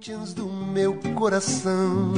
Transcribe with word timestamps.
Corinthians 0.00 0.32
do 0.32 0.46
meu 0.46 0.98
coração, 1.14 2.14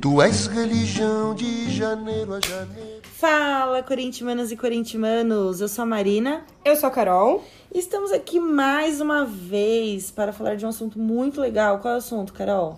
tu 0.00 0.20
és 0.20 0.48
religião 0.48 1.32
de 1.32 1.70
janeiro 1.70 2.34
a 2.34 2.40
janeiro. 2.40 3.02
Fala, 3.04 3.84
corintianas 3.84 4.50
e 4.50 4.56
corintianos! 4.56 5.60
Eu 5.60 5.68
sou 5.68 5.84
a 5.84 5.86
Marina. 5.86 6.44
Eu 6.64 6.74
sou 6.74 6.88
a 6.88 6.90
Carol. 6.90 7.44
E 7.72 7.78
estamos 7.78 8.10
aqui 8.10 8.40
mais 8.40 9.00
uma 9.00 9.24
vez 9.24 10.10
para 10.10 10.32
falar 10.32 10.56
de 10.56 10.66
um 10.66 10.70
assunto 10.70 10.98
muito 10.98 11.40
legal. 11.40 11.78
Qual 11.78 11.94
é 11.94 11.96
o 11.98 11.98
assunto, 11.98 12.32
Carol? 12.32 12.74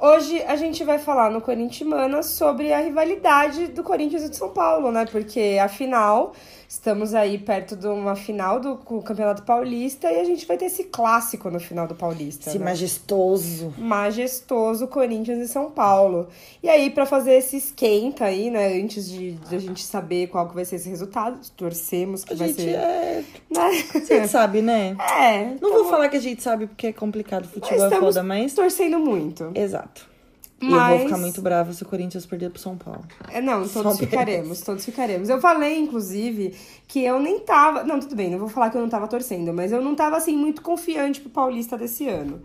Hoje 0.00 0.42
a 0.42 0.56
gente 0.56 0.82
vai 0.82 0.98
falar 0.98 1.30
no 1.30 1.40
Corintianas 1.40 2.26
sobre 2.26 2.72
a 2.72 2.80
rivalidade 2.80 3.68
do 3.68 3.84
Corinthians 3.84 4.24
e 4.24 4.30
de 4.30 4.36
São 4.36 4.48
Paulo, 4.48 4.90
né? 4.90 5.06
Porque 5.06 5.60
afinal, 5.62 6.32
estamos 6.70 7.14
aí 7.14 7.36
perto 7.36 7.74
de 7.74 7.88
uma 7.88 8.14
final 8.14 8.60
do 8.60 8.76
Campeonato 8.76 9.42
Paulista 9.42 10.08
e 10.08 10.20
a 10.20 10.24
gente 10.24 10.46
vai 10.46 10.56
ter 10.56 10.66
esse 10.66 10.84
clássico 10.84 11.50
no 11.50 11.58
final 11.58 11.88
do 11.88 11.96
Paulista. 11.96 12.48
Esse 12.48 12.60
né? 12.60 12.66
majestoso. 12.66 13.74
Majestoso 13.76 14.86
Corinthians 14.86 15.40
e 15.40 15.48
São 15.48 15.68
Paulo. 15.68 16.28
E 16.62 16.68
aí, 16.68 16.88
para 16.88 17.04
fazer 17.04 17.32
esse 17.32 17.56
esquenta 17.56 18.26
aí, 18.26 18.52
né? 18.52 18.80
Antes 18.80 19.10
de, 19.10 19.32
de, 19.32 19.56
a 19.56 19.58
gente 19.58 19.82
saber 19.82 20.28
qual 20.28 20.48
que 20.48 20.54
vai 20.54 20.64
ser 20.64 20.76
esse 20.76 20.88
resultado, 20.88 21.40
torcemos 21.56 22.24
que 22.24 22.34
A 22.34 22.36
vai 22.36 22.48
gente 22.48 22.62
ser. 22.62 22.76
é. 22.76 23.24
Né? 23.50 23.84
Gente 24.06 24.28
sabe, 24.28 24.62
né? 24.62 24.96
É. 25.20 25.56
Não 25.60 25.72
vou 25.72 25.84
falar 25.86 26.08
que 26.08 26.16
a 26.16 26.20
gente 26.20 26.40
sabe 26.40 26.68
porque 26.68 26.86
é 26.86 26.92
complicado 26.92 27.42
Mas 27.46 27.52
futebol 27.52 27.82
é 27.82 27.88
estamos 27.88 28.14
foda, 28.14 28.22
mas. 28.22 28.54
torcendo 28.54 28.98
muito. 28.98 29.50
Exato. 29.56 30.09
E 30.60 30.66
eu 30.66 30.70
Mas- 30.72 30.90
vou 30.98 31.06
ficar 31.08 31.18
muito 31.18 31.40
brava 31.40 31.72
se 31.72 31.82
o 31.82 31.86
Corinthians 31.86 32.26
perder 32.26 32.50
pro 32.50 32.60
São 32.60 32.76
Paulo. 32.76 33.02
É, 33.30 33.40
não, 33.40 33.64
Só 33.66 33.82
todos 33.82 33.98
Deus. 33.98 34.10
ficaremos, 34.10 34.60
todos 34.60 34.84
ficaremos. 34.84 35.28
Eu 35.30 35.40
falei, 35.40 35.78
inclusive, 35.78 36.54
que 36.86 37.02
eu 37.02 37.18
nem 37.18 37.40
tava. 37.40 37.82
Não, 37.82 37.98
tudo 37.98 38.14
bem, 38.14 38.30
não 38.30 38.38
vou 38.38 38.48
falar 38.48 38.68
que 38.70 38.76
eu 38.76 38.82
não 38.82 38.88
tava 38.88 39.08
torcendo, 39.08 39.54
mas 39.54 39.72
eu 39.72 39.80
não 39.80 39.94
tava 39.94 40.16
assim 40.18 40.36
muito 40.36 40.60
confiante 40.60 41.20
pro 41.20 41.30
Paulista 41.30 41.78
desse 41.78 42.06
ano. 42.08 42.42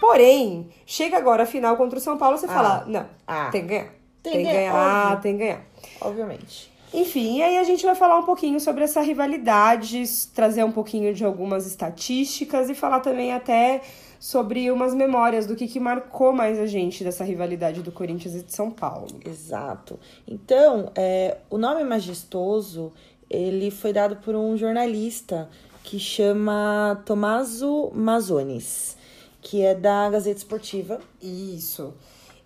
Porém, 0.00 0.68
chega 0.86 1.16
agora 1.16 1.42
a 1.42 1.46
final 1.46 1.76
contra 1.76 1.98
o 1.98 2.00
São 2.02 2.16
Paulo, 2.16 2.38
você 2.38 2.46
Ah. 2.46 2.48
fala, 2.48 2.84
não, 2.86 3.06
Ah. 3.26 3.48
tem 3.50 3.62
que 3.62 3.68
ganhar. 3.68 3.88
Tem 4.22 4.32
Tem, 4.32 4.46
que 4.46 4.52
ganhar, 4.52 4.74
óbvio. 5.06 5.20
tem 5.22 5.32
que 5.32 5.38
ganhar. 5.44 5.60
Obviamente. 6.00 6.72
Enfim, 6.94 7.38
e 7.38 7.42
aí 7.42 7.58
a 7.58 7.64
gente 7.64 7.84
vai 7.84 7.94
falar 7.94 8.18
um 8.18 8.22
pouquinho 8.22 8.58
sobre 8.60 8.82
essa 8.84 9.00
rivalidade, 9.00 10.02
trazer 10.34 10.64
um 10.64 10.72
pouquinho 10.72 11.12
de 11.12 11.24
algumas 11.24 11.66
estatísticas 11.66 12.70
e 12.70 12.74
falar 12.74 13.00
também 13.00 13.32
até 13.32 13.80
sobre 14.18 14.70
umas 14.70 14.94
memórias 14.94 15.46
do 15.46 15.54
que, 15.54 15.68
que 15.68 15.78
marcou 15.78 16.32
mais 16.32 16.58
a 16.58 16.66
gente 16.66 17.04
dessa 17.04 17.24
rivalidade 17.24 17.82
do 17.82 17.92
Corinthians 17.92 18.34
e 18.34 18.42
de 18.42 18.54
São 18.54 18.70
Paulo. 18.70 19.08
Exato. 19.24 19.98
Então, 20.26 20.90
é, 20.94 21.38
o 21.48 21.58
nome 21.58 21.84
majestoso, 21.84 22.92
ele 23.30 23.70
foi 23.70 23.92
dado 23.92 24.16
por 24.16 24.34
um 24.34 24.56
jornalista 24.56 25.48
que 25.84 25.98
chama 25.98 27.00
Tommaso 27.06 27.90
Mazzonis, 27.94 28.96
que 29.40 29.62
é 29.62 29.74
da 29.74 30.10
Gazeta 30.10 30.38
Esportiva. 30.38 31.00
Isso. 31.22 31.94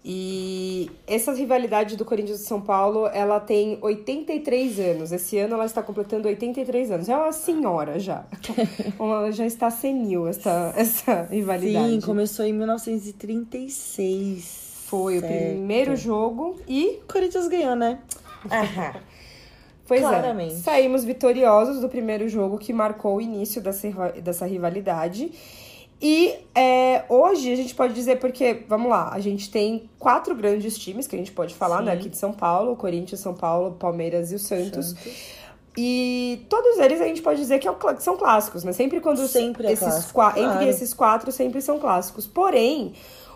E 0.05 0.91
essa 1.07 1.33
rivalidade 1.33 1.97
do 1.97 2.05
Corinthians 2.05 2.41
e 2.41 2.45
São 2.45 2.61
Paulo, 2.61 3.07
ela 3.07 3.39
tem 3.39 3.79
83 3.81 4.81
anos. 4.81 5.13
Esse 5.13 5.39
ano 5.39 5.55
ela 5.55 5.65
está 5.65 5.81
completando 5.81 6.27
83 6.27 6.91
anos. 6.91 7.09
É 7.09 7.17
uma 7.17 7.31
senhora 7.31 8.01
já. 8.01 8.25
Ela 8.99 9.31
já 9.31 9.47
está 9.47 9.71
senil 9.71 10.27
essa, 10.27 10.75
essa 10.77 11.23
rivalidade. 11.31 11.89
Sim, 11.93 12.01
começou 12.01 12.45
em 12.45 12.53
1936. 12.53 14.85
Foi 14.87 15.19
o 15.19 15.21
Certo. 15.21 15.33
primeiro 15.33 15.95
jogo 15.97 16.61
e 16.69 16.99
O 17.05 17.13
Corinthians 17.13 17.49
ganhou, 17.49 17.75
né? 17.77 17.99
Pois 19.87 20.01
Claramente. 20.01 20.55
é, 20.55 20.59
saímos 20.59 21.05
vitoriosos 21.05 21.81
do 21.81 21.89
primeiro 21.89 22.29
jogo 22.29 22.59
que 22.59 22.73
marcou 22.73 23.17
o 23.17 23.21
início 23.21 23.61
dessa, 23.61 23.89
dessa 24.23 24.47
rivalidade. 24.47 25.31
E 26.05 26.35
é, 26.53 27.05
hoje 27.09 27.53
a 27.53 27.57
gente 27.57 27.75
pode 27.77 27.95
dizer, 27.95 28.19
porque, 28.19 28.65
vamos 28.69 28.91
lá, 28.91 29.11
a 29.13 29.21
gente 29.21 29.49
tem 29.51 29.89
quatro 30.01 30.35
grandes 30.35 30.77
times 30.77 31.07
que 31.07 31.15
a 31.15 31.19
gente 31.19 31.31
pode 31.31 31.55
falar, 31.55 31.79
Sim. 31.79 31.85
né? 31.85 31.93
Aqui 31.93 32.09
de 32.09 32.17
São 32.17 32.33
Paulo, 32.33 32.75
Corinthians, 32.75 33.21
São 33.21 33.35
Paulo, 33.35 33.77
Palmeiras 33.79 34.33
e 34.33 34.35
o 34.35 34.39
Santos. 34.39 34.97
E 35.77 36.45
todos 36.51 36.79
eles 36.79 37.01
a 37.01 37.05
gente 37.07 37.23
pode 37.23 37.41
dizer 37.41 37.59
que 37.59 37.69
é 37.69 37.75
são 38.01 38.17
clássicos, 38.17 38.65
né? 38.65 38.73
Sempre 38.73 39.01
quando 39.01 39.27
Sempre 39.29 39.69
é 39.69 39.73
esses 39.73 39.87
clássico, 39.89 40.13
qua- 40.13 40.33
claro. 40.33 40.53
entre 40.55 40.69
esses 40.69 40.93
quatro 40.93 41.33
sempre 41.33 41.63
são 41.63 41.79
clássicos. 41.79 42.27
Porém, 42.27 42.93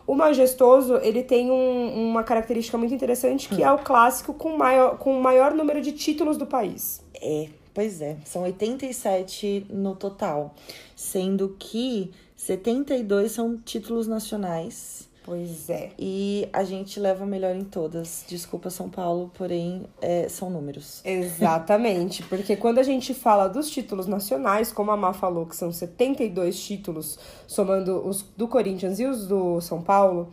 o 0.06 0.14
majestoso 0.14 0.96
ele 0.96 1.22
tem 1.22 1.50
um- 1.50 2.08
uma 2.10 2.22
característica 2.24 2.76
muito 2.76 2.92
interessante 2.92 3.48
que 3.48 3.62
é 3.62 3.70
o 3.72 3.78
clássico 3.78 4.34
com 4.34 4.54
maior, 4.56 4.98
com 4.98 5.18
o 5.18 5.22
maior 5.22 5.54
número 5.54 5.80
de 5.80 5.92
títulos 5.92 6.36
do 6.36 6.44
país. 6.46 7.00
É, 7.22 7.46
pois 7.72 8.02
é. 8.02 8.16
São 8.26 8.42
87 8.42 9.66
no 9.70 9.94
total. 9.96 10.54
Sendo 10.94 11.56
que 11.58 12.12
72 12.36 13.32
são 13.32 13.56
títulos 13.56 14.06
nacionais. 14.06 15.08
Pois 15.26 15.68
é. 15.68 15.90
E 15.98 16.48
a 16.52 16.62
gente 16.62 17.00
leva 17.00 17.26
melhor 17.26 17.56
em 17.56 17.64
todas. 17.64 18.24
Desculpa, 18.28 18.70
São 18.70 18.88
Paulo, 18.88 19.28
porém, 19.36 19.84
é, 20.00 20.28
são 20.28 20.48
números. 20.48 21.00
Exatamente, 21.04 22.22
porque 22.22 22.54
quando 22.54 22.78
a 22.78 22.84
gente 22.84 23.12
fala 23.12 23.48
dos 23.48 23.68
títulos 23.68 24.06
nacionais, 24.06 24.70
como 24.70 24.92
a 24.92 24.96
Má 24.96 25.12
falou, 25.12 25.44
que 25.44 25.56
são 25.56 25.72
72 25.72 26.62
títulos, 26.62 27.18
somando 27.44 28.06
os 28.06 28.22
do 28.36 28.46
Corinthians 28.46 29.00
e 29.00 29.04
os 29.04 29.26
do 29.26 29.60
São 29.60 29.82
Paulo, 29.82 30.30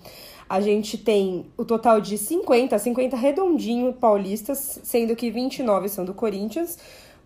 a 0.47 0.61
gente 0.61 0.95
tem 0.95 1.47
o 1.57 1.65
total 1.65 1.99
de 1.99 2.15
50, 2.15 2.77
50 2.77 3.17
redondinho 3.17 3.93
paulistas, 3.93 4.79
sendo 4.83 5.15
que 5.15 5.31
29 5.31 5.89
são 5.89 6.05
do 6.05 6.13
Corinthians. 6.13 6.77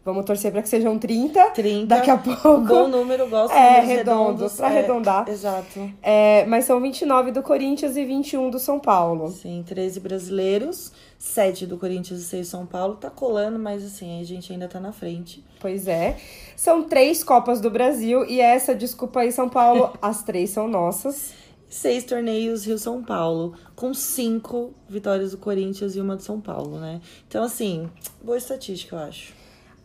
Vamos 0.05 0.23
torcer 0.23 0.53
para 0.53 0.61
que 0.61 0.69
sejam 0.69 0.97
30. 0.97 1.49
30. 1.51 1.85
Daqui 1.87 2.09
a 2.09 2.17
pouco. 2.17 2.59
Bom 2.61 2.87
número, 2.87 3.27
gosto 3.27 3.51
de 3.53 3.59
É, 3.59 3.81
redondo, 3.81 4.31
redondos. 4.31 4.53
pra 4.53 4.67
é, 4.67 4.69
arredondar. 4.69 5.27
Exato. 5.29 5.91
É, 6.01 6.45
mas 6.45 6.63
são 6.63 6.79
29 6.79 7.31
do 7.31 7.43
Corinthians 7.43 7.97
e 7.97 8.05
21 8.05 8.49
do 8.49 8.57
São 8.57 8.79
Paulo. 8.79 9.29
Sim, 9.29 9.65
13 9.67 9.99
brasileiros, 9.99 10.93
7 11.19 11.65
do 11.65 11.77
Corinthians 11.77 12.21
e 12.21 12.23
6 12.23 12.47
São 12.47 12.65
Paulo. 12.65 12.95
Tá 12.95 13.09
colando, 13.09 13.59
mas 13.59 13.83
assim, 13.83 14.21
a 14.21 14.23
gente 14.23 14.53
ainda 14.53 14.69
tá 14.69 14.79
na 14.79 14.93
frente. 14.93 15.43
Pois 15.59 15.89
é. 15.89 16.15
São 16.55 16.83
três 16.83 17.21
Copas 17.21 17.59
do 17.59 17.69
Brasil 17.69 18.23
e 18.25 18.39
essa, 18.39 18.73
desculpa 18.73 19.19
aí, 19.19 19.31
São 19.33 19.49
Paulo, 19.49 19.91
as 20.01 20.23
três 20.23 20.51
são 20.51 20.69
nossas. 20.69 21.33
Seis 21.69 22.05
torneios 22.05 22.65
Rio-São 22.65 23.03
Paulo, 23.03 23.53
com 23.75 23.93
cinco 23.93 24.73
vitórias 24.87 25.31
do 25.31 25.37
Corinthians 25.37 25.97
e 25.97 25.99
uma 25.99 26.15
do 26.15 26.23
São 26.23 26.39
Paulo, 26.39 26.79
né? 26.79 27.01
Então, 27.27 27.43
assim, 27.43 27.89
boa 28.23 28.37
estatística, 28.37 28.95
eu 28.95 28.99
acho. 28.99 29.33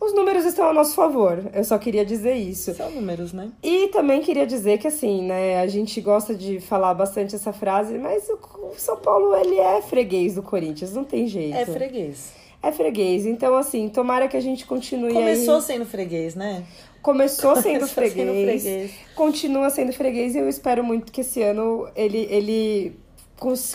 Os 0.03 0.13
números 0.13 0.43
estão 0.43 0.67
a 0.67 0.73
nosso 0.73 0.95
favor, 0.95 1.49
eu 1.53 1.63
só 1.63 1.77
queria 1.77 2.03
dizer 2.03 2.33
isso. 2.33 2.73
São 2.73 2.91
números, 2.91 3.31
né? 3.31 3.49
E 3.63 3.87
também 3.87 4.21
queria 4.21 4.45
dizer 4.45 4.77
que, 4.77 4.87
assim, 4.87 5.21
né, 5.21 5.61
a 5.61 5.67
gente 5.67 6.01
gosta 6.01 6.35
de 6.35 6.59
falar 6.59 6.93
bastante 6.93 7.33
essa 7.35 7.53
frase, 7.53 7.97
mas 7.97 8.27
o 8.29 8.73
São 8.75 8.97
Paulo, 8.97 9.33
ele 9.33 9.57
é 9.57 9.81
freguês 9.81 10.35
do 10.35 10.43
Corinthians, 10.43 10.93
não 10.93 11.05
tem 11.05 11.25
jeito. 11.25 11.55
É 11.55 11.65
freguês. 11.65 12.33
É 12.61 12.69
freguês. 12.73 13.25
Então, 13.25 13.55
assim, 13.55 13.87
tomara 13.87 14.27
que 14.27 14.35
a 14.35 14.41
gente 14.41 14.65
continue 14.65 15.13
Começou 15.13 15.55
aí... 15.55 15.61
sendo 15.61 15.85
freguês, 15.85 16.35
né? 16.35 16.65
Começou 17.01 17.55
sendo 17.63 17.87
freguês, 17.87 18.27
sendo 18.27 18.61
freguês. 18.61 18.91
continua 19.15 19.69
sendo 19.69 19.93
freguês 19.93 20.35
e 20.35 20.39
eu 20.39 20.49
espero 20.49 20.83
muito 20.83 21.13
que 21.13 21.21
esse 21.21 21.41
ano 21.41 21.87
ele, 21.95 22.27
ele 22.29 23.02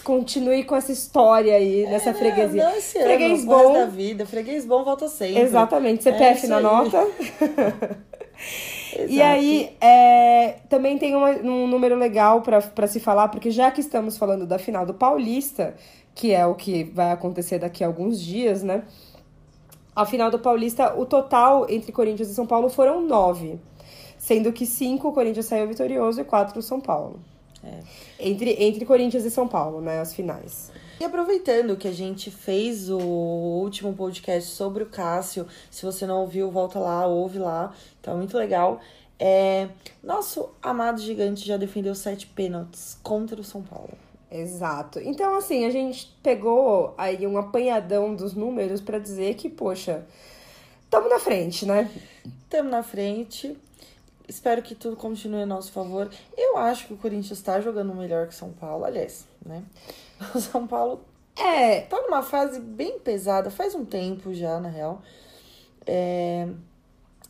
continue 0.05 0.65
com 0.65 0.75
essa 0.77 0.91
história 0.93 1.55
aí, 1.55 1.85
nessa 1.87 2.15
freguesia. 2.15 2.65
Não, 2.65 2.77
esse 2.77 2.99
freguês 3.03 3.41
ano, 3.43 3.47
bom. 3.51 3.73
da 3.75 3.87
vida. 3.87 4.27
Freguês 4.27 4.65
bom 4.65 4.85
volta 4.85 5.09
sempre. 5.09 5.41
Exatamente, 5.43 6.01
É 6.09 6.13
CPF 6.13 6.39
isso 6.39 6.49
na 6.49 6.57
aí. 6.59 6.63
nota. 6.63 7.07
E 9.09 9.21
aí, 9.21 9.77
é, 9.81 10.57
também 10.69 10.97
tem 10.97 11.15
uma- 11.15 11.31
um 11.43 11.67
número 11.67 11.95
legal 11.97 12.41
pra 12.41 12.87
se 12.87 12.99
falar, 12.99 13.29
porque 13.29 13.51
já 13.51 13.71
que 13.71 13.81
estamos 13.81 14.17
falando 14.17 14.47
da 14.47 14.59
final 14.59 14.87
do 14.87 14.95
Paulista, 14.95 15.75
que 16.15 16.33
é 16.33 16.47
o 16.47 16.55
que 16.55 16.85
vai 16.85 17.13
acontecer 17.13 17.59
daqui 17.59 17.85
a 17.85 17.87
alguns 17.87 18.21
dias, 18.21 18.63
né? 18.63 18.83
A 19.95 20.07
final 20.07 20.31
do 20.31 20.39
Paulista, 20.39 20.95
o 20.99 21.05
total 21.05 21.67
entre 21.69 21.93
Corinthians 21.93 22.29
e 22.31 22.35
São 22.35 22.47
Paulo 22.47 22.69
foram 22.69 23.01
nove. 23.03 23.59
Sendo 24.17 24.53
que 24.53 24.65
cinco 24.67 25.09
o 25.09 25.13
Corinthians 25.13 25.47
saiu 25.47 25.69
vitorioso 25.69 26.21
e 26.21 26.25
quatro 26.25 26.59
o 26.59 26.63
São 26.63 26.81
Paulo. 26.81 27.21
É. 27.63 27.81
Entre, 28.21 28.57
entre 28.63 28.85
Corinthians 28.85 29.25
e 29.25 29.31
São 29.31 29.49
Paulo, 29.49 29.81
né? 29.81 30.01
As 30.01 30.15
finais. 30.15 30.71
E 31.01 31.05
aproveitando 31.05 31.77
que 31.77 31.87
a 31.87 31.93
gente 31.93 32.31
fez 32.31 32.91
o 32.91 32.99
último 32.99 33.93
podcast 33.93 34.51
sobre 34.51 34.83
o 34.83 34.87
Cássio, 34.87 35.47
se 35.71 35.85
você 35.85 36.07
não 36.07 36.21
ouviu, 36.21 36.51
volta 36.51 36.79
lá, 36.79 37.07
ouve 37.07 37.39
lá, 37.39 37.73
tá 38.03 38.15
muito 38.15 38.37
legal. 38.37 38.81
É, 39.19 39.69
nosso 40.03 40.51
amado 40.63 41.01
gigante 41.01 41.47
já 41.47 41.57
defendeu 41.57 41.95
sete 41.95 42.27
pênaltis 42.27 42.99
contra 43.03 43.41
o 43.41 43.45
São 43.45 43.63
Paulo. 43.63 43.93
Exato. 44.31 45.01
Então, 45.01 45.37
assim, 45.37 45.65
a 45.65 45.71
gente 45.71 46.15
pegou 46.23 46.95
aí 46.99 47.27
um 47.27 47.39
apanhadão 47.39 48.15
dos 48.15 48.35
números 48.35 48.81
pra 48.81 48.99
dizer 48.99 49.35
que, 49.35 49.49
poxa, 49.49 50.07
estamos 50.85 51.09
na 51.09 51.19
frente, 51.19 51.65
né? 51.65 51.91
Estamos 52.45 52.71
na 52.71 52.83
frente. 52.83 53.57
Espero 54.29 54.63
que 54.63 54.75
tudo 54.75 54.95
continue 54.95 55.43
a 55.43 55.47
nosso 55.47 55.73
favor. 55.73 56.11
Eu 56.37 56.59
acho 56.59 56.87
que 56.87 56.93
o 56.93 56.97
Corinthians 56.99 57.41
tá 57.41 57.61
jogando 57.61 57.95
melhor 57.95 58.29
que 58.29 58.35
o 58.35 58.37
São 58.37 58.53
Paulo. 58.53 58.85
Aliás, 58.85 59.27
né? 59.45 59.63
O 60.35 60.41
São 60.41 60.67
Paulo 60.67 61.01
É, 61.37 61.83
tá 61.83 62.01
numa 62.03 62.23
fase 62.23 62.61
bem 62.61 62.99
pesada, 62.99 63.51
faz 63.51 63.75
um 63.75 63.85
tempo 63.85 64.35
já, 64.35 64.59
na 64.61 64.69
real. 64.69 65.01
É, 65.87 66.49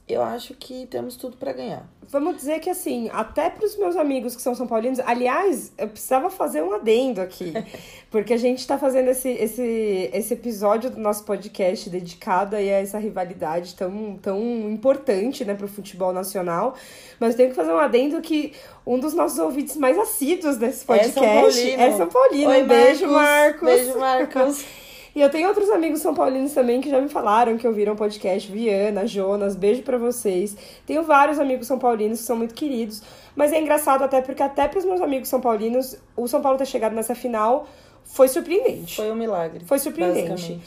eu 0.08 0.22
acho 0.22 0.55
que 0.55 0.87
temos 0.87 1.16
tudo 1.16 1.37
para 1.37 1.52
ganhar. 1.52 1.87
Vamos 2.10 2.37
dizer 2.37 2.58
que 2.60 2.70
assim, 2.70 3.10
até 3.12 3.50
para 3.50 3.66
os 3.66 3.76
meus 3.76 3.94
amigos 3.94 4.34
que 4.34 4.40
são 4.40 4.55
São 4.55 4.66
Paulinos, 4.66 4.99
aliás, 5.00 5.72
eu 5.76 5.88
precisava 5.88 6.31
fazer 6.31 6.62
um 6.62 6.72
adendo 6.72 7.20
aqui, 7.20 7.52
porque 8.10 8.32
a 8.32 8.37
gente 8.38 8.60
está 8.60 8.78
fazendo 8.78 9.08
esse, 9.08 9.28
esse, 9.28 10.10
esse 10.10 10.32
episódio 10.32 10.88
do 10.88 10.99
nosso 10.99 11.25
podcast 11.25 11.90
dedicado 11.90 12.56
aí 12.56 12.72
a 12.72 12.81
essa 12.81 12.99
rivalidade 12.99 13.75
tão, 13.75 14.19
tão 14.22 14.40
importante 14.70 15.44
né, 15.44 15.52
para 15.52 15.66
o 15.66 15.69
futebol 15.69 16.11
nacional. 16.11 16.75
Mas 17.20 17.32
eu 17.32 17.37
tenho 17.37 17.50
que 17.50 17.56
fazer 17.56 17.72
um 17.72 17.78
adendo 17.78 18.22
que 18.22 18.54
um 18.87 18.99
dos 18.99 19.12
nossos 19.12 19.38
ouvintes 19.38 19.76
mais 19.76 19.99
assíduos 19.99 20.56
desse 20.56 20.87
podcast 20.87 21.19
é 21.19 21.22
São 21.22 21.43
Paulino. 21.43 21.82
É 21.82 21.93
São 21.93 22.06
Paulino. 22.08 22.50
Oi, 22.50 22.62
Beijo, 22.62 23.06
Marcos. 23.06 23.69
Beijo, 23.69 23.99
Marcos. 23.99 24.64
E 25.19 25.20
eu 25.20 25.29
tenho 25.29 25.49
outros 25.49 25.69
amigos 25.69 26.00
são 26.00 26.15
paulinos 26.15 26.53
também 26.53 26.81
que 26.81 26.88
já 26.88 27.00
me 27.00 27.09
falaram 27.09 27.59
que 27.59 27.67
ouviram 27.67 27.94
o 27.94 27.97
podcast. 27.97 28.53
Viana, 28.53 29.05
Jonas, 29.05 29.56
beijo 29.56 29.82
para 29.82 29.99
vocês. 29.99 30.56
Tenho 30.87 31.03
vários 31.03 31.41
amigos 31.41 31.67
são 31.67 31.76
paulinos 31.76 32.20
que 32.20 32.25
são 32.25 32.37
muito 32.37 32.55
queridos. 32.55 33.03
Mas 33.35 33.53
é 33.53 33.61
engraçado 33.61 34.05
até 34.05 34.23
porque 34.23 34.44
até 34.44 34.69
pros 34.69 34.85
meus 34.85 35.00
amigos 35.00 35.29
são 35.29 35.41
paulinos, 35.41 35.97
o 36.17 36.29
São 36.29 36.41
Paulo 36.41 36.56
ter 36.56 36.67
chegado 36.67 36.94
nessa 36.94 37.17
final 37.17 37.67
foi 38.05 38.29
surpreendente. 38.29 38.94
Foi 38.94 39.11
um 39.11 39.17
milagre. 39.17 39.65
Foi 39.65 39.81
surpreendente. 39.81 40.61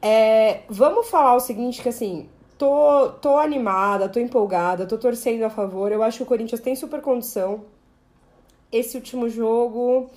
É, 0.00 0.60
vamos 0.66 1.06
falar 1.10 1.34
o 1.34 1.40
seguinte, 1.40 1.82
que 1.82 1.90
assim, 1.90 2.26
tô, 2.56 3.10
tô 3.20 3.36
animada, 3.36 4.08
tô 4.08 4.18
empolgada, 4.18 4.86
tô 4.86 4.96
torcendo 4.96 5.42
a 5.42 5.50
favor. 5.50 5.92
Eu 5.92 6.02
acho 6.02 6.16
que 6.16 6.22
o 6.22 6.26
Corinthians 6.26 6.62
tem 6.62 6.74
super 6.74 7.02
condição. 7.02 7.66
Esse 8.72 8.96
último 8.96 9.28
jogo... 9.28 10.08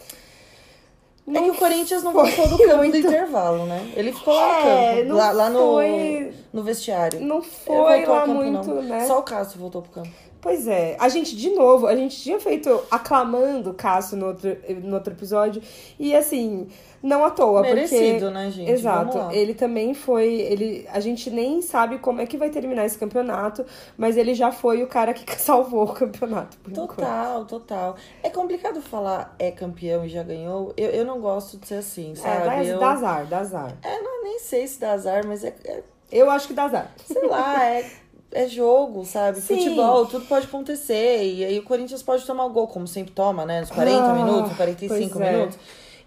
Não 1.26 1.42
é 1.42 1.44
que 1.46 1.52
o 1.52 1.56
Corinthians 1.56 2.04
não 2.04 2.12
voltou 2.12 2.48
do 2.50 2.58
campo 2.58 2.78
muito... 2.78 2.92
do 2.92 2.98
intervalo, 2.98 3.66
né? 3.66 3.94
Ele 3.96 4.12
ficou 4.12 4.34
lá 4.34 4.62
no 4.62 4.68
é, 4.68 5.02
campo, 5.02 5.14
lá, 5.14 5.32
lá 5.32 5.50
no, 5.50 5.60
foi... 5.60 6.34
no 6.52 6.64
vestiário. 6.64 7.22
Não 7.22 7.42
foi 7.42 8.06
lá 8.06 8.22
campo, 8.22 8.34
muito, 8.34 8.68
não. 8.68 8.82
né? 8.82 9.08
Só 9.08 9.20
o 9.20 9.24
Cássio 9.24 9.60
voltou 9.60 9.82
pro 9.82 9.92
campo. 9.92 10.12
Pois 10.44 10.68
é. 10.68 10.98
A 11.00 11.08
gente, 11.08 11.38
de 11.38 11.52
novo, 11.52 11.88
a 11.88 11.96
gente 11.96 12.22
tinha 12.22 12.38
feito 12.38 12.84
aclamando 12.92 13.70
o 13.70 13.74
Cássio 13.74 14.18
no 14.18 14.28
outro, 14.28 14.58
no 14.84 14.96
outro 14.96 15.14
episódio. 15.14 15.62
E 15.98 16.14
assim, 16.14 16.68
não 17.02 17.24
à 17.24 17.32
toa. 17.32 17.62
Merecido, 17.62 18.26
porque... 18.26 18.34
né, 18.34 18.52
gente? 18.52 18.70
Exato. 18.70 19.32
Ele 19.32 19.54
também 19.54 19.94
foi. 19.94 20.34
Ele... 20.34 20.86
A 20.92 21.00
gente 21.00 21.30
nem 21.30 21.62
sabe 21.62 21.98
como 21.98 22.20
é 22.20 22.26
que 22.26 22.36
vai 22.36 22.50
terminar 22.50 22.86
esse 22.86 22.98
campeonato, 22.98 23.66
mas 23.98 24.18
ele 24.18 24.34
já 24.36 24.52
foi 24.52 24.84
o 24.84 24.88
cara 24.88 25.14
que 25.14 25.24
salvou 25.40 25.84
o 25.84 25.94
campeonato. 25.94 26.58
total, 26.74 27.36
enquanto. 27.36 27.50
total. 27.50 27.96
É 28.22 28.30
complicado 28.30 28.82
falar 28.82 29.34
é 29.40 29.50
campeão 29.50 30.04
e 30.04 30.10
já 30.10 30.24
ganhou. 30.24 30.74
Eu, 30.76 30.90
eu 30.90 31.06
não 31.06 31.22
gosto 31.22 31.58
de 31.58 31.68
ser 31.68 31.76
assim, 31.76 32.16
sabe? 32.16 32.42
É, 32.42 32.46
dá, 32.46 32.64
eu... 32.66 32.80
dá 32.80 32.92
azar, 32.92 33.26
dá 33.28 33.40
azar. 33.40 33.78
É, 33.82 34.02
não, 34.02 34.24
nem 34.24 34.40
sei 34.40 34.68
se 34.68 34.78
dá 34.78 34.92
azar, 34.92 35.26
mas 35.26 35.42
é... 35.46 35.56
é... 35.64 35.84
Eu 36.12 36.30
acho 36.30 36.48
que 36.48 36.54
dá 36.54 36.66
azar. 36.66 36.92
Sei 37.08 37.26
lá, 37.28 37.66
é 37.66 37.90
é 38.34 38.48
jogo, 38.48 39.06
sabe? 39.06 39.40
Sim. 39.40 39.58
Futebol, 39.58 40.06
tudo 40.06 40.26
pode 40.26 40.46
acontecer. 40.46 41.24
E 41.24 41.46
aí 41.46 41.60
o 41.60 41.64
Corinthians 41.64 42.04
pode 42.04 42.26
tomar 42.26 42.46
o 42.46 42.50
gol, 42.50 42.68
como 42.68 42.88
sempre 42.88 43.14
toma, 43.14 43.46
né? 43.46 43.62
Nos 43.62 43.70
40 43.72 44.04
ah, 44.04 44.14
minutos, 44.14 44.54
45 44.56 45.22
é. 45.22 45.32
minutos. 45.32 45.58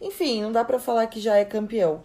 Enfim, 0.01 0.43
não 0.43 0.53
dá 0.53 0.65
para 0.65 0.79
falar 0.79 1.07
que 1.07 1.21
já 1.21 1.37
é 1.37 1.45
campeão. 1.45 2.01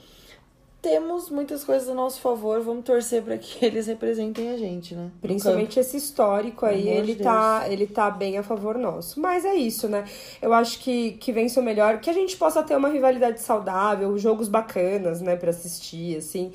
Temos 0.82 1.30
muitas 1.30 1.64
coisas 1.64 1.88
a 1.90 1.94
nosso 1.94 2.20
favor, 2.22 2.60
vamos 2.62 2.84
torcer 2.84 3.22
para 3.22 3.38
que 3.38 3.64
eles 3.66 3.86
representem 3.86 4.50
a 4.50 4.58
gente, 4.58 4.96
né? 4.96 5.12
Principalmente 5.22 5.80
esse 5.80 5.98
histórico 5.98 6.66
aí, 6.66 6.88
ele 6.90 7.16
tá, 7.16 7.66
ele 7.70 7.86
tá 7.86 8.10
bem 8.10 8.38
a 8.38 8.44
favor 8.44 8.78
nosso. 8.78 9.20
Mas 9.20 9.46
é 9.46 9.54
isso, 9.54 9.88
né? 9.88 10.06
Eu 10.42 10.54
acho 10.54 10.80
que, 10.80 11.12
que 11.14 11.32
vence 11.32 11.60
o 11.60 11.64
melhor, 11.64 12.00
que 12.00 12.10
a 12.10 12.14
gente 12.14 12.36
possa 12.36 12.64
ter 12.64 12.76
uma 12.76 12.90
rivalidade 12.90 13.42
saudável, 13.42 14.18
jogos 14.18 14.48
bacanas, 14.48 15.22
né, 15.22 15.36
para 15.36 15.52
assistir, 15.52 16.18
assim 16.18 16.52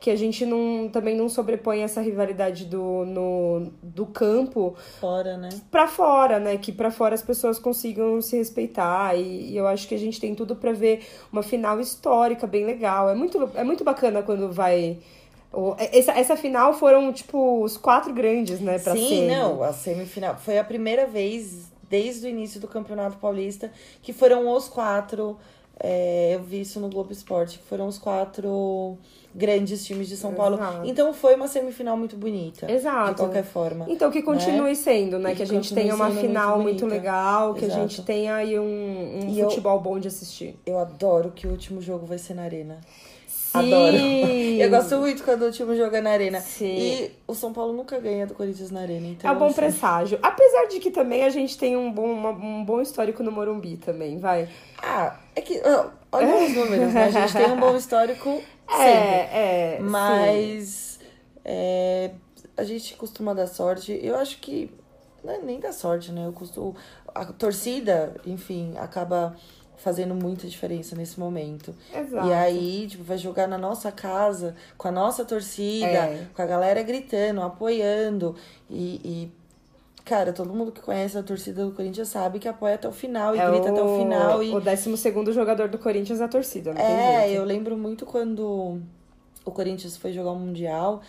que 0.00 0.10
a 0.10 0.16
gente 0.16 0.46
não, 0.46 0.88
também 0.88 1.14
não 1.14 1.28
sobrepõe 1.28 1.82
essa 1.82 2.00
rivalidade 2.00 2.64
do, 2.64 3.04
no, 3.04 3.70
do 3.82 4.06
campo 4.06 4.74
fora, 4.98 5.36
né? 5.36 5.50
Pra 5.70 5.86
fora, 5.86 6.40
né? 6.40 6.56
Que 6.56 6.72
pra 6.72 6.90
fora 6.90 7.14
as 7.14 7.22
pessoas 7.22 7.58
consigam 7.58 8.20
se 8.22 8.36
respeitar. 8.38 9.14
E, 9.14 9.50
e 9.52 9.56
eu 9.56 9.66
acho 9.66 9.86
que 9.86 9.94
a 9.94 9.98
gente 9.98 10.18
tem 10.18 10.34
tudo 10.34 10.56
para 10.56 10.72
ver 10.72 11.06
uma 11.30 11.42
final 11.42 11.78
histórica 11.78 12.46
bem 12.46 12.64
legal. 12.64 13.10
É 13.10 13.14
muito, 13.14 13.50
é 13.54 13.62
muito 13.62 13.84
bacana 13.84 14.22
quando 14.22 14.50
vai. 14.50 14.96
Essa, 15.92 16.12
essa 16.12 16.36
final 16.36 16.72
foram, 16.72 17.12
tipo, 17.12 17.62
os 17.62 17.76
quatro 17.76 18.14
grandes, 18.14 18.60
né, 18.60 18.78
pra 18.78 18.94
Sim, 18.94 19.08
semi. 19.08 19.26
não, 19.26 19.62
a 19.62 19.72
semifinal. 19.72 20.36
Foi 20.38 20.58
a 20.58 20.64
primeira 20.64 21.06
vez 21.06 21.70
desde 21.90 22.26
o 22.26 22.30
início 22.30 22.58
do 22.58 22.68
Campeonato 22.68 23.18
Paulista 23.18 23.70
que 24.00 24.14
foram 24.14 24.50
os 24.50 24.66
quatro. 24.66 25.36
É, 25.78 26.34
eu 26.34 26.42
vi 26.42 26.60
isso 26.60 26.78
no 26.80 26.88
Globo 26.88 27.12
Esporte, 27.12 27.58
que 27.58 27.64
foram 27.64 27.86
os 27.86 27.98
quatro 27.98 28.98
grandes 29.34 29.84
times 29.84 30.08
de 30.08 30.16
São 30.16 30.34
Paulo. 30.34 30.56
Exato. 30.56 30.80
Então 30.84 31.12
foi 31.12 31.34
uma 31.34 31.48
semifinal 31.48 31.96
muito 31.96 32.16
bonita. 32.16 32.70
Exato. 32.70 33.10
De 33.10 33.16
qualquer 33.16 33.44
forma. 33.44 33.86
Então 33.88 34.10
que 34.10 34.22
continue 34.22 34.70
né? 34.70 34.74
sendo, 34.74 35.18
né? 35.18 35.30
Que, 35.30 35.36
que 35.36 35.42
a 35.42 35.46
gente 35.46 35.74
tenha 35.74 35.94
uma 35.94 36.10
final 36.10 36.60
muito, 36.60 36.84
muito 36.84 36.86
legal, 36.86 37.54
que 37.54 37.64
Exato. 37.64 37.78
a 37.78 37.82
gente 37.82 38.02
tenha 38.02 38.34
aí 38.34 38.58
um, 38.58 39.20
um 39.24 39.34
futebol 39.44 39.76
eu, 39.76 39.80
bom 39.80 39.98
de 39.98 40.08
assistir. 40.08 40.58
Eu 40.66 40.78
adoro 40.78 41.32
que 41.34 41.46
o 41.46 41.50
último 41.50 41.80
jogo 41.80 42.06
vai 42.06 42.18
ser 42.18 42.34
na 42.34 42.42
arena. 42.42 42.80
Sim. 43.26 43.58
Adoro. 43.58 43.96
Eu 44.60 44.70
gosto 44.70 44.96
muito 44.98 45.24
quando 45.24 45.42
o 45.42 45.50
time 45.50 45.76
joga 45.76 46.00
na 46.00 46.10
arena. 46.10 46.40
Sim. 46.40 46.66
E 46.66 47.10
o 47.26 47.34
São 47.34 47.52
Paulo 47.52 47.72
nunca 47.72 47.98
ganha 47.98 48.26
do 48.26 48.34
Corinthians 48.34 48.70
na 48.70 48.80
arena. 48.80 49.06
Então, 49.08 49.28
é 49.28 49.34
um 49.34 49.38
bom 49.38 49.52
presságio. 49.52 50.18
Apesar 50.22 50.66
de 50.66 50.78
que 50.78 50.90
também 50.90 51.24
a 51.24 51.30
gente 51.30 51.58
tem 51.58 51.76
um 51.76 51.90
bom, 51.90 52.12
uma, 52.12 52.30
um 52.30 52.64
bom 52.64 52.80
histórico 52.80 53.22
no 53.22 53.32
Morumbi 53.32 53.76
também, 53.76 54.18
vai. 54.18 54.48
Ah, 54.80 55.16
é 55.34 55.40
que. 55.40 55.60
Olha 56.12 56.44
os 56.44 56.54
números, 56.54 56.92
né? 56.92 57.04
A 57.04 57.10
gente 57.10 57.32
tem 57.32 57.50
um 57.50 57.58
bom 57.58 57.74
histórico 57.76 58.40
é, 58.78 59.76
é. 59.76 59.80
Mas 59.80 61.00
é, 61.44 62.12
a 62.56 62.64
gente 62.64 62.94
costuma 62.94 63.34
dar 63.34 63.46
sorte. 63.46 63.98
Eu 64.02 64.16
acho 64.16 64.38
que 64.38 64.72
não 65.24 65.34
é 65.34 65.38
nem 65.38 65.60
dar 65.60 65.72
sorte, 65.72 66.12
né? 66.12 66.26
Eu 66.26 66.32
costumo, 66.32 66.76
a 67.14 67.24
torcida, 67.26 68.14
enfim, 68.26 68.74
acaba 68.76 69.36
fazendo 69.76 70.14
muita 70.14 70.46
diferença 70.46 70.94
nesse 70.94 71.18
momento. 71.18 71.74
Exato. 71.94 72.26
E 72.26 72.32
aí, 72.32 72.86
tipo, 72.86 73.02
vai 73.02 73.16
jogar 73.16 73.46
na 73.48 73.56
nossa 73.56 73.90
casa, 73.90 74.54
com 74.76 74.88
a 74.88 74.92
nossa 74.92 75.24
torcida, 75.24 75.86
é. 75.86 76.26
com 76.34 76.42
a 76.42 76.46
galera 76.46 76.82
gritando, 76.82 77.40
apoiando. 77.40 78.36
E, 78.68 79.00
e, 79.02 79.32
cara, 80.10 80.32
todo 80.32 80.52
mundo 80.52 80.72
que 80.72 80.80
conhece 80.80 81.16
a 81.16 81.22
torcida 81.22 81.64
do 81.64 81.70
Corinthians 81.70 82.08
sabe 82.08 82.40
que 82.40 82.48
apoia 82.48 82.74
até 82.74 82.88
o 82.88 82.92
final 82.92 83.36
e 83.36 83.38
é 83.38 83.48
grita 83.48 83.68
o, 83.68 83.72
até 83.72 83.80
o 83.80 83.96
final. 83.96 84.42
E... 84.42 84.52
O 84.52 84.60
12 84.60 85.32
jogador 85.32 85.68
do 85.68 85.78
Corinthians 85.78 86.20
é 86.20 86.24
a 86.24 86.28
torcida, 86.28 86.74
não 86.74 86.80
É, 86.80 87.30
eu 87.30 87.44
lembro 87.44 87.76
muito 87.76 88.04
quando 88.04 88.80
o 89.44 89.50
Corinthians 89.52 89.96
foi 89.96 90.12
jogar 90.12 90.32
o 90.32 90.36
Mundial 90.36 91.00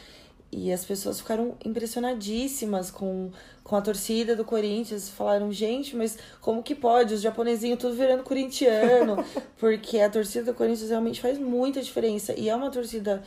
e 0.52 0.72
as 0.72 0.86
pessoas 0.86 1.20
ficaram 1.20 1.56
impressionadíssimas 1.66 2.92
com, 2.92 3.32
com 3.64 3.76
a 3.76 3.82
torcida 3.82 4.36
do 4.36 4.46
Corinthians. 4.46 5.10
Falaram, 5.10 5.52
gente, 5.52 5.96
mas 5.96 6.20
como 6.40 6.62
que 6.62 6.76
pode? 6.76 7.16
Os 7.16 7.22
japonesinhos 7.22 7.80
tudo 7.80 7.96
virando 7.96 8.22
corintiano. 8.22 9.16
Porque 9.58 10.00
a 10.00 10.12
torcida 10.12 10.52
do 10.52 10.54
Corinthians 10.54 10.92
realmente 10.92 11.20
faz 11.20 11.40
muita 11.40 11.82
diferença. 11.82 12.40
E 12.40 12.50
é 12.50 12.56
uma 12.56 12.70
torcida. 12.70 13.24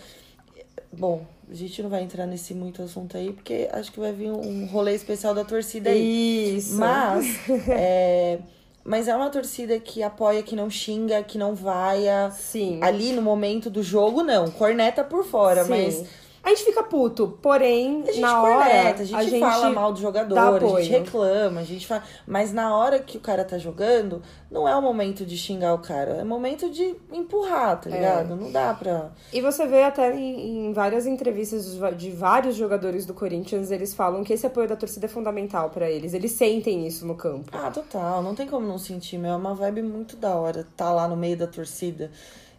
Bom, 0.99 1.25
a 1.51 1.55
gente 1.55 1.83
não 1.83 1.91
vai 1.91 2.03
entrar 2.03 2.27
nesse 2.27 2.55
muito 2.55 2.83
assunto 2.83 3.17
aí, 3.17 3.33
porque 3.33 3.69
acho 3.73 3.93
que 3.93 4.01
vai 4.01 4.13
vir 4.13 4.31
um 4.31 4.67
rolê 4.67 4.95
especial 4.95 5.35
da 5.35 5.45
torcida 5.45 5.91
aí. 5.91 6.57
Isso. 6.57 6.77
Mas. 6.77 7.39
é, 7.69 8.39
mas 8.85 9.09
é 9.09 9.17
uma 9.17 9.31
torcida 9.31 9.79
que 9.79 10.03
apoia, 10.03 10.43
que 10.43 10.55
não 10.55 10.69
xinga, 10.69 11.23
que 11.23 11.39
não 11.39 11.55
vaia. 11.55 12.31
Sim. 12.31 12.81
Ali 12.83 13.13
no 13.13 13.23
momento 13.23 13.71
do 13.71 13.83
jogo, 13.83 14.23
não. 14.23 14.51
Corneta 14.51 15.03
por 15.03 15.25
fora, 15.25 15.65
Sim. 15.65 15.71
mas 15.71 16.05
a 16.45 16.51
gente 16.51 16.65
fica 16.65 16.83
puto, 16.83 17.39
porém, 17.41 18.03
a 18.03 18.13
gente 18.13 18.21
na 18.21 18.43
hora. 18.43 18.55
Corneta, 18.55 19.03
a 19.03 19.05
gente, 19.07 19.17
a 19.17 19.23
gente 19.23 19.41
fala 19.41 19.71
mal 19.71 19.93
do 19.95 19.99
jogador, 19.99 20.63
a 20.63 20.83
gente 20.83 20.91
reclama, 20.91 21.61
a 21.61 21.65
gente 21.65 21.87
fala. 21.87 22.03
Mas 22.27 22.53
na 22.53 22.77
hora 22.77 22.99
que 22.99 23.17
o 23.17 23.21
cara 23.21 23.43
tá 23.45 23.57
jogando, 23.57 24.21
não 24.51 24.69
é 24.69 24.77
o 24.77 24.83
momento 24.83 25.25
de 25.25 25.39
xingar 25.39 25.73
o 25.73 25.79
cara, 25.79 26.17
é 26.17 26.23
o 26.23 26.27
momento 26.27 26.69
de 26.69 26.97
empurrar, 27.11 27.81
tá 27.81 27.89
é. 27.89 27.95
ligado? 27.95 28.35
É. 28.35 28.37
Não 28.37 28.53
dá 28.53 28.75
pra. 28.75 29.11
E 29.33 29.41
você 29.41 29.67
vê 29.67 29.85
até 29.85 30.15
em, 30.15 30.67
em, 30.67 30.73
várias 30.75 31.07
entrevistas 31.07 31.79
de 31.97 32.11
vários 32.11 32.57
jogadores 32.57 33.07
do 33.07 33.15
Corinthians, 33.15 33.71
eles 33.71 33.95
falam 33.95 34.23
que 34.23 34.35
esse 34.35 34.47
apoio 34.47 34.69
da 34.69 34.77
torcida 34.77 35.07
é 35.07 35.09
fundamental 35.09 35.71
para 35.71 35.91
eles. 35.91 36.13
Eles 36.13 36.33
sentem 36.33 36.87
isso 36.87 37.07
no 37.07 37.15
campo. 37.15 37.51
Ah, 37.53 37.71
total. 37.71 38.23
Não 38.23 38.35
tem 38.35 38.47
como 38.47 38.67
não 38.67 38.77
sentir, 38.77 39.17
meu. 39.17 39.33
É 39.33 39.37
uma 39.37 39.55
vibe 39.55 39.81
muito 39.81 40.15
da 40.15 40.35
hora 40.35 40.67
tá 40.77 40.93
lá 40.93 41.09
no 41.09 41.17
meio 41.17 41.39
da 41.39 41.47
torcida. 41.47 42.11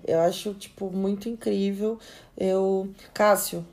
Eu 0.08 0.20
acho, 0.22 0.54
tipo, 0.56 0.89
muito 0.89 1.30
incrível. 1.30 2.00
Eu. 2.38 2.89
Cássio, 3.13 3.65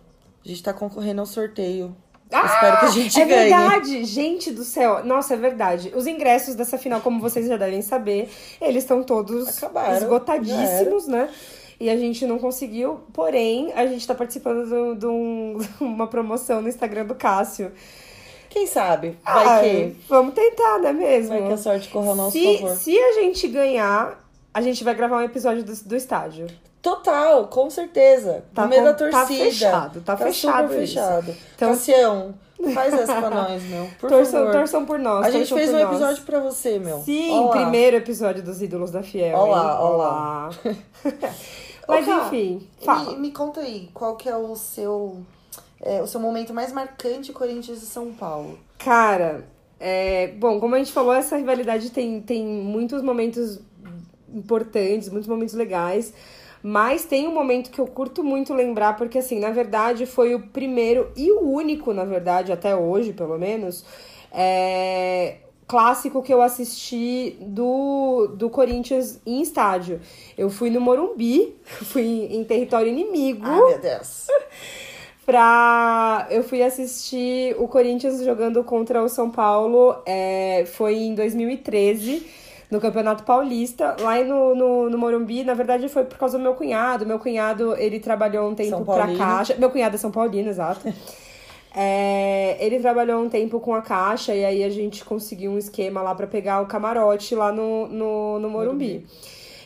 a 0.44 0.48
gente 0.48 0.62
tá 0.62 0.72
concorrendo 0.72 1.20
ao 1.20 1.26
sorteio. 1.26 1.94
Ah, 2.32 2.46
Espero 2.46 2.78
que 2.80 2.84
a 2.86 2.90
gente 2.90 3.20
é 3.20 3.24
ganhe. 3.26 3.40
É 3.40 3.58
verdade, 3.58 4.04
gente 4.04 4.50
do 4.50 4.64
céu. 4.64 5.04
Nossa, 5.04 5.34
é 5.34 5.36
verdade. 5.36 5.92
Os 5.94 6.06
ingressos 6.06 6.54
dessa 6.54 6.78
final, 6.78 7.00
como 7.00 7.20
vocês 7.20 7.46
já 7.46 7.58
devem 7.58 7.82
saber, 7.82 8.30
eles 8.60 8.84
estão 8.84 9.02
todos 9.02 9.58
Acabaram, 9.58 9.98
esgotadíssimos, 9.98 11.06
né? 11.06 11.28
E 11.78 11.90
a 11.90 11.96
gente 11.96 12.26
não 12.26 12.38
conseguiu, 12.38 13.00
porém, 13.12 13.72
a 13.74 13.86
gente 13.86 14.06
tá 14.06 14.14
participando 14.14 14.96
de, 14.96 15.06
um, 15.06 15.58
uma 15.80 16.06
promoção 16.06 16.62
no 16.62 16.68
Instagram 16.68 17.04
do 17.04 17.14
Cássio. 17.14 17.72
Quem 18.48 18.66
sabe? 18.66 19.18
Vai 19.24 19.46
ah, 19.46 19.60
que. 19.60 19.96
Vamos 20.08 20.34
tentar, 20.34 20.78
né 20.78 20.92
mesmo? 20.92 21.38
Vai 21.38 21.46
que 21.48 21.52
a 21.54 21.56
sorte 21.56 21.88
corra 21.88 22.10
ao 22.10 22.16
nosso 22.16 22.32
se, 22.32 22.58
favor. 22.58 22.76
Se 22.76 22.98
a 22.98 23.12
gente 23.14 23.48
ganhar, 23.48 24.22
a 24.52 24.60
gente 24.60 24.84
vai 24.84 24.94
gravar 24.94 25.18
um 25.18 25.22
episódio 25.22 25.64
do, 25.64 25.74
do 25.74 25.96
estádio. 25.96 26.46
Total, 26.82 27.46
com 27.46 27.70
certeza. 27.70 28.44
Tá 28.52 28.62
no 28.64 28.68
meio 28.68 28.82
da 28.84 28.92
com- 28.92 29.08
tá 29.10 29.20
torcida. 29.24 29.44
fechado, 29.44 30.00
tá 30.00 30.16
fechado 30.16 30.68
super 30.68 30.82
isso. 30.82 30.94
fechado. 30.94 31.34
Então- 31.54 31.68
Cassião, 31.70 32.34
faz 32.74 32.92
essa 32.92 33.14
pra 33.20 33.30
nós, 33.30 33.62
meu. 33.62 33.88
Por 34.00 34.08
torçam, 34.10 34.40
favor. 34.40 34.52
torçam 34.52 34.84
por 34.84 34.98
nós. 34.98 35.24
A 35.26 35.30
gente 35.30 35.54
fez 35.54 35.70
um 35.70 35.74
nós. 35.78 35.82
episódio 35.84 36.22
pra 36.24 36.40
você, 36.40 36.78
meu. 36.80 36.98
Sim, 37.02 37.30
Ó 37.38 37.44
lá. 37.46 37.50
primeiro 37.52 37.96
episódio 37.98 38.42
dos 38.42 38.60
Ídolos 38.60 38.90
da 38.90 39.02
Fiel. 39.02 39.38
Olá, 39.38 39.72
hein? 39.74 39.78
olá. 39.80 40.50
Mas 41.86 42.06
Ká, 42.06 42.26
enfim, 42.26 42.68
fala. 42.84 43.10
Me, 43.12 43.16
me 43.18 43.30
conta 43.32 43.60
aí, 43.60 43.88
qual 43.94 44.16
que 44.16 44.28
é 44.28 44.36
o 44.36 44.54
seu, 44.56 45.18
é, 45.80 46.00
o 46.02 46.06
seu 46.06 46.20
momento 46.20 46.52
mais 46.54 46.72
marcante 46.72 47.32
Corinthians 47.32 47.82
e 47.82 47.86
São 47.86 48.12
Paulo? 48.12 48.58
Cara, 48.78 49.44
é, 49.78 50.28
bom, 50.28 50.58
como 50.60 50.74
a 50.74 50.78
gente 50.78 50.92
falou, 50.92 51.12
essa 51.12 51.36
rivalidade 51.36 51.90
tem, 51.90 52.20
tem 52.20 52.44
muitos 52.44 53.02
momentos 53.02 53.60
importantes, 54.32 55.08
muitos 55.08 55.28
momentos 55.28 55.54
legais. 55.54 56.12
Mas 56.62 57.04
tem 57.04 57.26
um 57.26 57.34
momento 57.34 57.70
que 57.70 57.80
eu 57.80 57.86
curto 57.86 58.22
muito 58.22 58.54
lembrar, 58.54 58.96
porque 58.96 59.18
assim, 59.18 59.40
na 59.40 59.50
verdade, 59.50 60.06
foi 60.06 60.34
o 60.34 60.40
primeiro 60.40 61.10
e 61.16 61.32
o 61.32 61.40
único, 61.40 61.92
na 61.92 62.04
verdade, 62.04 62.52
até 62.52 62.76
hoje, 62.76 63.12
pelo 63.12 63.36
menos, 63.36 63.84
é, 64.30 65.38
clássico 65.66 66.22
que 66.22 66.32
eu 66.32 66.40
assisti 66.40 67.36
do, 67.40 68.28
do 68.36 68.48
Corinthians 68.48 69.20
em 69.26 69.40
estádio. 69.42 70.00
Eu 70.36 70.50
fui 70.50 70.70
no 70.70 70.80
Morumbi, 70.80 71.56
fui 71.64 72.28
em 72.30 72.44
território 72.44 72.88
inimigo 72.88 73.44
Ai, 73.44 73.60
meu 73.60 73.78
Deus. 73.80 74.26
pra. 75.26 76.26
Eu 76.30 76.42
fui 76.42 76.62
assistir 76.62 77.56
o 77.58 77.66
Corinthians 77.66 78.22
jogando 78.22 78.62
contra 78.62 79.02
o 79.02 79.08
São 79.08 79.30
Paulo. 79.30 79.96
é, 80.06 80.64
foi 80.66 80.94
em 80.94 81.14
2013, 81.14 82.26
no 82.72 82.80
Campeonato 82.80 83.22
Paulista, 83.24 83.94
lá 84.00 84.24
no, 84.24 84.54
no, 84.54 84.88
no 84.88 84.96
Morumbi. 84.96 85.44
Na 85.44 85.52
verdade, 85.52 85.90
foi 85.90 86.04
por 86.04 86.16
causa 86.16 86.38
do 86.38 86.42
meu 86.42 86.54
cunhado. 86.54 87.04
Meu 87.04 87.18
cunhado, 87.18 87.76
ele 87.76 88.00
trabalhou 88.00 88.48
um 88.48 88.54
tempo 88.54 88.82
pra. 88.82 89.14
Caixa. 89.14 89.54
Meu 89.58 89.68
cunhado 89.68 89.94
é 89.94 89.98
São 89.98 90.10
Paulino, 90.10 90.48
exato. 90.48 90.82
É, 91.74 92.58
ele 92.60 92.78
trabalhou 92.80 93.24
um 93.24 93.30
tempo 93.30 93.58
com 93.58 93.74
a 93.74 93.80
Caixa 93.80 94.34
e 94.34 94.44
aí 94.44 94.62
a 94.62 94.68
gente 94.68 95.02
conseguiu 95.02 95.52
um 95.52 95.56
esquema 95.56 96.02
lá 96.02 96.14
pra 96.14 96.26
pegar 96.26 96.60
o 96.60 96.66
camarote 96.66 97.34
lá 97.34 97.50
no, 97.50 97.88
no, 97.88 98.38
no 98.38 98.50
Morumbi. 98.50 99.06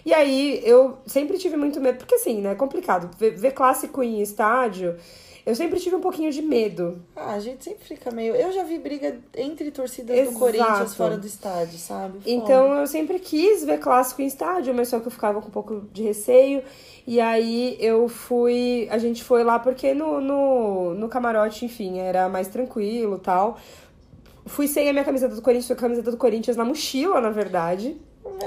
E 0.05 0.15
aí 0.15 0.63
eu 0.65 0.99
sempre 1.05 1.37
tive 1.37 1.57
muito 1.57 1.81
medo, 1.81 1.99
porque 1.99 2.15
assim, 2.15 2.41
né, 2.41 2.53
é 2.53 2.55
complicado. 2.55 3.11
Ver, 3.19 3.33
ver 3.33 3.51
clássico 3.51 4.05
em 4.05 4.23
estádio, 4.23 4.95
eu 5.47 5.55
sempre 5.55 5.79
tive 5.79 5.95
um 5.95 6.01
pouquinho 6.01 6.33
de 6.33 6.43
medo. 6.43 7.01
Ah, 7.15 7.35
a 7.35 7.39
gente 7.39 7.63
sempre 7.63 7.85
fica 7.85 8.11
meio. 8.11 8.35
Eu 8.35 8.51
já 8.51 8.65
vi 8.65 8.81
briga 8.81 9.17
entre 9.37 9.71
torcidas 9.71 10.19
Exato. 10.19 10.33
do 10.33 10.39
Corinthians 10.41 10.95
fora 10.97 11.17
do 11.17 11.25
estádio, 11.25 11.79
sabe? 11.79 12.19
Então 12.27 12.75
eu 12.75 12.87
sempre 12.89 13.21
quis 13.21 13.65
ver 13.65 13.79
clássico 13.79 14.21
em 14.21 14.27
estádio, 14.27 14.75
mas 14.75 14.89
só 14.89 14.99
que 14.99 15.07
eu 15.07 15.11
ficava 15.13 15.41
com 15.41 15.47
um 15.47 15.53
pouco 15.53 15.83
de 15.93 16.03
receio. 16.03 16.65
E 17.07 17.21
aí 17.21 17.77
eu 17.79 18.09
fui. 18.09 18.89
A 18.91 18.99
gente 18.99 19.23
foi 19.23 19.45
lá 19.45 19.61
porque 19.61 19.95
no, 19.95 20.21
no, 20.21 20.95
no 20.95 21.09
camarote, 21.09 21.65
enfim, 21.65 22.01
era 22.01 22.29
mais 22.29 22.49
tranquilo 22.49 23.17
tal. 23.17 23.57
Fui 24.47 24.67
sem 24.67 24.89
a 24.89 24.93
minha 24.93 25.05
camiseta 25.05 25.37
do 25.37 25.43
Corinthians, 25.43 25.69
com 25.69 25.75
a 25.75 25.77
camiseta 25.77 26.11
do 26.11 26.17
Corinthians 26.17 26.57
na 26.57 26.65
mochila, 26.65 27.21
na 27.21 27.31
verdade. 27.31 27.97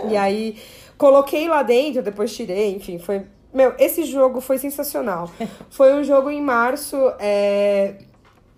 E 0.10 0.18
aí 0.18 0.58
coloquei 0.98 1.48
lá 1.48 1.64
dentro, 1.64 2.04
depois 2.04 2.36
tirei, 2.36 2.76
enfim, 2.76 3.00
foi. 3.00 3.24
Meu, 3.54 3.74
esse 3.80 4.04
jogo 4.04 4.42
foi 4.42 4.58
sensacional. 4.58 5.30
Foi 5.70 5.94
um 5.94 6.04
jogo 6.04 6.30
em 6.30 6.42
março, 6.42 6.96
é, 7.20 7.96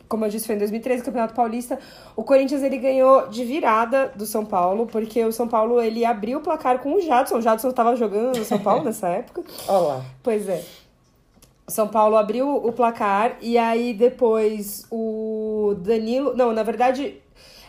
como 0.07 0.25
eu 0.25 0.29
disse, 0.29 0.45
foi 0.45 0.55
em 0.55 0.59
2013, 0.59 1.03
Campeonato 1.03 1.33
Paulista. 1.33 1.79
O 2.17 2.23
Corinthians 2.23 2.61
ele 2.61 2.77
ganhou 2.77 3.29
de 3.29 3.45
virada 3.45 4.11
do 4.13 4.25
São 4.25 4.45
Paulo, 4.45 4.85
porque 4.85 5.23
o 5.23 5.31
São 5.31 5.47
Paulo 5.47 5.81
ele 5.81 6.03
abriu 6.03 6.39
o 6.39 6.41
placar 6.41 6.79
com 6.79 6.95
o 6.95 6.99
Jadson. 6.99 7.37
O 7.37 7.41
Jadson 7.41 7.69
estava 7.69 7.95
jogando 7.95 8.37
no 8.37 8.43
São 8.43 8.59
Paulo 8.59 8.83
nessa 8.85 9.07
época. 9.07 9.43
Olha 9.69 9.79
lá. 9.79 10.05
Pois 10.21 10.49
é. 10.49 10.61
São 11.69 11.87
Paulo 11.87 12.17
abriu 12.17 12.53
o 12.53 12.73
placar 12.73 13.37
e 13.39 13.57
aí 13.57 13.93
depois 13.93 14.85
o 14.91 15.75
Danilo. 15.79 16.35
Não, 16.35 16.51
na 16.51 16.63
verdade, 16.63 17.21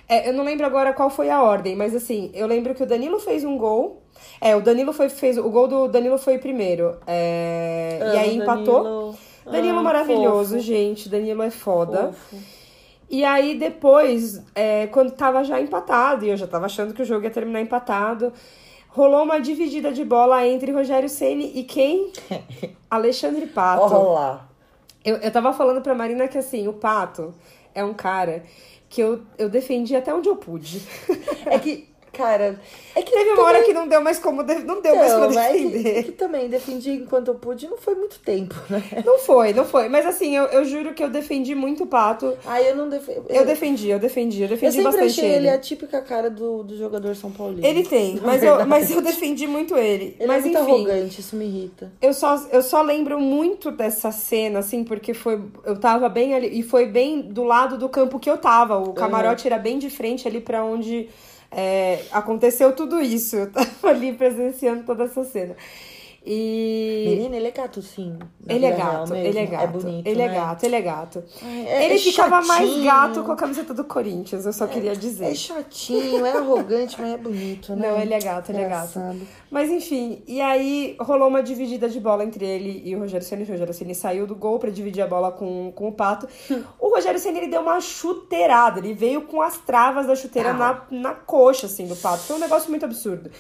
é, 0.09 0.29
eu 0.29 0.33
não 0.33 0.45
lembro 0.45 0.67
agora 0.67 0.93
qual 0.93 1.09
foi 1.11 1.31
a 1.31 1.43
ordem, 1.43 1.75
mas 1.77 1.95
assim, 1.95 2.31
eu 2.35 2.47
lembro 2.47 2.75
que 2.75 2.83
o 2.83 2.87
Danilo 2.87 3.19
fez 3.19 3.45
um 3.45 3.57
gol. 3.57 4.03
É, 4.41 4.55
o 4.57 4.61
Danilo 4.61 4.93
foi, 4.93 5.09
fez. 5.09 5.39
O 5.39 5.49
gol 5.51 5.69
do 5.69 5.89
Danilo 5.89 6.19
foi 6.19 6.39
primeiro. 6.39 6.97
É, 7.07 7.99
e 8.15 8.19
aí 8.19 8.37
empatou. 8.37 8.83
Danilo. 8.83 9.19
Danilo 9.45 9.79
Ah, 9.79 9.83
maravilhoso, 9.83 10.55
fofo, 10.55 10.61
gente. 10.61 11.09
Danilo 11.09 11.43
é 11.43 11.51
foda. 11.51 12.13
fofo. 12.13 12.37
E 13.11 13.25
aí 13.25 13.59
depois, 13.59 14.43
é, 14.55 14.87
quando 14.87 15.11
tava 15.13 15.45
já 15.45 15.61
empatado, 15.61 16.25
e 16.25 16.31
eu 16.31 16.37
já 16.37 16.47
tava 16.47 16.67
achando 16.67 16.95
que 16.95 17.03
o 17.03 17.05
jogo 17.05 17.25
ia 17.25 17.31
terminar 17.31 17.61
empatado, 17.61 18.33
rolou 18.89 19.23
uma 19.23 19.39
dividida 19.39 19.93
de 19.93 20.05
bola 20.05 20.47
entre 20.47 20.73
Rogério 20.73 21.09
Ceni 21.09 21.53
e 21.55 21.65
quem? 21.65 22.11
Alexandre 22.91 23.47
Pato. 23.47 23.85
Olha 23.85 24.09
lá. 24.09 24.49
Eu, 25.05 25.17
eu 25.17 25.31
tava 25.31 25.53
falando 25.53 25.83
pra 25.83 25.95
Marina 25.95 26.27
que 26.29 26.39
assim, 26.39 26.69
o 26.69 26.73
Pato 26.73 27.35
é 27.75 27.85
um 27.85 27.93
cara 27.93 28.45
que 28.93 29.01
eu, 29.01 29.23
eu 29.39 29.49
defendi 29.49 29.97
até 29.97 30.15
onde 30.15 30.29
eu 30.29 30.37
pude. 30.37 30.83
É 31.47 31.59
que, 31.59 31.89
cara. 32.13 32.61
É 32.95 33.03
que 33.03 33.11
Teve 33.11 33.31
uma 33.31 33.43
hora 33.45 33.63
que 33.63 33.73
não 33.73 33.89
deu 33.89 34.01
mais 34.01 34.19
como 34.19 34.43
de- 34.43 34.63
não 34.65 34.81
deu 34.81 34.95
mais 34.97 35.13
mas 35.35 35.53
defender. 35.53 35.95
que, 35.95 36.03
que 36.05 36.13
também 36.13 36.49
defendi 36.49 36.91
enquanto 36.93 37.29
eu 37.29 37.35
pude, 37.35 37.67
não 37.67 37.79
foi 37.79 37.95
muito 37.95 38.19
tempo, 38.21 38.55
né? 38.69 38.83
Não 39.05 39.19
foi, 39.19 39.53
não 39.53 39.65
foi. 39.65 39.89
Mas 39.89 40.05
assim, 40.07 40.37
eu, 40.37 40.45
eu 40.47 40.65
juro 40.65 40.93
que 40.95 41.03
eu 41.03 41.09
defendi 41.11 41.55
muito 41.55 41.85
o 41.85 41.87
Pato. 41.87 42.37
Aí 42.47 42.69
eu 42.69 42.77
não 42.77 42.89
defendi. 42.89 43.21
Eu 43.29 43.45
defendi, 43.47 43.89
eu 43.89 43.99
defendi, 43.99 44.39
eu 44.41 44.45
Eu 44.45 44.49
defendi 44.51 44.73
sempre 44.77 44.91
bastante 44.91 45.21
achei 45.21 45.31
ele 45.31 45.49
a 45.49 45.59
típica 45.59 46.01
cara 46.03 46.29
do, 46.31 46.63
do 46.63 46.77
jogador 46.77 47.17
São 47.17 47.31
Paulino. 47.31 47.67
Ele 47.67 47.83
tem, 47.85 48.21
mas 48.23 48.43
eu, 48.43 48.67
mas 48.67 48.91
eu 48.91 49.01
defendi 49.01 49.47
muito 49.47 49.77
ele. 49.77 50.17
Ele 50.19 50.27
mas 50.27 50.45
é 50.45 50.49
muito 50.49 50.59
enfim, 50.61 50.73
arrogante, 50.91 51.21
isso 51.21 51.35
me 51.37 51.47
irrita. 51.47 51.93
eu 52.01 52.13
só, 52.13 52.37
eu 52.53 52.63
só 52.63 52.83
lembro 52.83 53.19
muito 53.19 53.71
dessa 53.71 54.13
cena, 54.13 54.59
assim, 54.59 54.85
porque 54.85 55.15
foi. 55.15 55.41
Eu 55.65 55.79
tava 55.79 56.09
bem 56.09 56.35
ali. 56.35 56.59
E 56.59 56.63
foi 56.63 56.87
bem 56.87 57.21
do 57.23 57.43
lado 57.45 57.79
do 57.79 57.89
campo 57.89 58.19
que 58.19 58.29
eu 58.31 58.37
tava. 58.39 58.79
O 58.79 58.93
camarote 58.93 59.47
era 59.47 59.59
bem 59.59 59.79
de 59.79 59.89
frente 59.89 60.29
ali 60.29 60.41
pra 60.41 60.65
onde 60.65 61.09
é, 61.53 62.05
aconteceu 62.11 62.75
tudo 62.75 63.01
isso. 63.01 63.37
Eu 63.37 63.53
tava 63.53 63.69
ali 63.91 64.13
presenciando 64.13 64.85
toda 64.85 65.05
essa 65.05 65.25
cena. 65.25 65.55
E. 66.25 67.05
Menina, 67.09 67.37
ele 67.37 67.49
é 67.49 67.51
gato, 67.51 67.83
sim. 67.83 68.17
Ele 68.49 68.65
é 68.65 68.71
gato, 68.73 69.13
ele 69.15 69.39
é 69.39 69.47
gato. 69.47 69.65
É 69.65 69.67
bonito, 69.67 70.07
ele 70.07 70.23
é 70.23 70.29
né? 70.29 70.35
gato, 70.35 70.65
ele 70.65 70.77
é 70.77 70.81
gato. 70.81 71.25
Ai, 71.43 71.67
é- 71.67 71.85
ele 71.87 71.95
é 71.95 71.99
ficava 71.99 72.41
mais 72.43 72.69
chatinho. 72.69 72.85
gato 72.85 73.23
com 73.25 73.33
a 73.33 73.37
camiseta 73.37 73.75
do 73.75 73.85
Corinthians, 73.85 74.47
eu 74.47 74.53
só 74.53 74.67
queria 74.69 74.95
dizer. 74.95 75.25
É 75.27 75.35
chatinho, 75.35 76.25
é 76.25 76.31
arrogante, 76.37 76.97
mas 77.01 77.15
é 77.15 77.17
bonito, 77.17 77.75
né? 77.75 77.89
Não, 77.91 78.01
ele 78.01 78.15
é 78.15 78.21
gato, 78.21 78.51
ele 78.51 78.59
é 78.63 78.69
gato. 78.69 78.91
Engraçado. 78.99 79.21
Mas 79.51 79.69
enfim, 79.69 80.23
e 80.27 80.41
aí 80.41 80.97
rolou 81.01 81.27
uma 81.29 81.43
dividida 81.43 81.89
de 81.89 81.99
bola 81.99 82.25
entre 82.25 82.45
ele 82.45 82.83
e 82.85 82.95
o 82.95 83.01
Rogério 83.01 83.27
Ceni. 83.27 83.43
O 83.43 83.47
Rogério 83.49 83.75
Ceni 83.75 83.95
saiu 83.95 84.27
do 84.27 84.35
gol 84.37 84.59
pra 84.61 84.71
dividir 84.71 85.03
a 85.03 85.07
bola 85.09 85.33
com, 85.33 85.73
com 85.75 85.89
o 85.89 85.93
Pato. 85.93 86.29
o 86.79 86.89
Rogério 86.95 87.19
Ceni 87.19 87.39
ele 87.39 87.49
deu 87.49 87.63
uma 87.63 87.81
chuteirada, 87.81 88.79
ele 88.79 88.95
veio 88.95 89.23
com 89.23 89.43
as 89.43 89.59
travas 89.59 90.07
da 90.07 90.15
chuteira 90.15 90.51
Ah. 90.51 90.53
na, 90.53 90.83
na 90.91 91.15
coxa 91.15 91.67
assim 91.67 91.87
do 91.87 91.97
Pato. 91.97 92.23
Foi 92.23 92.37
um 92.37 92.41
negócio 92.41 92.71
muito 92.71 92.85
absurdo. 92.85 93.31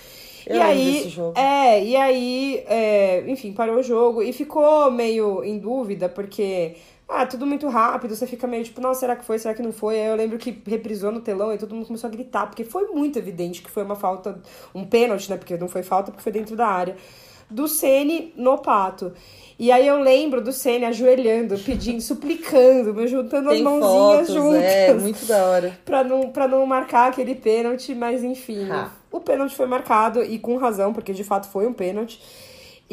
Eu 0.46 0.56
e 0.56 0.60
aí, 0.60 0.92
desse 0.92 1.08
jogo. 1.08 1.38
é, 1.38 1.84
e 1.84 1.96
aí, 1.96 2.64
é, 2.66 3.24
enfim, 3.26 3.52
parou 3.52 3.76
o 3.76 3.82
jogo 3.82 4.22
e 4.22 4.32
ficou 4.32 4.90
meio 4.90 5.42
em 5.44 5.58
dúvida 5.58 6.08
porque 6.08 6.76
ah, 7.08 7.26
tudo 7.26 7.44
muito 7.44 7.68
rápido, 7.68 8.16
você 8.16 8.26
fica 8.26 8.46
meio 8.46 8.64
tipo, 8.64 8.80
não, 8.80 8.94
será 8.94 9.14
que 9.14 9.24
foi, 9.24 9.38
será 9.38 9.54
que 9.54 9.62
não 9.62 9.72
foi? 9.72 10.00
Aí 10.00 10.06
eu 10.06 10.16
lembro 10.16 10.38
que 10.38 10.62
reprisou 10.66 11.12
no 11.12 11.20
telão 11.20 11.52
e 11.52 11.58
todo 11.58 11.74
mundo 11.74 11.86
começou 11.86 12.08
a 12.08 12.10
gritar, 12.10 12.46
porque 12.46 12.64
foi 12.64 12.86
muito 12.86 13.18
evidente 13.18 13.60
que 13.60 13.70
foi 13.70 13.82
uma 13.82 13.94
falta, 13.94 14.40
um 14.74 14.84
pênalti, 14.84 15.28
né? 15.28 15.36
Porque 15.36 15.58
não 15.58 15.68
foi 15.68 15.82
falta, 15.82 16.10
porque 16.10 16.22
foi 16.22 16.32
dentro 16.32 16.56
da 16.56 16.66
área. 16.66 16.96
Do 17.50 17.68
Sene 17.68 18.32
no 18.34 18.56
pato. 18.56 19.12
E 19.58 19.70
aí 19.70 19.86
eu 19.86 20.00
lembro 20.00 20.42
do 20.42 20.52
Sene 20.52 20.84
ajoelhando, 20.84 21.58
pedindo, 21.58 22.00
suplicando, 22.00 22.94
mas 22.94 23.10
juntando 23.10 23.48
as 23.48 23.54
Tem 23.54 23.62
mãozinhas 23.62 24.28
fotos, 24.28 24.34
juntas. 24.34 24.62
é, 24.62 24.94
muito 24.94 25.24
da 25.26 25.44
hora. 25.46 25.78
Pra 25.84 26.02
não, 26.02 26.28
pra 26.30 26.48
não 26.48 26.64
marcar 26.66 27.08
aquele 27.10 27.34
pênalti, 27.34 27.94
mas 27.94 28.24
enfim. 28.24 28.68
Ah. 28.70 28.90
O 29.10 29.20
pênalti 29.20 29.54
foi 29.54 29.66
marcado 29.66 30.22
e 30.22 30.38
com 30.38 30.56
razão, 30.56 30.92
porque 30.92 31.12
de 31.12 31.22
fato 31.22 31.48
foi 31.48 31.66
um 31.66 31.72
pênalti. 31.72 32.20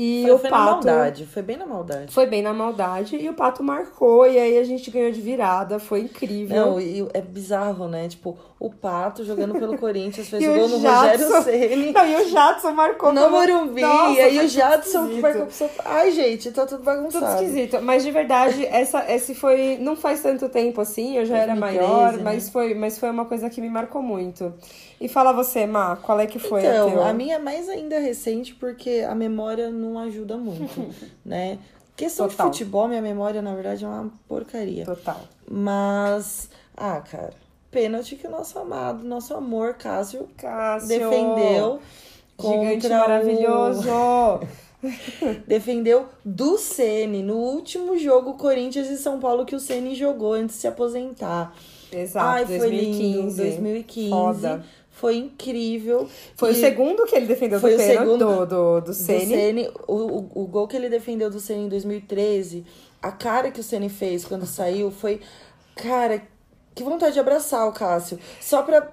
E 0.01 0.22
Foi, 0.24 0.32
o 0.32 0.38
foi 0.38 0.50
na 0.50 0.58
Pato. 0.58 0.72
maldade, 0.88 1.25
foi 1.25 1.41
bem 1.41 1.58
na 1.58 1.65
maldade. 1.65 2.13
Foi 2.13 2.25
bem 2.25 2.41
na 2.41 2.53
maldade 2.53 3.18
e 3.18 3.27
o 3.27 3.34
Pato 3.34 3.62
marcou, 3.62 4.25
e 4.25 4.39
aí 4.39 4.58
a 4.58 4.63
gente 4.63 4.89
ganhou 4.89 5.12
de 5.12 5.20
virada, 5.20 5.77
foi 5.77 6.01
incrível. 6.01 6.56
Não, 6.56 6.79
e 6.79 7.06
é 7.13 7.20
bizarro, 7.22 7.89
né? 7.89 8.08
Tipo, 8.08 8.38
o 8.58 8.70
Pato 8.70 9.25
jogando 9.25 9.56
pelo 9.56 9.75
Corinthians 9.79 10.29
fez 10.29 10.41
o 10.48 10.53
gol 10.53 10.70
no 10.70 10.79
Jadson- 10.79 11.27
Rogério 11.36 11.44
Ceni. 11.70 11.91
Não, 11.91 12.06
e 12.08 12.15
o 12.15 12.29
Jadson 12.29 12.72
marcou 12.72 13.12
No 13.12 13.22
pelo- 13.22 13.32
Morumbi, 13.32 13.82
Nossa, 13.82 14.12
e 14.13 14.22
aí 14.22 14.39
o 14.39 14.48
Jadson 14.48 15.08
que 15.10 15.20
marcou 15.22 15.41
pro 15.48 15.53
São 15.53 15.70
Ai, 15.84 16.12
gente, 16.12 16.50
tá 16.51 16.65
tudo 16.65 16.77
Tudo 16.77 16.86
bagunçado. 16.86 17.34
esquisito, 17.44 17.82
mas 17.82 18.01
de 18.01 18.12
verdade, 18.12 18.65
essa, 18.68 19.03
esse 19.12 19.36
foi. 19.36 19.77
Não 19.82 19.98
faz 19.98 20.22
tanto 20.22 20.48
tempo 20.48 20.79
assim, 20.79 21.18
eu 21.18 21.25
já 21.25 21.38
era 21.38 21.56
2013, 21.56 21.60
maior, 21.91 22.13
né? 22.13 22.22
mas, 22.24 22.50
foi, 22.50 22.74
mas 22.74 22.98
foi 22.98 23.10
uma 23.10 23.25
coisa 23.25 23.50
que 23.50 23.60
me 23.60 23.70
marcou 23.70 24.01
muito. 24.01 24.53
E 25.01 25.08
fala 25.08 25.32
você, 25.32 25.65
Má, 25.65 25.96
qual 25.96 26.20
é 26.20 26.27
que 26.27 26.38
foi 26.39 26.65
a 26.65 26.72
Então, 26.72 26.91
teu? 26.91 27.03
a 27.03 27.13
minha 27.13 27.36
é 27.36 27.39
mais 27.39 27.70
ainda 27.70 28.00
recente 28.00 28.53
porque 28.56 29.06
a 29.10 29.15
memória 29.15 29.70
não 29.70 29.98
ajuda 30.00 30.36
muito, 30.38 30.88
né? 31.25 31.58
Questão 31.96 32.27
Total. 32.27 32.50
de 32.50 32.60
futebol, 32.60 32.88
minha 32.88 33.01
memória, 33.01 33.41
na 33.41 33.53
verdade, 33.53 33.84
é 33.86 33.88
uma 33.88 34.12
porcaria. 34.27 34.86
Total. 34.86 35.22
Mas, 35.50 36.50
ah, 36.75 37.01
cara, 37.01 37.32
pênalti 37.72 38.15
que 38.15 38.27
o 38.27 38.29
nosso 38.32 38.58
amado, 38.60 39.03
nosso 39.06 39.34
amor, 39.34 39.74
Cássio, 39.75 40.27
Cássio. 40.38 40.88
defendeu 40.88 41.79
Gigante 42.39 42.88
o- 42.88 42.89
maravilhoso. 42.89 43.89
defendeu 45.46 46.06
do 46.24 46.58
Ceni 46.58 47.22
no 47.22 47.36
último 47.36 47.98
jogo 47.98 48.36
Corinthians 48.36 48.89
e 48.89 48.98
São 48.98 49.20
Paulo 49.20 49.46
que 49.46 49.56
o 49.56 49.60
Ceni 49.60 49.94
jogou 49.96 50.34
antes 50.34 50.56
de 50.56 50.62
se 50.62 50.68
aposentar. 50.68 51.53
Exato, 51.91 52.25
Ai, 52.25 52.46
foi 52.46 52.60
2015. 52.60 53.18
lindo. 53.18 53.36
2015. 53.36 54.10
Foda. 54.10 54.63
Foi 55.00 55.15
incrível. 55.15 56.10
Foi 56.36 56.50
E 56.50 56.51
o 56.51 56.56
segundo 56.56 57.06
que 57.06 57.15
ele 57.15 57.25
defendeu 57.25 57.60
Foi 57.60 57.72
do 57.72 57.75
o 57.75 57.77
pênalti 57.77 57.98
segundo 58.00 58.25
do, 58.25 58.46
do, 58.46 58.82
do 58.82 58.86
do 58.88 58.94
Ceni. 58.94 59.25
Ceni, 59.27 59.72
o, 59.88 59.94
o, 59.96 60.32
o 60.44 60.48
gol 60.48 60.68
que 60.68 60.75
ele 60.75 60.89
defendeu 60.89 61.29
do 61.29 61.39
Ceni 61.39 61.63
em 61.65 61.70
2013, 61.70 62.65
a 63.01 63.12
cara 63.12 63.50
que 63.50 63.62
o 63.62 63.63
Ceni 63.63 63.88
fez 63.88 64.25
quando 64.25 64.46
saiu 64.46 64.91
foi. 64.91 65.22
Cara, 65.75 66.22
que 66.75 66.84
vontade 66.84 67.13
de 67.13 67.20
abraçar 67.20 67.65
o 67.68 67.72
Cássio. 67.72 68.20
Só 68.41 68.62
pra 68.62 68.91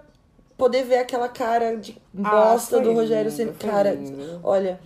poder 0.56 0.84
ver 0.84 0.98
aquela 0.98 1.28
cara 1.28 1.76
de 1.76 2.00
Ah, 2.22 2.30
bosta 2.52 2.76
foi 2.76 2.84
do 2.84 2.92
Rogério 2.92 3.30
Ceni. 3.32 3.52
Cara, 3.54 3.92
lindo. 3.94 4.40
olha. 4.44 4.78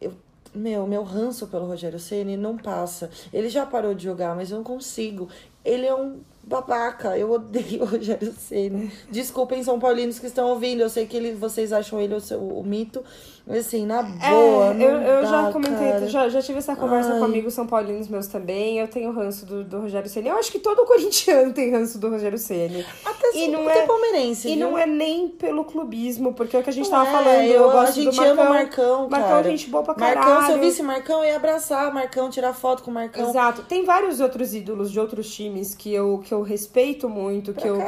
Eu, 0.00 0.12
meu, 0.54 0.86
meu 0.86 1.02
ranço 1.02 1.48
pelo 1.48 1.66
Rogério 1.66 1.98
Ceni 1.98 2.36
não 2.36 2.56
passa. 2.56 3.10
Ele 3.32 3.48
já 3.48 3.66
parou 3.66 3.94
de 3.94 4.04
jogar, 4.04 4.36
mas 4.36 4.50
eu 4.52 4.58
não 4.58 4.64
consigo. 4.64 5.28
Ele 5.64 5.86
é 5.86 5.94
um 5.94 6.20
babaca. 6.42 7.16
Eu 7.16 7.30
odeio 7.30 7.82
o 7.82 7.86
Rogério 7.86 8.32
Ceni. 8.32 8.90
Desculpem, 9.10 9.62
São 9.62 9.78
Paulinos 9.78 10.18
que 10.18 10.26
estão 10.26 10.48
ouvindo. 10.48 10.80
Eu 10.80 10.90
sei 10.90 11.06
que 11.06 11.16
ele, 11.16 11.32
vocês 11.32 11.72
acham 11.72 12.00
ele 12.00 12.14
o, 12.14 12.20
seu, 12.20 12.38
o 12.40 12.62
mito. 12.64 13.02
Mas 13.44 13.66
assim, 13.66 13.84
na 13.84 14.02
boa. 14.02 14.72
É, 14.72 14.82
eu, 14.84 14.90
eu 15.00 15.22
dá, 15.22 15.28
já 15.46 15.52
comentei, 15.52 15.90
cara. 15.92 16.06
já, 16.06 16.28
já 16.28 16.40
tive 16.40 16.58
essa 16.58 16.76
conversa 16.76 17.12
Ai. 17.14 17.18
com 17.18 17.24
amigos 17.24 17.54
são 17.54 17.66
paulinos 17.66 18.06
meus 18.06 18.28
também. 18.28 18.78
Eu 18.78 18.86
tenho 18.86 19.10
ranço 19.10 19.44
do, 19.44 19.64
do 19.64 19.80
Rogério 19.80 20.08
Ceni. 20.08 20.28
Eu 20.28 20.36
acho 20.36 20.52
que 20.52 20.60
todo 20.60 20.84
corintiano 20.86 21.52
tem 21.52 21.72
ranço 21.72 21.98
do 21.98 22.08
Rogério 22.08 22.38
Ceni. 22.38 22.84
Até, 23.04 23.36
E 23.36 23.48
não 23.48 23.68
é- 23.68 23.84
palmeirense. 23.84 24.48
E 24.48 24.54
viu? 24.56 24.60
não 24.70 24.78
é 24.78 24.86
nem 24.86 25.26
pelo 25.28 25.64
clubismo, 25.64 26.34
porque 26.34 26.56
é 26.56 26.60
o 26.60 26.62
que 26.62 26.70
a 26.70 26.72
gente 26.72 26.88
Não 26.88 27.04
tava 27.04 27.08
é, 27.08 27.12
falando. 27.12 27.44
Eu, 27.44 27.52
eu- 27.62 27.70
a 27.70 27.72
gosto 27.72 27.94
gente 27.94 28.10
do 28.10 28.16
Marcão. 28.16 28.32
ama 28.32 28.42
o 28.42 28.54
Marcão, 28.54 29.08
Marcão 29.08 29.28
cara. 29.28 29.48
é 29.48 29.50
gente 29.50 29.70
boa 29.70 29.82
pra 29.82 29.94
caralho. 29.94 30.20
Marcão, 30.20 30.46
se 30.46 30.52
eu 30.52 30.58
visse 30.60 30.82
Marcão, 30.84 31.18
eu 31.24 31.30
ia 31.30 31.36
abraçar 31.36 31.92
Marcão, 31.92 32.30
tirar 32.30 32.52
foto 32.52 32.84
com 32.84 32.92
o 32.92 32.94
Marcão. 32.94 33.28
Exato. 33.28 33.62
Tem 33.62 33.84
vários 33.84 34.20
outros 34.20 34.54
ídolos 34.54 34.88
de 34.92 35.00
outros 35.00 35.28
times 35.34 35.74
que 35.74 35.92
eu, 35.92 36.22
que 36.24 36.31
eu 36.32 36.42
respeito 36.42 37.08
muito, 37.08 37.52
que 37.52 37.66
eu, 37.66 37.78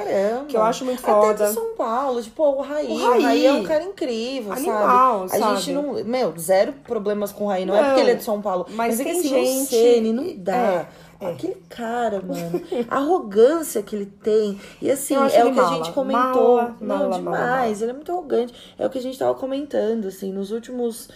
que 0.49 0.57
eu 0.57 0.63
acho 0.63 0.85
muito 0.85 1.01
Até 1.03 1.13
foda. 1.13 1.47
de 1.49 1.53
São 1.55 1.75
Paulo, 1.77 2.23
tipo, 2.23 2.43
o 2.43 2.61
Raí. 2.61 2.87
O 2.89 2.95
O 2.95 3.11
Raí, 3.11 3.23
Raí. 3.23 3.47
é 3.47 3.53
um 3.53 3.63
cara 3.65 3.83
incrível, 3.85 4.53
Animal, 4.53 5.29
sabe? 5.29 5.43
A 5.43 5.47
sabe? 5.47 5.61
gente 5.61 5.73
não. 5.75 6.05
Meu, 6.05 6.33
zero 6.39 6.73
problemas 6.85 7.33
com 7.33 7.45
o 7.45 7.49
Raí. 7.49 7.65
Não, 7.67 7.75
é 7.75 7.81
Não, 7.81 7.89
porque 7.89 8.01
ele 8.01 8.11
é 8.11 8.15
de 8.15 8.25
São 8.25 8.41
Paulo. 8.43 8.67
mas 8.71 8.99
Mas, 8.99 9.01
é 9.01 9.05
que 9.05 9.11
assim, 9.11 9.29
gente- 9.29 9.67
Ceni 9.71 10.13
não 10.13 10.35
dá. 10.37 10.57
É, 10.57 10.87
é. 11.21 11.27
Aquele 11.31 11.57
cara, 11.69 12.21
mano. 12.21 12.61
A 12.91 12.97
arrogância 12.99 13.83
que 13.83 13.97
ele 13.97 14.07
tem. 14.07 14.61
E 14.83 14.91
assim, 14.91 15.15
é 15.15 15.21
o 15.21 15.29
que 15.31 15.37
a 15.39 15.45
mala. 15.63 15.77
gente 15.77 15.93
comentou. 15.93 16.57
Mala, 16.57 16.77
não, 16.81 16.99
mala, 16.99 17.17
demais. 17.17 17.81
Ele 17.81 17.93
é 17.93 17.95
muito 17.95 18.13
arrogante. 18.13 18.53
É 18.79 18.85
o 18.87 18.91
que 18.91 18.99
a 18.99 19.03
gente 19.03 19.19
tava 19.19 19.35
comentando, 19.35 20.07
assim, 20.09 20.33
nos 20.33 20.51
últimos 20.51 21.09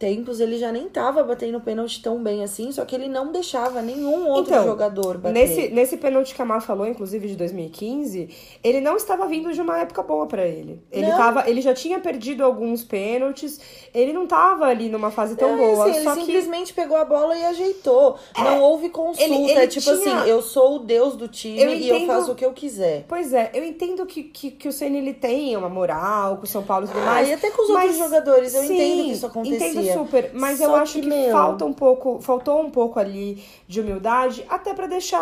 tempos 0.00 0.40
ele 0.40 0.58
já 0.58 0.72
nem 0.72 0.88
tava 0.88 1.22
batendo 1.22 1.60
pênalti 1.60 2.00
tão 2.02 2.20
bem 2.22 2.42
assim, 2.42 2.72
só 2.72 2.84
que 2.86 2.94
ele 2.96 3.06
não 3.06 3.30
deixava 3.30 3.82
nenhum 3.82 4.26
outro 4.28 4.54
Então, 4.54 4.64
jogador 4.64 5.18
bater. 5.18 5.34
Nesse, 5.34 5.68
nesse 5.68 5.96
pênalti 5.98 6.34
que 6.34 6.40
a 6.40 6.44
Mar 6.46 6.62
falou, 6.62 6.86
inclusive 6.86 7.28
de 7.28 7.36
2015, 7.36 8.28
ele 8.64 8.80
não 8.80 8.96
estava 8.96 9.26
vindo 9.26 9.52
de 9.52 9.60
uma 9.60 9.78
época 9.78 10.02
boa 10.02 10.26
pra 10.26 10.46
ele. 10.46 10.82
Ele, 10.90 11.06
Não. 11.06 11.16
tava, 11.18 11.48
ele 11.48 11.60
já 11.60 11.74
tinha 11.74 12.00
perdido 12.00 12.42
alguns 12.42 12.82
pênaltis, 12.82 13.60
ele 13.94 14.12
não 14.14 14.26
tava 14.26 14.64
ali 14.64 14.88
numa 14.88 15.10
fase 15.10 15.36
tão 15.36 15.50
É, 15.50 15.56
boa. 15.56 15.90
assim, 15.90 16.02
só 16.02 16.12
ele 16.12 16.20
que 16.20 16.26
simplesmente 16.26 16.72
pegou 16.72 16.96
a 16.96 17.04
bola 17.04 17.36
e 17.36 17.44
ajeitou. 17.44 18.16
Não 18.38 18.62
houve 18.62 18.88
consulta. 18.88 19.22
ele- 19.22 19.50
ele 19.50 19.60
é 19.60 19.66
tipo 19.66 19.84
tinha- 19.84 20.16
assim, 20.20 20.30
eu 20.30 20.40
sou 20.40 20.76
o 20.76 20.78
deus 20.78 21.14
do 21.14 21.28
time 21.28 21.60
Eu 21.62 21.74
e 21.74 21.88
eu 21.88 22.06
faço 22.06 22.32
o 22.32 22.34
que 22.34 22.44
eu 22.44 22.52
quiser. 22.54 23.04
Pois 23.06 23.34
é, 23.34 23.50
eu 23.52 23.62
entendo 23.64 24.06
que, 24.06 24.22
que, 24.22 24.50
que 24.50 24.66
o 24.66 24.72
Ceni 24.72 24.96
ele 24.98 25.12
tem 25.12 25.54
uma 25.58 25.68
moral 25.68 26.38
com 26.38 26.44
o 26.44 26.46
São 26.46 26.62
Paulo 26.62 26.86
e 26.86 26.88
tudo 26.88 27.00
Ah, 27.00 27.04
mais. 27.04 27.28
e 27.28 27.32
até 27.34 27.50
com 27.50 27.62
os 27.64 27.68
mas- 27.68 27.90
outros 27.90 27.98
jogadores, 27.98 28.54
eu 28.54 28.62
sim, 28.62 28.74
entendo 28.74 29.04
que 29.04 29.12
isso 29.12 29.26
acontecia. 29.26 29.56
Entendo 29.68 29.89
super, 29.92 30.30
mas 30.34 30.60
eu 30.60 30.70
Só 30.70 30.76
acho 30.76 30.92
que, 30.94 31.00
que, 31.02 31.08
meu- 31.08 31.32
falta 31.32 31.64
um 31.64 31.72
pouco, 31.72 32.20
faltou 32.20 32.60
um 32.60 32.70
pouco 32.70 32.98
ali 32.98 33.42
de 33.66 33.80
humildade, 33.80 34.44
até 34.48 34.74
pra 34.74 34.86
deixar 34.86 35.20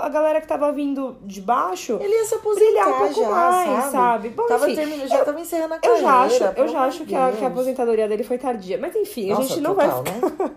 a 0.00 0.08
galera 0.08 0.40
que 0.40 0.46
tava 0.46 0.70
vindo 0.72 1.16
de 1.22 1.40
baixo 1.40 1.98
Ele 2.00 2.14
ia 2.14 2.24
se 2.24 2.38
brilhar 2.38 2.88
um 2.88 2.98
pouco 2.98 3.20
já, 3.20 3.28
mais, 3.30 3.68
sabe? 3.84 3.90
sabe? 3.92 4.28
Bom, 4.30 4.46
tava 4.46 4.66
enfim, 4.66 4.76
terminando, 4.80 5.08
já 5.08 5.18
eu- 5.18 5.24
tava 5.24 5.40
encerrando 5.40 5.74
a 5.74 5.76
Eu 5.76 5.80
carreira. 5.80 6.02
já 6.02 6.20
acho, 6.22 6.44
eu 6.60 6.68
já 6.68 6.80
acho 6.80 7.04
que 7.04 7.14
a, 7.14 7.32
que 7.32 7.44
a 7.44 7.48
aposentadoria 7.48 8.08
dele 8.08 8.22
foi 8.24 8.38
tardia. 8.38 8.78
Mas 8.78 8.94
enfim, 8.96 9.30
a 9.30 9.34
Nossa, 9.34 9.48
gente 9.48 9.60
não 9.60 9.74
total, 9.74 10.02
vai 10.02 10.12
né? 10.14 10.20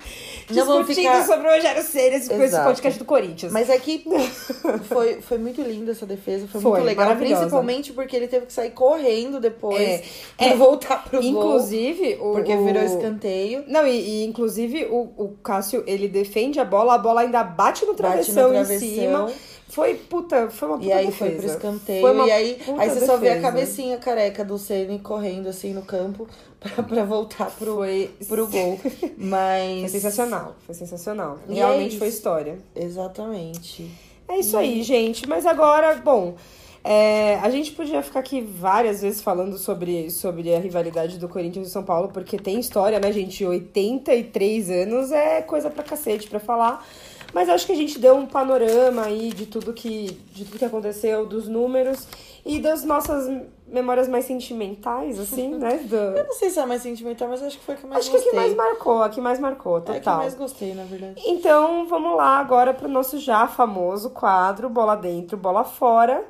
ficar 0.48 0.54
Não 0.56 0.66
vamos 0.66 0.88
discutindo 0.88 1.12
ficar- 1.14 1.26
sobre 1.26 1.48
o 1.48 1.52
Rogério 1.52 1.84
Ceni 1.84 2.10
com 2.12 2.34
esse 2.36 2.44
Exato. 2.44 2.66
podcast 2.70 3.00
do 3.00 3.06
Corinthians. 3.06 3.52
Mas 3.52 3.70
é 3.70 3.78
que 3.78 4.04
foi, 4.90 5.22
foi 5.22 5.38
muito 5.38 5.62
linda 5.62 5.92
essa 5.92 6.06
defesa, 6.06 6.48
foi, 6.48 6.62
Foi, 6.62 6.72
muito 6.72 6.86
legal. 6.86 7.16
Principalmente 7.16 7.94
porque 7.94 8.16
ele 8.16 8.28
teve 8.28 8.46
que 8.46 8.54
sair 8.54 8.72
correndo 8.72 9.40
depois 9.40 9.80
É, 9.80 10.04
pra 10.38 10.48
é. 10.48 10.56
voltar 10.56 11.04
pro 11.04 11.20
gol. 11.22 11.30
Inclusive, 11.30 12.18
o, 12.22 12.34
Porque 12.34 12.56
virou 12.56 12.84
escanteio. 12.84 13.53
Não, 13.68 13.86
e, 13.88 13.92
e, 14.22 14.24
inclusive 14.26 14.86
o, 14.86 15.12
o 15.18 15.38
Cássio, 15.44 15.84
ele 15.86 16.08
defende 16.08 16.60
a 16.60 16.66
bola, 16.66 16.96
a 16.96 16.98
bola 16.98 17.22
ainda 17.22 17.44
bate 17.44 17.86
no 17.86 17.94
Bate 17.94 18.02
no 18.04 18.34
travessão, 18.34 18.50
travessão. 18.52 18.88
em 18.88 18.96
cima. 18.96 19.32
Foi, 19.70 19.96
puta, 19.96 20.50
foi 20.52 20.68
uma 20.68 20.78
puta 20.78 20.88
E 20.90 20.92
aí 20.92 21.06
defesa. 21.08 21.18
foi 21.32 21.36
pro 21.38 21.46
escanteio. 21.48 22.02
Foi 22.02 22.28
e 22.28 22.32
aí, 22.32 22.58
aí 22.78 22.90
você 22.90 23.06
só 23.06 23.18
vê 23.18 23.30
a 23.30 23.34
defesa. 23.36 23.42
cabecinha 23.52 23.98
careca 23.98 24.46
do 24.46 24.58
Ceni 24.60 25.00
correndo 25.00 25.48
assim 25.50 25.74
no 25.74 25.82
campo 25.82 26.28
pra, 26.60 26.84
pra 26.84 27.04
voltar 27.06 27.50
pro, 27.50 27.76
Foi, 27.78 28.12
pro 28.28 28.48
gol. 28.48 28.80
Mas. 29.18 29.80
foi 29.82 29.90
sensacional, 29.90 30.56
foi 30.66 30.76
sensacional. 30.76 31.40
E 31.50 31.54
é 31.54 31.56
Realmente 31.56 31.98
foi 31.98 32.08
isso. 32.10 32.18
história. 32.18 32.60
Exatamente. 32.76 33.90
É 34.28 34.38
isso 34.38 34.58
aí, 34.58 34.84
gente. 34.84 35.28
Mas 35.28 35.46
agora, 35.46 35.96
bom, 35.96 36.36
é, 36.84 37.36
a 37.42 37.50
gente 37.50 37.72
podia 37.72 38.02
ficar 38.02 38.20
aqui 38.20 38.42
várias 38.42 39.02
vezes 39.02 39.22
falando 39.22 39.58
sobre, 39.58 40.10
sobre 40.10 40.54
a 40.54 40.60
rivalidade 40.60 41.18
do 41.18 41.30
Corinthians 41.30 41.68
e 41.68 41.72
São 41.72 41.84
Paulo, 41.84 42.10
porque 42.10 42.38
tem 42.38 42.60
história, 42.60 43.00
né, 43.00 43.12
gente? 43.12 43.46
83 43.46 44.70
anos 44.70 45.12
é 45.12 45.42
coisa 45.42 45.70
pra 45.70 45.84
cacete 45.84 46.28
pra 46.30 46.40
falar. 46.40 46.86
Mas 47.34 47.50
acho 47.50 47.66
que 47.66 47.72
a 47.72 47.76
gente 47.76 47.98
deu 47.98 48.16
um 48.16 48.28
panorama 48.28 49.06
aí 49.06 49.30
de 49.34 49.48
tudo 49.48 49.74
que, 49.74 50.12
de 50.34 50.46
tudo 50.46 50.60
que 50.60 50.66
aconteceu, 50.66 51.26
dos 51.26 51.48
números 51.48 52.08
e 52.46 52.60
das 52.60 52.84
nossas 52.84 53.28
memórias 53.66 54.08
mais 54.08 54.26
sentimentais, 54.26 55.20
assim, 55.20 55.50
né? 55.58 55.78
Do... 55.78 55.96
Eu 55.96 56.26
não 56.26 56.34
sei 56.34 56.52
se 56.52 56.60
é 56.60 56.66
mais 56.68 56.84
sentimental, 56.84 57.28
mas 57.30 57.42
acho 57.42 57.58
que 57.58 57.66
foi 57.66 57.74
a 57.74 57.78
que 57.78 57.88
mais 57.88 58.02
Acho 58.02 58.12
que 58.12 58.18
a 58.18 58.20
gostei. 58.20 58.32
que 58.32 58.36
mais 58.38 58.56
marcou, 58.56 59.02
a 59.02 59.10
que 59.10 59.22
mais 59.22 59.40
marcou, 59.40 59.78
É 59.78 59.80
a 59.80 59.82
que 59.82 59.94
total. 59.94 60.18
mais 60.18 60.36
gostei, 60.36 60.76
na 60.76 60.84
verdade. 60.84 61.24
Então, 61.26 61.88
vamos 61.88 62.16
lá 62.16 62.38
agora 62.38 62.72
pro 62.72 62.88
nosso 62.88 63.18
já 63.18 63.48
famoso 63.48 64.12
quadro 64.12 64.70
Bola 64.70 64.96
Dentro, 64.96 65.36
Bola 65.36 65.64
Fora. 65.64 66.24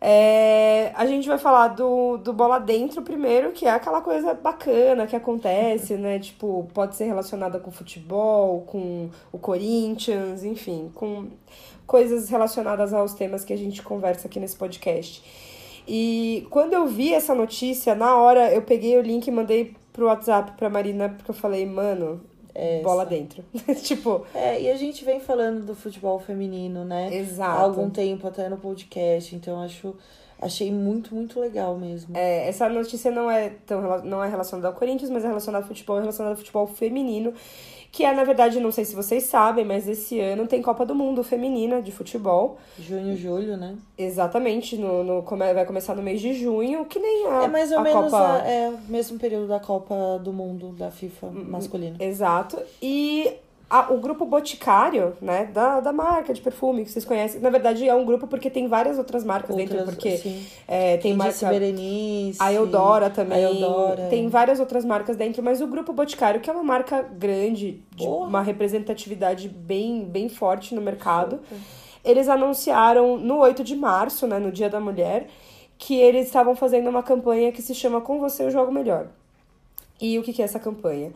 É, 0.00 0.92
a 0.94 1.06
gente 1.06 1.26
vai 1.26 1.38
falar 1.38 1.68
do, 1.68 2.18
do 2.18 2.32
Bola 2.32 2.60
Dentro 2.60 3.02
primeiro, 3.02 3.50
que 3.50 3.66
é 3.66 3.70
aquela 3.70 4.00
coisa 4.00 4.32
bacana 4.32 5.06
que 5.06 5.16
acontece, 5.16 5.96
né? 5.96 6.18
Tipo, 6.18 6.68
pode 6.72 6.94
ser 6.94 7.04
relacionada 7.06 7.58
com 7.58 7.70
futebol, 7.70 8.62
com 8.62 9.10
o 9.32 9.38
Corinthians, 9.38 10.44
enfim, 10.44 10.90
com 10.94 11.28
coisas 11.86 12.28
relacionadas 12.28 12.92
aos 12.92 13.14
temas 13.14 13.44
que 13.44 13.52
a 13.52 13.56
gente 13.56 13.82
conversa 13.82 14.28
aqui 14.28 14.38
nesse 14.38 14.56
podcast. 14.56 15.22
E 15.86 16.46
quando 16.50 16.74
eu 16.74 16.86
vi 16.86 17.14
essa 17.14 17.34
notícia, 17.34 17.94
na 17.94 18.14
hora 18.16 18.52
eu 18.52 18.62
peguei 18.62 18.96
o 18.98 19.02
link 19.02 19.26
e 19.26 19.30
mandei 19.30 19.74
pro 19.92 20.06
WhatsApp 20.06 20.52
pra 20.52 20.70
Marina, 20.70 21.08
porque 21.08 21.30
eu 21.30 21.34
falei, 21.34 21.66
mano, 21.66 22.20
Essa. 22.58 22.82
bola 22.82 23.06
dentro. 23.06 23.44
tipo, 23.82 24.26
É, 24.34 24.60
e 24.60 24.70
a 24.70 24.76
gente 24.76 25.04
vem 25.04 25.20
falando 25.20 25.64
do 25.64 25.74
futebol 25.74 26.18
feminino, 26.18 26.84
né? 26.84 27.14
Exato. 27.14 27.58
Há 27.58 27.62
algum 27.62 27.88
tempo 27.88 28.26
até 28.26 28.48
no 28.48 28.56
podcast, 28.56 29.34
então 29.34 29.62
acho 29.62 29.94
achei 30.40 30.72
muito, 30.72 31.14
muito 31.14 31.40
legal 31.40 31.76
mesmo. 31.76 32.16
é, 32.16 32.48
essa 32.48 32.68
notícia 32.68 33.10
não 33.10 33.30
é 33.30 33.50
tão 33.66 34.02
não 34.04 34.22
é 34.22 34.28
relacionada 34.28 34.68
ao 34.68 34.74
Corinthians, 34.74 35.10
mas 35.10 35.24
é 35.24 35.28
relacionada 35.28 35.64
ao 35.64 35.68
futebol, 35.68 35.96
é 35.98 36.00
relacionada 36.00 36.34
ao 36.34 36.38
futebol 36.38 36.66
feminino, 36.66 37.32
que 37.90 38.04
é, 38.04 38.12
na 38.14 38.22
verdade, 38.24 38.60
não 38.60 38.70
sei 38.70 38.84
se 38.84 38.94
vocês 38.94 39.24
sabem, 39.24 39.64
mas 39.64 39.88
esse 39.88 40.20
ano 40.20 40.46
tem 40.46 40.60
Copa 40.62 40.84
do 40.86 40.94
Mundo 40.94 41.22
feminina 41.24 41.80
de 41.82 41.90
futebol. 41.90 42.58
Junho, 42.78 43.16
julho, 43.16 43.56
né? 43.56 43.76
Exatamente, 43.96 44.76
no, 44.76 45.02
no, 45.02 45.22
vai 45.22 45.64
começar 45.64 45.94
no 45.94 46.02
mês 46.02 46.20
de 46.20 46.32
junho, 46.34 46.84
que 46.84 46.98
nem 46.98 47.26
a, 47.26 47.44
é 47.44 47.48
mais 47.48 47.72
ou 47.72 47.78
a 47.78 47.82
menos 47.82 48.10
Copa... 48.10 48.42
a- 48.42 48.46
é, 48.48 48.68
o 48.68 48.78
mesmo 48.92 49.18
período 49.18 49.48
da 49.48 49.58
Copa 49.58 50.18
do 50.22 50.32
Mundo 50.32 50.68
da 50.72 50.90
FIFA 50.90 51.28
masculina. 51.30 51.96
Exato. 51.98 52.58
E 52.82 53.32
a- 53.70 53.92
o 53.92 53.98
grupo 53.98 54.24
Boticário, 54.24 55.14
né, 55.20 55.44
da, 55.52 55.80
da 55.80 55.92
marca 55.92 56.32
de 56.32 56.40
perfume 56.40 56.84
que 56.84 56.90
vocês 56.90 57.04
conhecem, 57.04 57.40
na 57.40 57.50
verdade 57.50 57.86
é 57.88 57.94
um 57.94 58.04
grupo 58.04 58.26
porque 58.26 58.48
tem 58.48 58.66
várias 58.68 58.96
outras 58.98 59.22
marcas 59.24 59.54
dentro, 59.54 59.76
Outras, 59.78 59.94
porque 59.94 60.16
sim. 60.16 60.46
é, 60.66 60.96
tem 60.96 61.16
Disse 61.16 61.44
marca... 61.44 61.58
Berenice. 61.58 62.38
A 62.42 62.52
Eudora 62.52 63.10
também. 63.10 63.44
A 63.44 63.50
Eudora. 63.50 64.06
Tem 64.08 64.28
várias 64.28 64.58
outras 64.58 64.84
marcas 64.84 65.16
dentro, 65.16 65.42
mas 65.42 65.60
o 65.60 65.66
Grupo 65.66 65.92
Boticário, 65.92 66.40
que 66.40 66.48
é 66.48 66.52
uma 66.52 66.62
marca 66.64 67.02
grande, 67.02 67.82
de 67.94 68.06
uma 68.06 68.40
representatividade 68.42 69.48
bem, 69.48 70.04
bem 70.04 70.28
forte 70.28 70.74
no 70.74 70.80
mercado, 70.80 71.40
eles 72.04 72.28
anunciaram 72.28 73.18
no 73.18 73.38
8 73.38 73.62
de 73.62 73.76
março, 73.76 74.26
né, 74.26 74.38
no 74.38 74.50
Dia 74.50 74.70
da 74.70 74.80
Mulher, 74.80 75.26
que 75.76 75.94
eles 75.94 76.26
estavam 76.26 76.56
fazendo 76.56 76.88
uma 76.88 77.02
campanha 77.02 77.52
que 77.52 77.60
se 77.60 77.74
chama 77.74 78.00
Com 78.00 78.18
Você 78.18 78.44
Eu 78.44 78.50
Jogo 78.50 78.72
Melhor. 78.72 79.08
E 80.00 80.18
o 80.18 80.22
que, 80.22 80.32
que 80.32 80.40
é 80.40 80.44
essa 80.44 80.58
campanha? 80.58 81.12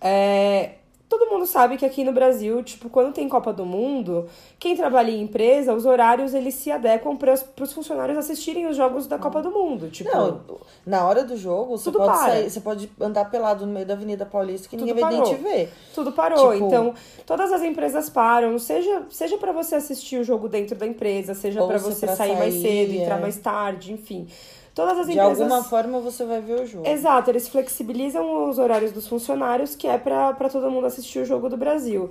É, 0.00 0.72
todo 1.08 1.30
mundo 1.30 1.46
sabe 1.46 1.76
que 1.76 1.84
aqui 1.84 2.02
no 2.02 2.12
Brasil, 2.12 2.62
tipo, 2.62 2.88
quando 2.88 3.12
tem 3.12 3.28
Copa 3.28 3.52
do 3.52 3.64
Mundo, 3.64 4.26
quem 4.58 4.76
trabalha 4.76 5.10
em 5.10 5.22
empresa, 5.22 5.74
os 5.74 5.84
horários 5.84 6.34
eles 6.34 6.54
se 6.54 6.70
adequam 6.70 7.16
para 7.16 7.34
os 7.60 7.72
funcionários 7.72 8.16
assistirem 8.18 8.66
os 8.66 8.76
jogos 8.76 9.06
da 9.06 9.18
Copa 9.18 9.42
do 9.42 9.50
Mundo. 9.50 9.90
Tipo, 9.90 10.10
Não, 10.14 10.40
na 10.84 11.06
hora 11.06 11.24
do 11.24 11.36
jogo, 11.36 11.76
você 11.76 11.90
pode 11.92 12.04
para. 12.06 12.16
sair, 12.16 12.50
você 12.50 12.60
pode 12.60 12.90
andar 13.00 13.30
pelado 13.30 13.66
no 13.66 13.72
meio 13.72 13.86
da 13.86 13.94
Avenida 13.94 14.24
Paulista 14.24 14.68
que 14.68 14.76
Tudo 14.76 14.86
ninguém 14.86 15.02
vai 15.02 15.12
nem 15.14 15.22
te 15.22 15.34
ver. 15.34 15.72
Tudo 15.94 16.12
parou. 16.12 16.52
Tipo- 16.52 16.66
Então, 16.66 16.94
todas 17.26 17.52
as 17.52 17.62
empresas 17.62 18.08
param, 18.08 18.58
seja, 18.58 19.02
seja 19.10 19.36
para 19.38 19.52
você 19.52 19.74
assistir 19.76 20.18
o 20.18 20.24
jogo 20.24 20.48
dentro 20.48 20.76
da 20.76 20.86
empresa, 20.86 21.34
seja 21.34 21.64
para 21.64 21.78
se 21.78 21.84
você 21.84 22.06
pra 22.06 22.16
sair, 22.16 22.36
mais 22.36 22.54
sair, 22.54 22.62
cedo, 22.62 22.92
entrar 22.94 23.18
é. 23.18 23.20
mais 23.20 23.36
tarde, 23.36 23.92
enfim. 23.92 24.26
Todas 24.74 24.98
as 24.98 25.06
De 25.06 25.12
empresas. 25.12 25.40
alguma 25.40 25.62
forma 25.62 26.00
você 26.00 26.24
vai 26.24 26.40
ver 26.40 26.60
o 26.62 26.66
jogo. 26.66 26.86
Exato, 26.88 27.30
eles 27.30 27.48
flexibilizam 27.48 28.48
os 28.48 28.58
horários 28.58 28.90
dos 28.92 29.06
funcionários, 29.06 29.76
que 29.76 29.86
é 29.86 29.96
pra 29.98 30.32
pra 30.32 30.48
todo 30.48 30.70
mundo 30.70 30.86
assistir 30.86 31.20
o 31.20 31.24
jogo 31.24 31.48
do 31.48 31.56
Brasil. 31.56 32.10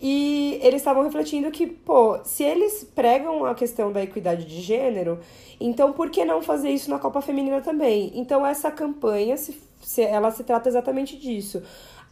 E 0.00 0.58
eles 0.62 0.80
estavam 0.80 1.02
refletindo 1.04 1.50
que, 1.50 1.66
pô, 1.66 2.18
se 2.24 2.42
eles 2.42 2.84
pregam 2.94 3.44
a 3.46 3.54
questão 3.54 3.92
da 3.92 4.02
equidade 4.02 4.44
de 4.44 4.60
gênero, 4.60 5.20
então 5.60 5.92
por 5.92 6.10
que 6.10 6.24
não 6.24 6.42
fazer 6.42 6.70
isso 6.70 6.90
na 6.90 6.98
Copa 6.98 7.20
Feminina 7.22 7.60
também? 7.60 8.10
Então 8.14 8.44
essa 8.44 8.70
campanha, 8.70 9.36
se, 9.36 9.56
se- 9.80 10.02
ela 10.02 10.30
se 10.32 10.42
trata 10.44 10.68
exatamente 10.68 11.16
disso. 11.16 11.62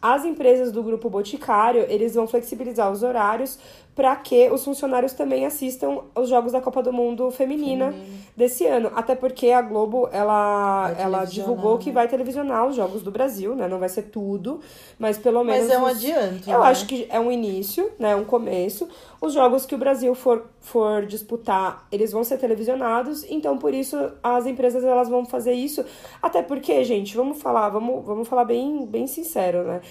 As 0.01 0.25
empresas 0.25 0.73
do 0.73 0.83
grupo 0.83 1.11
Boticário, 1.11 1.85
eles 1.89 2.15
vão 2.15 2.27
flexibilizar 2.27 2.91
os 2.91 3.03
horários 3.03 3.59
para 4.01 4.17
que 4.17 4.49
os 4.51 4.65
funcionários 4.65 5.13
também 5.13 5.45
assistam 5.45 5.99
os 6.15 6.27
jogos 6.27 6.53
da 6.53 6.61
Copa 6.63 6.83
do 6.83 6.91
Mundo 6.91 7.31
feminina, 7.31 7.93
desse 8.35 8.65
ano. 8.65 8.91
Até 8.97 9.15
porque 9.15 9.51
a 9.51 9.61
Globo, 9.61 10.09
ela, 10.11 10.91
Vai 10.91 11.03
ela 11.03 11.25
divulgou 11.27 11.77
que 11.77 11.91
né? 11.91 11.93
vai 11.97 12.09
televisionar 12.09 12.67
os 12.67 12.75
jogos 12.75 13.03
do 13.03 13.11
Brasil, 13.11 13.55
né? 13.55 13.69
Não 13.69 13.79
vai 13.79 13.91
ser 13.91 14.05
tudo, 14.05 14.59
mas 14.99 15.19
pelo 15.19 15.45
menos... 15.45 15.69
Mas 15.69 15.77
é 15.77 15.79
um 15.79 15.85
os- 15.85 15.91
adianto. 15.91 16.49
eu 16.51 16.61
né? 16.61 16.67
acho 16.69 16.87
que 16.87 17.07
é 17.11 17.21
um 17.21 17.31
início, 17.31 17.91
né? 17.99 18.17
Um 18.17 18.25
começo. 18.25 18.89
Os 19.21 19.35
jogos 19.35 19.67
que 19.67 19.75
o 19.75 19.79
Brasil 19.79 20.15
for, 20.15 20.47
for 20.61 21.05
disputar, 21.05 21.87
eles 21.93 22.11
vão 22.11 22.25
ser 22.25 22.39
televisionados. 22.39 23.27
Então, 23.29 23.59
por 23.59 23.75
isso, 23.75 23.99
as 24.23 24.47
empresas 24.47 24.83
elas 24.83 25.11
vão 25.11 25.27
fazer 25.27 25.53
isso. 25.53 25.85
Até 26.23 26.41
porque, 26.41 26.83
gente, 26.85 27.15
vamos 27.15 27.43
falar, 27.43 27.69
vamos, 27.69 28.03
vamos 28.03 28.27
falar 28.27 28.47
bem, 28.47 28.87
bem 28.87 29.07
sincero, 29.07 29.63
né? 29.65 29.83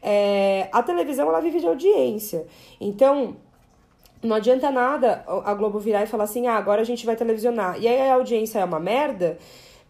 É, 0.00 0.68
a 0.72 0.84
televisão 0.84 1.28
ela 1.28 1.40
vive 1.40 1.58
de 1.58 1.66
audiência. 1.66 2.46
Então, 2.80 3.34
não 4.22 4.36
adianta 4.36 4.70
nada 4.70 5.24
a 5.44 5.54
Globo 5.54 5.78
virar 5.78 6.02
e 6.02 6.06
falar 6.06 6.24
assim, 6.24 6.46
ah, 6.46 6.56
agora 6.56 6.80
a 6.82 6.84
gente 6.84 7.04
vai 7.06 7.16
televisionar. 7.16 7.78
E 7.80 7.86
aí 7.88 8.00
a 8.10 8.14
audiência 8.14 8.58
é 8.58 8.64
uma 8.64 8.80
merda. 8.80 9.38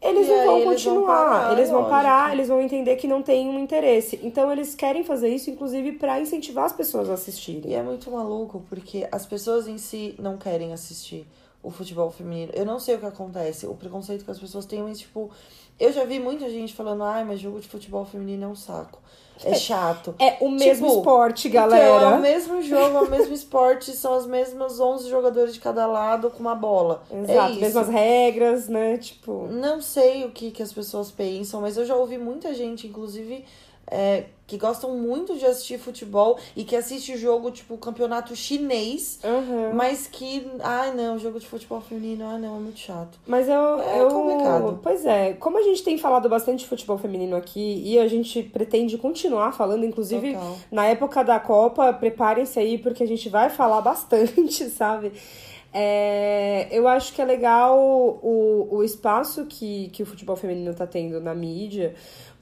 Eles 0.01 0.29
E 0.29 0.31
não 0.31 0.45
vão 0.45 0.59
eles 0.59 0.85
vão 0.85 1.05
continuar, 1.05 1.07
parar, 1.07 1.53
eles 1.53 1.71
vão 1.71 1.79
lógico. 1.83 1.91
parar, 1.91 2.33
eles 2.35 2.49
vão 2.49 2.61
entender 2.61 2.97
que 2.97 3.09
não 3.09 3.23
tem 3.23 3.49
um 3.49 3.59
interesse. 3.59 4.21
Então 4.23 4.53
eles 4.53 4.75
querem 4.75 5.03
fazer 5.05 5.29
isso, 5.29 5.51
inclusive, 5.51 5.93
pra 5.93 6.21
incentivar 6.21 6.65
as 6.67 6.73
pessoas 6.73 7.09
a 7.09 7.15
E 7.15 7.15
assistirem. 7.15 7.75
é 7.75 7.83
muito 7.83 8.11
maluco, 8.11 8.63
porque 8.69 9.09
as 9.11 9.25
pessoas 9.25 9.67
em 9.67 9.79
si 9.79 10.15
não 10.19 10.37
querem 10.37 10.73
assistir 10.73 11.27
o 11.63 11.71
futebol 11.71 12.11
feminino. 12.11 12.53
Eu 12.55 12.65
não 12.67 12.79
sei 12.79 12.95
o 12.97 12.99
que 12.99 13.07
acontece, 13.07 13.67
o 13.67 13.75
preconceito 13.75 14.25
que 14.25 14.31
as 14.31 14.39
pessoas 14.39 14.67
têm, 14.67 14.83
mas, 14.83 14.99
tipo, 14.99 15.31
eu 15.81 15.93
já 15.93 16.05
vi 16.05 16.21
muita 16.21 16.49
gente 16.51 16.75
falando, 16.75 17.03
ai, 17.03 17.25
mas 17.25 17.41
jogo 17.41 17.59
de 17.59 17.67
futebol 17.67 18.05
feminino 18.05 18.45
é 18.45 18.49
um 18.49 18.55
saco. 18.55 19.01
É 19.45 19.55
chato. 19.55 20.15
É 20.19 20.37
o 20.41 20.49
mesmo 20.49 20.87
Tipo, 20.87 20.99
esporte, 20.99 21.49
Então, 21.49 21.61
é 21.65 21.69
galera. 21.69 22.17
o 22.17 22.21
mesmo 22.21 22.63
jogo, 22.63 22.97
é 22.99 23.01
o 23.03 23.11
mesmo 23.11 23.35
esporte, 23.35 23.93
são 23.93 24.15
as 24.15 24.27
mesmas 24.27 24.81
11 24.81 25.09
jogadores 25.11 25.53
de 25.55 25.61
cada 25.61 25.87
lado 25.87 26.31
com 26.31 26.41
uma 26.41 26.55
bola. 26.55 27.03
Exato, 27.11 27.53
é 27.53 27.57
mesmas 27.57 27.89
regras, 27.89 28.69
né? 28.69 28.97
Tipo. 28.99 29.47
Não 29.51 29.81
sei 29.83 30.25
o 30.25 30.31
que, 30.31 30.51
que 30.51 30.63
as 30.63 30.73
pessoas 30.73 31.11
pensam, 31.11 31.61
mas 31.61 31.77
eu 31.77 31.85
já 31.85 31.95
ouvi 31.95 32.17
muita 32.19 32.55
gente, 32.55 32.87
inclusive, 32.87 33.45
é, 33.91 34.25
que 34.47 34.57
gostam 34.59 34.97
muito 34.97 35.37
de 35.37 35.45
assistir 35.45 35.77
futebol 35.79 36.39
e 36.55 36.63
que 36.63 36.77
assiste 36.77 37.17
jogo, 37.17 37.51
tipo, 37.51 37.77
campeonato 37.79 38.35
chinês, 38.37 39.19
aham. 39.25 39.73
mas 39.75 40.07
que, 40.07 40.47
ai 40.61 40.95
não, 40.95 41.19
jogo 41.19 41.41
de 41.41 41.47
futebol 41.47 41.81
feminino, 41.81 42.25
ai 42.27 42.39
não, 42.39 42.57
é 42.57 42.61
muito 42.61 42.79
chato. 42.79 43.19
Mas 43.27 43.49
eu, 43.49 43.81
É 43.81 44.01
eu. 44.03 44.09
complicado. 44.09 44.81
Pois 44.83 45.05
é, 45.05 45.33
como 45.35 45.59
a 45.59 45.63
gente 45.63 45.83
tem 45.83 45.99
falado 45.99 46.29
bastante 46.29 46.61
de 46.61 46.67
futebol 46.67 46.97
feminino 46.97 47.35
aqui 47.37 47.83
e 47.85 47.99
a 47.99 48.07
gente 48.07 48.43
pretende 48.43 48.97
continuar 48.99 49.53
falando, 49.53 49.85
inclusive 49.85 50.35
Total. 50.35 50.57
na 50.71 50.87
época 50.87 51.25
da 51.25 51.41
Copa, 51.41 51.93
preparem-se 51.93 52.59
aí 52.59 52.79
porque 52.79 53.03
a 53.03 53.07
gente 53.09 53.29
vai 53.29 53.51
falar 53.51 53.81
bastante, 53.83 54.69
sabe? 54.71 55.13
É, 55.79 56.69
eu 56.71 56.89
acho 56.89 57.13
que 57.13 57.21
é 57.21 57.25
legal 57.25 57.79
o, 57.79 58.67
o 58.77 58.83
espaço 58.83 59.45
que, 59.45 59.89
que 59.89 60.03
o 60.03 60.07
futebol 60.07 60.35
feminino 60.35 60.73
tá 60.73 60.87
tendo 60.87 61.21
na 61.21 61.35
mídia, 61.35 61.95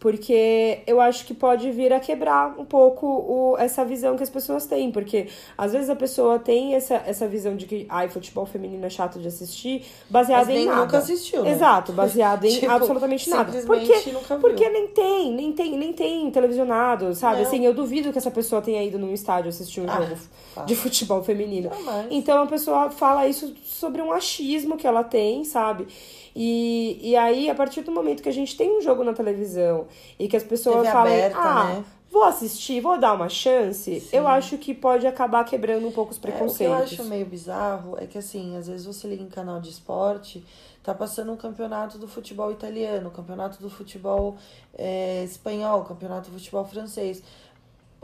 porque 0.04 0.80
eu 0.86 1.00
acho 1.00 1.24
que 1.24 1.32
pode 1.32 1.70
vir 1.70 1.90
a 1.90 1.98
quebrar 1.98 2.60
um 2.60 2.64
pouco 2.66 3.06
o, 3.06 3.56
essa 3.58 3.86
visão 3.86 4.18
que 4.18 4.22
as 4.22 4.28
pessoas 4.28 4.66
têm, 4.66 4.92
porque 4.92 5.28
às 5.56 5.72
vezes 5.72 5.88
a 5.88 5.96
pessoa 5.96 6.38
tem 6.38 6.74
essa, 6.74 6.96
essa 7.06 7.26
visão 7.26 7.56
de 7.56 7.64
que 7.64 7.86
ai, 7.88 8.10
futebol 8.10 8.44
feminino 8.44 8.84
é 8.84 8.90
chato 8.90 9.18
de 9.18 9.26
assistir, 9.28 9.82
baseado 10.10 10.48
Mas 10.48 10.56
em 10.58 10.66
nada. 10.66 10.82
nunca 10.82 10.98
assistiu, 10.98 11.42
né? 11.42 11.52
Exato, 11.52 11.90
baseado 11.96 12.44
em 12.44 12.50
Tipo, 12.50 12.70
absolutamente 12.70 13.30
nada. 13.30 13.50
Porque, 13.62 14.10
nunca 14.12 14.36
viu. 14.36 14.40
porque 14.40 14.68
nem 14.68 14.88
tem, 14.88 15.32
nem 15.32 15.52
tem, 15.54 15.78
nem 15.78 15.92
tem 15.94 16.30
televisionado, 16.30 17.14
sabe? 17.14 17.40
Não. 17.40 17.46
Assim, 17.48 17.64
eu 17.64 17.72
duvido 17.72 18.12
que 18.12 18.18
essa 18.18 18.30
pessoa 18.30 18.60
tenha 18.60 18.84
ido 18.84 18.98
num 18.98 19.14
estádio 19.14 19.48
assistir 19.48 19.80
um 19.80 19.86
Ah, 19.88 20.02
jogo 20.02 20.16
fácil. 20.54 20.66
de 20.66 20.76
futebol 20.76 21.22
feminino. 21.22 21.70
Então 22.10 22.42
a 22.42 22.46
pessoa 22.46 22.90
fala 22.90 23.26
isso 23.26 23.54
sobre 23.64 24.02
um 24.02 24.12
achismo 24.12 24.76
que 24.76 24.86
ela 24.86 25.02
tem, 25.02 25.44
sabe? 25.44 25.86
E, 26.34 26.98
e 27.00 27.16
aí, 27.16 27.48
a 27.48 27.54
partir 27.54 27.82
do 27.82 27.92
momento 27.92 28.22
que 28.22 28.28
a 28.28 28.32
gente 28.32 28.56
tem 28.56 28.76
um 28.76 28.80
jogo 28.80 29.04
na 29.04 29.12
televisão 29.12 29.86
e 30.18 30.26
que 30.26 30.36
as 30.36 30.42
pessoas 30.42 30.78
TV 30.78 30.90
falam, 30.90 31.12
aberta, 31.12 31.38
ah, 31.38 31.64
né? 31.64 31.84
vou 32.10 32.24
assistir, 32.24 32.80
vou 32.80 32.98
dar 32.98 33.12
uma 33.12 33.28
chance, 33.28 34.00
Sim. 34.00 34.16
eu 34.16 34.26
acho 34.26 34.58
que 34.58 34.74
pode 34.74 35.06
acabar 35.06 35.44
quebrando 35.44 35.86
um 35.86 35.92
pouco 35.92 36.10
os 36.12 36.16
É, 36.16 36.20
o 36.20 36.22
que 36.22 36.28
eu 36.28 36.32
preconceitos. 36.32 36.92
acho 36.92 37.04
meio 37.04 37.26
bizarro 37.26 37.96
é 37.98 38.06
que, 38.06 38.18
assim, 38.18 38.56
às 38.56 38.66
vezes 38.66 38.84
você 38.86 39.06
liga 39.06 39.22
em 39.22 39.28
canal 39.28 39.60
de 39.60 39.70
esporte, 39.70 40.44
tá 40.82 40.94
passando 40.94 41.32
um 41.32 41.36
campeonato 41.36 41.98
do 41.98 42.06
futebol 42.06 42.52
italiano, 42.52 43.10
campeonato 43.10 43.60
do 43.60 43.70
futebol 43.70 44.36
é, 44.76 45.24
espanhol, 45.24 45.84
campeonato 45.84 46.30
do 46.30 46.38
futebol 46.38 46.64
francês. 46.64 47.22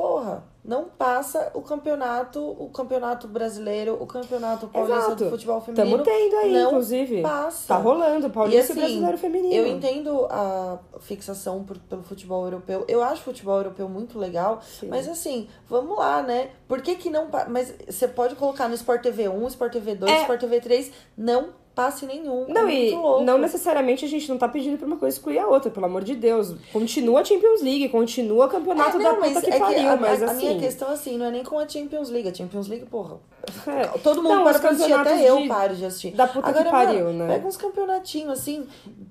Porra, 0.00 0.44
não 0.64 0.84
passa 0.84 1.50
o 1.54 1.60
campeonato, 1.62 2.40
o 2.42 2.70
campeonato 2.70 3.28
brasileiro, 3.28 3.96
o 4.00 4.06
campeonato 4.06 4.66
paulista 4.68 4.98
Exato. 5.06 5.24
do 5.24 5.30
futebol 5.30 5.60
feminino. 5.60 5.98
Estamos 5.98 6.06
tendo 6.20 6.36
aí, 6.36 6.52
não 6.54 6.68
inclusive. 6.68 7.22
passa. 7.22 7.68
Tá 7.68 7.76
rolando, 7.76 8.30
Paulista 8.30 8.58
e, 8.58 8.60
assim, 8.72 8.80
Brasileiro 8.80 9.18
Feminino. 9.18 9.54
eu 9.54 9.66
entendo 9.66 10.26
a 10.30 10.78
fixação 11.00 11.64
por- 11.64 11.78
pelo 11.78 12.02
futebol 12.02 12.44
europeu. 12.44 12.84
Eu 12.88 13.02
acho 13.02 13.20
o 13.20 13.24
futebol 13.24 13.56
europeu 13.58 13.88
muito 13.88 14.18
legal, 14.18 14.60
Sim. 14.62 14.88
mas 14.88 15.06
assim, 15.08 15.48
vamos 15.68 15.98
lá, 15.98 16.22
né? 16.22 16.50
Por 16.68 16.80
que 16.80 16.94
que 16.94 17.10
não... 17.10 17.28
Mas 17.48 17.74
você 17.88 18.08
pode 18.08 18.34
colocar 18.36 18.68
no 18.68 18.74
Sport 18.74 19.02
TV 19.02 19.28
1, 19.28 19.46
Sport 19.48 19.72
TV 19.72 19.94
2, 19.94 20.10
É. 20.12 20.20
Sport 20.22 20.40
TV 20.40 20.60
3, 20.60 20.92
não 21.16 21.59
passe 21.80 22.06
nenhum. 22.06 22.46
Não, 22.48 22.68
é 22.68 22.74
e 22.74 22.90
louco. 22.90 23.24
não 23.24 23.38
necessariamente 23.38 24.04
a 24.04 24.08
gente 24.08 24.28
não 24.28 24.36
tá 24.36 24.46
pedindo 24.48 24.76
pra 24.76 24.86
uma 24.86 24.96
coisa 24.96 25.16
excluir 25.16 25.38
a 25.38 25.46
outra, 25.46 25.70
pelo 25.70 25.86
amor 25.86 26.04
de 26.04 26.14
Deus. 26.14 26.54
Continua 26.72 27.20
a 27.20 27.24
Champions 27.24 27.62
League, 27.62 27.88
continua 27.88 28.46
o 28.46 28.48
campeonato 28.48 28.98
É, 28.98 29.02
da 29.02 29.12
não, 29.12 29.14
puta 29.20 29.30
mas 29.34 29.44
que 29.44 29.50
é 29.50 29.58
pariu, 29.58 29.88
a, 29.90 29.96
mas 29.96 30.22
a, 30.22 30.26
assim. 30.26 30.46
a 30.46 30.50
minha 30.50 30.60
questão 30.60 30.88
assim, 30.90 31.16
não 31.16 31.26
é 31.26 31.30
nem 31.30 31.42
com 31.44 31.58
a 31.58 31.66
Champions 31.68 32.10
League. 32.10 32.28
A 32.28 32.34
Champions 32.34 32.68
League, 32.68 32.86
porra. 32.86 33.18
É, 33.66 33.98
Todo 33.98 34.22
mundo 34.22 34.34
Não, 34.36 34.44
para 34.44 34.58
pra 34.58 34.70
assistir, 34.70 34.92
até 34.92 35.10
campeonatos 35.10 35.28
eu 35.28 35.42
de- 35.42 35.48
paro 35.48 35.76
de 35.76 35.84
assistir. 35.84 36.10
da 36.12 36.26
puta 36.26 36.52
que 36.52 36.58
Agora, 36.58 36.70
pariu, 36.70 37.04
mano, 37.06 37.26
né? 37.26 37.34
Pega 37.34 37.46
uns 37.48 37.56
campeonatinhos 37.56 38.38
assim, 38.38 38.66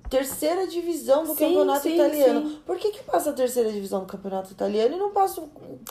terceira 0.08 0.66
divisão 0.66 1.22
do 1.24 1.34
Sim, 1.34 1.46
campeonato 1.48 1.82
sim, 1.82 1.94
italiano. 1.94 2.40
sim. 2.48 2.58
Por 2.66 2.76
que 2.78 2.90
que 2.90 3.02
passa 3.04 3.30
a 3.30 3.32
terceira 3.32 3.70
divisão 3.70 4.00
do 4.00 4.06
campeonato 4.06 4.50
italiano 4.52 4.96
e 4.96 4.98
não 4.98 5.10
passa 5.10 5.40
o 5.40 5.44
A 5.44 5.48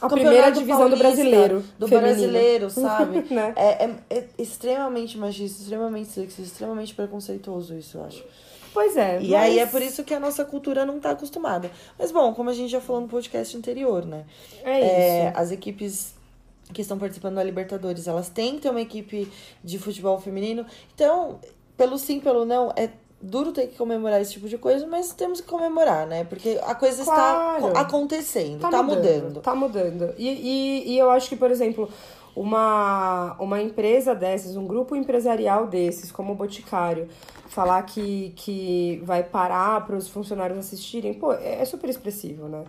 campeonato 0.09 0.13
primeira 0.15 0.51
divisão 0.51 0.89
do 0.89 0.97
paulista, 0.97 1.07
brasileiro 1.07 1.63
Do 1.77 1.87
feminino. 1.87 2.13
brasileiro, 2.13 2.69
sabe? 2.71 3.33
Né? 3.33 3.53
é, 3.55 3.85
é- 3.85 3.95
é 4.09 4.27
extremamente 4.37 5.17
machista, 5.17 5.61
extremamente 5.61 6.09
sexista, 6.09 6.41
extremamente 6.41 6.93
preconceituoso 6.93 7.75
isso, 7.75 7.97
eu 7.97 8.05
acho. 8.05 8.23
Pois 8.71 8.95
é. 8.95 9.19
E 9.21 9.31
mas- 9.31 9.41
aí 9.41 9.59
é 9.59 9.65
por 9.65 9.81
isso 9.81 10.03
que 10.03 10.13
a 10.13 10.19
nossa 10.19 10.45
cultura 10.45 10.85
não 10.85 10.99
tá 10.99 11.09
acostumada. 11.11 11.71
Mas 11.97 12.11
bom, 12.11 12.33
como 12.35 12.51
a 12.51 12.53
gente 12.53 12.69
já 12.69 12.79
falou 12.79 13.01
no 13.01 13.07
podcast 13.07 13.57
anterior, 13.57 14.05
né? 14.05 14.25
É 14.63 14.79
É, 14.79 15.27
isso. 15.29 15.39
as 15.39 15.51
equipes 15.51 16.13
que 16.73 16.81
estão 16.81 16.97
participando 16.97 17.35
da 17.35 17.43
Libertadores, 17.43 18.07
elas 18.07 18.29
têm 18.29 18.55
que 18.55 18.61
ter 18.61 18.69
uma 18.69 18.81
equipe 18.81 19.31
de 19.63 19.79
futebol 19.79 20.19
feminino. 20.19 20.65
Então, 20.93 21.39
pelo 21.75 21.97
sim, 21.97 22.19
pelo 22.19 22.45
não, 22.45 22.71
é 22.75 22.89
duro 23.21 23.51
ter 23.51 23.67
que 23.67 23.75
comemorar 23.75 24.21
esse 24.21 24.33
tipo 24.33 24.47
de 24.47 24.57
coisa, 24.57 24.87
mas 24.87 25.11
temos 25.11 25.41
que 25.41 25.47
comemorar, 25.47 26.07
né? 26.07 26.23
Porque 26.23 26.59
a 26.63 26.73
coisa 26.73 27.03
Claro. 27.03 27.67
está 27.67 27.81
acontecendo, 27.81 28.61
tá, 28.61 28.81
mudando. 28.81 29.41
Tá 29.41 29.55
mudando. 29.55 30.13
E, 30.17 30.27
e, 30.27 30.93
e 30.93 30.97
eu 30.97 31.09
acho 31.09 31.27
que, 31.27 31.35
por 31.35 31.51
exemplo, 31.51 31.89
uma, 32.35 33.35
uma 33.39 33.61
empresa 33.61 34.13
dessas, 34.15 34.55
um 34.55 34.65
grupo 34.65 34.95
empresarial 34.95 35.67
desses, 35.67 36.11
como 36.11 36.33
o 36.33 36.35
Boticário, 36.35 37.07
falar 37.47 37.81
que, 37.83 38.31
que 38.35 39.01
vai 39.03 39.23
parar 39.23 39.85
para 39.85 39.95
os 39.95 40.07
funcionários 40.07 40.57
assistirem, 40.57 41.13
pô, 41.13 41.33
é, 41.33 41.61
é 41.61 41.65
super 41.65 41.89
expressivo, 41.89 42.47
né? 42.47 42.63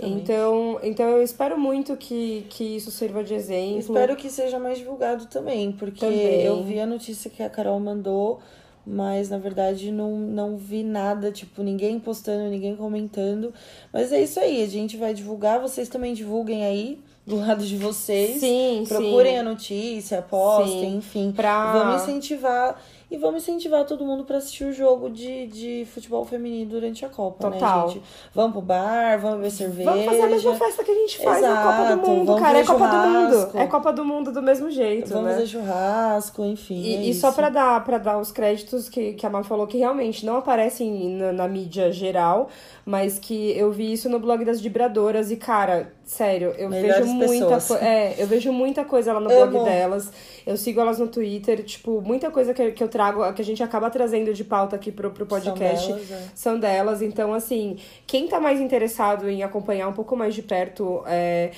Então, 0.00 0.80
então 0.82 1.08
eu 1.08 1.22
espero 1.22 1.58
muito 1.58 1.96
que, 1.96 2.44
que 2.50 2.76
isso 2.76 2.90
sirva 2.90 3.22
de 3.22 3.34
exemplo. 3.34 3.78
Espero 3.78 4.16
que 4.16 4.28
seja 4.28 4.58
mais 4.58 4.78
divulgado 4.78 5.26
também, 5.26 5.72
porque 5.72 6.00
Também. 6.00 6.42
eu 6.42 6.62
vi 6.64 6.80
a 6.80 6.86
notícia 6.86 7.30
que 7.30 7.42
a 7.42 7.48
Carol 7.48 7.78
mandou, 7.78 8.40
mas 8.84 9.30
na 9.30 9.38
verdade 9.38 9.90
não, 9.92 10.16
não 10.18 10.56
vi 10.56 10.82
nada, 10.82 11.30
tipo, 11.30 11.62
ninguém 11.62 11.98
postando, 12.00 12.50
ninguém 12.50 12.74
comentando. 12.76 13.54
Mas 13.92 14.12
é 14.12 14.20
isso 14.20 14.40
aí, 14.40 14.62
a 14.62 14.68
gente 14.68 14.96
vai 14.96 15.14
divulgar, 15.14 15.60
vocês 15.60 15.88
também 15.88 16.14
divulguem 16.14 16.64
aí, 16.64 17.00
do 17.26 17.36
lado 17.40 17.64
de 17.64 17.76
vocês. 17.76 18.38
Sim, 18.38 18.84
Procurem 18.86 19.32
sim. 19.32 19.38
a 19.38 19.42
notícia, 19.42 20.22
postem, 20.22 20.80
Sim. 20.92 20.96
enfim. 20.98 21.32
Pra- 21.34 21.72
Vamos 21.72 22.02
incentivar. 22.02 22.80
E 23.08 23.16
vamos 23.16 23.44
incentivar 23.44 23.84
todo 23.84 24.04
mundo 24.04 24.24
pra 24.24 24.38
assistir 24.38 24.64
o 24.64 24.72
jogo 24.72 25.08
de, 25.08 25.46
de 25.46 25.86
futebol 25.94 26.24
feminino 26.24 26.70
durante 26.70 27.04
a 27.04 27.08
Copa, 27.08 27.52
Total. 27.52 27.86
né, 27.86 27.92
gente? 27.94 28.02
Vamos 28.34 28.50
pro 28.50 28.60
bar, 28.60 29.20
vamos 29.20 29.36
beber 29.36 29.50
cerveja. 29.52 29.90
Vamos 29.90 30.06
fazer 30.06 30.22
a 30.22 30.26
mesma 30.26 30.54
festa 30.56 30.82
que 30.82 30.90
a 30.90 30.94
gente 30.94 31.18
faz 31.22 31.40
na 31.40 31.56
Copa 31.56 31.82
Exato, 31.84 32.00
do 32.00 32.08
Mundo, 32.08 32.26
vamos 32.26 32.42
cara. 32.42 32.58
É 32.58 32.62
ver 32.62 32.66
Copa 32.66 32.88
do 32.88 32.96
Mundo. 33.08 33.50
É 33.54 33.66
Copa 33.68 33.92
do 33.92 34.04
Mundo 34.04 34.32
do 34.32 34.42
mesmo 34.42 34.70
jeito, 34.72 35.08
Vamos 35.10 35.26
né? 35.26 35.34
fazer 35.34 35.46
churrasco, 35.46 36.44
enfim. 36.44 36.82
E, 36.82 36.96
é 36.96 37.02
e 37.02 37.14
só 37.14 37.30
pra 37.30 37.48
dar, 37.48 37.84
pra 37.84 37.98
dar 37.98 38.18
os 38.18 38.32
créditos 38.32 38.88
que, 38.88 39.12
que 39.12 39.24
a 39.24 39.30
Má 39.30 39.44
falou, 39.44 39.68
que 39.68 39.78
realmente 39.78 40.26
não 40.26 40.36
aparecem 40.38 41.08
na, 41.10 41.30
na 41.32 41.46
mídia 41.46 41.92
geral, 41.92 42.48
mas 42.84 43.20
que 43.20 43.56
eu 43.56 43.70
vi 43.70 43.92
isso 43.92 44.08
no 44.08 44.18
blog 44.18 44.44
das 44.44 44.60
vibradoras 44.60 45.30
e, 45.30 45.36
cara, 45.36 45.92
sério, 46.06 46.54
eu 46.56 46.70
Melhores 46.70 47.04
vejo 47.04 47.12
muita 47.14 47.46
coisa. 47.60 47.78
É, 47.84 48.14
eu 48.16 48.26
vejo 48.26 48.52
muita 48.52 48.84
coisa 48.84 49.12
lá 49.12 49.20
no 49.20 49.30
Amo. 49.30 49.50
blog 49.50 49.64
delas. 49.64 50.10
Eu 50.46 50.56
sigo 50.56 50.80
elas 50.80 50.98
no 50.98 51.08
Twitter, 51.08 51.62
tipo, 51.64 52.00
muita 52.00 52.30
coisa 52.30 52.54
que, 52.54 52.70
que 52.70 52.82
eu 52.82 52.88
trago, 52.88 53.30
que 53.34 53.42
a 53.42 53.44
gente 53.44 53.62
acaba 53.62 53.90
trazendo 53.90 54.32
de 54.32 54.44
pauta 54.44 54.76
aqui 54.76 54.92
pro, 54.92 55.10
pro 55.10 55.26
podcast. 55.26 55.88
delas, 55.92 56.10
é. 56.10 56.22
são 56.34 56.58
delas. 56.58 57.02
Então, 57.02 57.34
assim, 57.34 57.76
quem 58.06 58.28
tá 58.28 58.38
mais 58.40 58.60
interessado 58.60 59.28
em 59.28 59.42
acompanhar 59.42 59.88
um 59.88 59.92
pouco 59.92 60.16
mais 60.16 60.34
de 60.34 60.42
perto 60.42 61.02
é, 61.06 61.50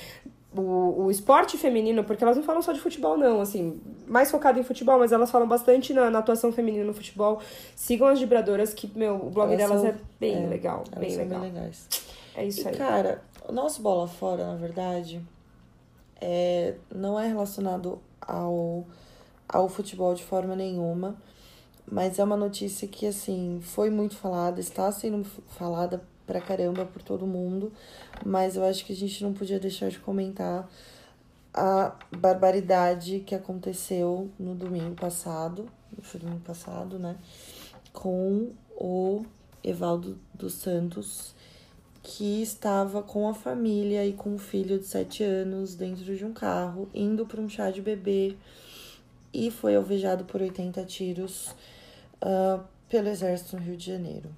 o, 0.57 1.05
o 1.05 1.11
esporte 1.11 1.59
feminino, 1.59 2.03
porque 2.03 2.25
elas 2.25 2.37
não 2.37 2.43
falam 2.43 2.63
só 2.63 2.73
de 2.73 2.81
futebol, 2.81 3.17
não, 3.19 3.41
assim, 3.43 3.79
mais 4.07 4.31
focado 4.31 4.59
em 4.59 4.63
futebol, 4.63 4.99
mas 4.99 5.13
elas 5.13 5.31
falam 5.31 5.47
bastante 5.47 5.93
na, 5.93 6.11
na 6.11 6.21
atuação 6.21 6.51
feminina 6.51 6.85
no 6.85 6.95
futebol. 6.95 7.41
Sigam 7.77 8.09
as 8.09 8.19
vibradoras, 8.19 8.73
que, 8.73 8.91
meu, 8.97 9.15
o 9.17 9.31
blog 9.31 9.53
Elas 9.53 9.59
delas 9.59 9.81
são- 9.83 9.91
é 9.91 9.95
bem 10.19 10.45
é, 10.45 10.49
legal, 10.49 10.85
bem 10.99 11.11
são 11.11 11.19
legal. 11.23 11.41
bem 11.41 11.53
legais. 11.53 11.87
É 12.35 12.45
isso 12.47 12.63
E, 12.63 12.69
aí. 12.69 12.77
cara, 12.77 13.21
o 13.49 13.53
nosso 13.53 13.81
bola 13.81 14.07
fora, 14.07 14.47
na 14.47 14.57
verdade, 14.57 15.21
é, 16.21 16.77
não 16.95 17.19
é 17.19 17.27
relacionado 17.27 17.99
ao, 18.21 18.87
ao 19.49 19.69
futebol 19.69 20.15
de 20.15 20.23
forma 20.23 20.55
nenhuma, 20.55 21.17
mas 21.91 22.19
é 22.19 22.25
uma 22.25 22.37
notícia 22.37 22.87
que, 22.87 23.07
assim, 23.07 23.59
foi 23.63 23.89
muito 23.89 24.15
falada, 24.17 24.61
está 24.61 24.93
sendo 24.93 25.25
falada 25.25 26.03
pra 26.27 26.43
caramba 26.43 26.85
por 26.85 27.01
todo 27.01 27.27
mundo, 27.27 27.73
mas 28.25 28.55
eu 28.55 28.65
acho 28.65 28.85
que 28.85 28.93
a 28.93 28.97
gente 28.97 29.25
não 29.25 29.33
podia 29.33 29.59
deixar 29.59 29.89
de 29.89 29.99
comentar 29.99 30.69
a 31.55 31.97
barbaridade 32.15 33.21
que 33.21 33.35
aconteceu 33.35 34.31
no 34.39 34.55
domingo 34.55 34.95
passado, 34.95 35.67
no 35.97 36.21
domingo 36.21 36.41
passado, 36.41 36.99
né, 36.99 37.17
com 37.95 38.53
o 38.77 39.25
Evaldo 39.65 40.19
dos 40.35 40.53
Santos, 40.53 41.35
que 42.03 42.43
estava 42.43 43.03
com 43.03 43.29
a 43.29 43.35
família 43.35 44.05
e 44.07 44.13
com 44.13 44.35
o 44.35 44.39
filho 44.39 44.79
de 44.79 44.87
7 44.87 45.23
anos 45.23 45.75
dentro 45.75 46.17
de 46.17 46.25
um 46.25 46.33
carro, 46.33 46.89
indo 46.95 47.27
para 47.27 47.41
um 47.41 47.49
chá 47.49 47.71
de 47.71 47.83
bebê 47.83 48.37
e 49.33 49.51
foi 49.51 49.77
alvejado 49.77 50.25
por 50.25 50.41
80 50.41 50.85
tiros 50.85 51.55
ah, 52.21 52.61
pelo 52.89 53.09
exército 53.09 53.57
no 53.57 53.63
Rio 53.63 53.77
de 53.77 53.87
Janeiro. 53.87 54.29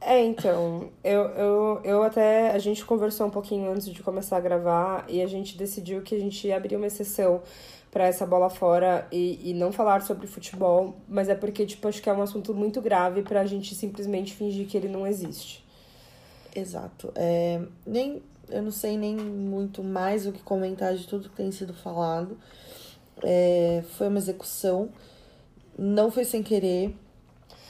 É, 0.00 0.22
então, 0.24 0.90
eu, 1.02 1.22
eu, 1.30 1.80
eu 1.82 2.02
até. 2.02 2.50
A 2.50 2.58
gente 2.58 2.84
conversou 2.84 3.26
um 3.26 3.30
pouquinho 3.30 3.72
antes 3.72 3.86
de 3.88 4.02
começar 4.02 4.36
a 4.36 4.40
gravar 4.40 5.04
e 5.08 5.22
a 5.22 5.26
gente 5.26 5.56
decidiu 5.56 6.02
que 6.02 6.14
a 6.14 6.20
gente 6.20 6.46
ia 6.46 6.56
abrir 6.56 6.76
uma 6.76 6.86
exceção 6.86 7.42
pra 7.90 8.06
essa 8.06 8.26
bola 8.26 8.50
fora 8.50 9.08
e, 9.10 9.50
e 9.50 9.54
não 9.54 9.72
falar 9.72 10.02
sobre 10.02 10.26
futebol, 10.26 10.94
mas 11.08 11.30
é 11.30 11.34
porque, 11.34 11.64
tipo, 11.64 11.88
acho 11.88 12.02
que 12.02 12.10
é 12.10 12.12
um 12.12 12.20
assunto 12.20 12.54
muito 12.54 12.80
grave 12.80 13.22
pra 13.22 13.46
gente 13.46 13.74
simplesmente 13.74 14.34
fingir 14.34 14.66
que 14.68 14.76
ele 14.76 14.88
não 14.88 15.06
existe. 15.06 15.65
Exato. 16.56 17.12
É, 17.14 17.60
nem, 17.86 18.22
eu 18.48 18.62
não 18.62 18.70
sei 18.70 18.96
nem 18.96 19.14
muito 19.14 19.84
mais 19.84 20.26
o 20.26 20.32
que 20.32 20.42
comentar 20.42 20.94
de 20.94 21.06
tudo 21.06 21.28
que 21.28 21.36
tem 21.36 21.52
sido 21.52 21.74
falado. 21.74 22.38
É, 23.22 23.84
foi 23.96 24.08
uma 24.08 24.18
execução, 24.18 24.88
não 25.78 26.10
foi 26.10 26.24
sem 26.24 26.42
querer. 26.42 26.96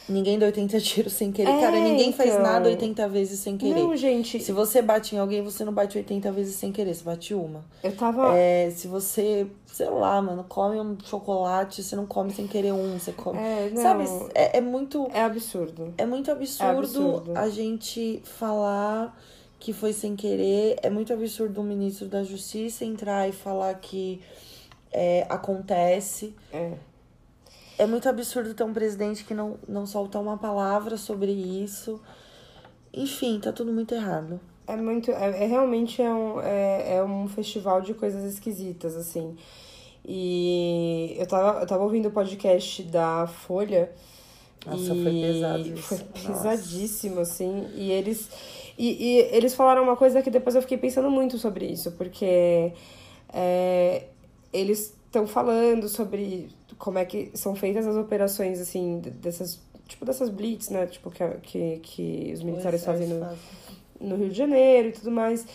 Ninguém 0.08 0.38
deu 0.38 0.46
80 0.46 0.80
tiros 0.80 1.12
sem 1.12 1.32
querer. 1.32 1.50
É, 1.50 1.60
Cara, 1.60 1.80
ninguém 1.80 2.12
faz 2.12 2.30
então. 2.30 2.42
nada 2.42 2.68
80 2.68 3.08
vezes 3.08 3.40
sem 3.40 3.56
querer. 3.56 3.74
Não, 3.74 3.96
gente, 3.96 4.40
Se 4.40 4.52
você 4.52 4.80
bate 4.80 5.14
em 5.16 5.18
alguém, 5.18 5.42
você 5.42 5.64
não 5.64 5.72
bate 5.72 5.98
80 5.98 6.30
vezes 6.32 6.54
sem 6.56 6.70
querer, 6.70 6.94
você 6.94 7.04
bate 7.04 7.34
uma. 7.34 7.64
eu 7.82 7.94
tava. 7.94 8.36
É, 8.36 8.70
se 8.70 8.86
você, 8.86 9.46
sei 9.66 9.88
lá, 9.90 10.22
mano, 10.22 10.44
come 10.48 10.80
um 10.80 10.96
chocolate, 11.04 11.82
você 11.82 11.96
não 11.96 12.06
come 12.06 12.32
sem 12.32 12.46
querer 12.46 12.72
um, 12.72 12.98
você 12.98 13.12
come. 13.12 13.38
É, 13.38 13.70
não. 13.72 13.82
Sabe, 13.82 14.04
é, 14.34 14.58
é 14.58 14.60
muito. 14.60 15.08
É 15.12 15.22
absurdo. 15.22 15.92
É 15.98 16.06
muito 16.06 16.30
absurdo, 16.30 16.78
absurdo. 16.78 17.32
a 17.36 17.48
gente 17.48 18.22
falar 18.24 19.16
que 19.58 19.72
foi 19.72 19.92
sem 19.92 20.14
querer. 20.14 20.78
É 20.82 20.90
muito 20.90 21.12
absurdo 21.12 21.60
um 21.60 21.64
ministro 21.64 22.06
da 22.06 22.22
Justiça 22.22 22.84
entrar 22.84 23.28
e 23.28 23.32
falar 23.32 23.74
que 23.74 24.20
é, 24.92 25.26
acontece. 25.28 26.34
É. 26.52 26.72
É 27.78 27.86
muito 27.86 28.08
absurdo 28.08 28.54
ter 28.54 28.64
um 28.64 28.72
presidente 28.72 29.24
que 29.24 29.34
não, 29.34 29.58
não 29.68 29.86
solta 29.86 30.18
uma 30.18 30.38
palavra 30.38 30.96
sobre 30.96 31.30
isso. 31.30 32.00
Enfim, 32.92 33.38
tá 33.38 33.52
tudo 33.52 33.72
muito 33.72 33.94
errado. 33.94 34.40
É 34.66 34.76
muito. 34.76 35.10
É, 35.10 35.44
é 35.44 35.46
realmente 35.46 36.00
é 36.00 36.10
um, 36.10 36.40
é, 36.40 36.96
é 36.96 37.04
um 37.04 37.28
festival 37.28 37.80
de 37.80 37.94
coisas 37.94 38.24
esquisitas, 38.24 38.96
assim. 38.96 39.36
E 40.04 41.14
eu 41.18 41.26
tava, 41.26 41.60
eu 41.60 41.66
tava 41.66 41.82
ouvindo 41.82 42.08
o 42.08 42.10
podcast 42.10 42.82
da 42.84 43.26
Folha. 43.26 43.92
Nossa, 44.64 44.94
e 44.94 45.02
foi 45.02 45.12
pesado 45.20 45.60
isso. 45.60 45.82
Foi 45.82 45.98
Nossa. 45.98 46.48
pesadíssimo, 46.48 47.20
assim. 47.20 47.68
E 47.74 47.90
eles. 47.92 48.28
E, 48.78 49.04
e 49.04 49.18
eles 49.36 49.54
falaram 49.54 49.82
uma 49.82 49.96
coisa 49.96 50.22
que 50.22 50.30
depois 50.30 50.54
eu 50.54 50.62
fiquei 50.62 50.78
pensando 50.78 51.10
muito 51.10 51.38
sobre 51.38 51.66
isso, 51.66 51.92
porque 51.92 52.72
é, 53.32 54.04
eles 54.52 54.94
estão 55.06 55.26
falando 55.26 55.88
sobre 55.88 56.48
como 56.78 56.98
é 56.98 57.04
que 57.04 57.30
são 57.34 57.54
feitas 57.54 57.86
as 57.86 57.96
operações, 57.96 58.60
assim, 58.60 59.00
dessas. 59.00 59.60
Tipo, 59.86 60.04
dessas 60.04 60.28
blitz, 60.28 60.68
né? 60.68 60.86
Tipo, 60.86 61.10
que, 61.10 61.24
que, 61.42 61.78
que 61.82 62.32
os 62.34 62.42
militares 62.42 62.84
fazem 62.84 63.06
no, 63.06 63.38
no 64.00 64.16
Rio 64.16 64.28
de 64.28 64.36
Janeiro 64.36 64.88
e 64.88 64.92
tudo 64.92 65.10
mais. 65.10 65.46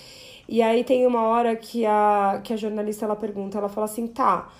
E 0.47 0.61
aí 0.61 0.83
tem 0.83 1.05
uma 1.05 1.23
hora 1.23 1.55
que 1.55 1.85
a, 1.85 2.41
que 2.43 2.53
a 2.53 2.57
jornalista 2.57 3.05
ela 3.05 3.15
pergunta, 3.15 3.57
ela 3.57 3.69
fala 3.69 3.85
assim, 3.85 4.07
tá, 4.07 4.51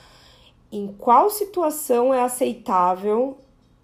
em 0.71 0.87
qual 0.87 1.29
situação 1.29 2.13
é 2.13 2.21
aceitável 2.21 3.37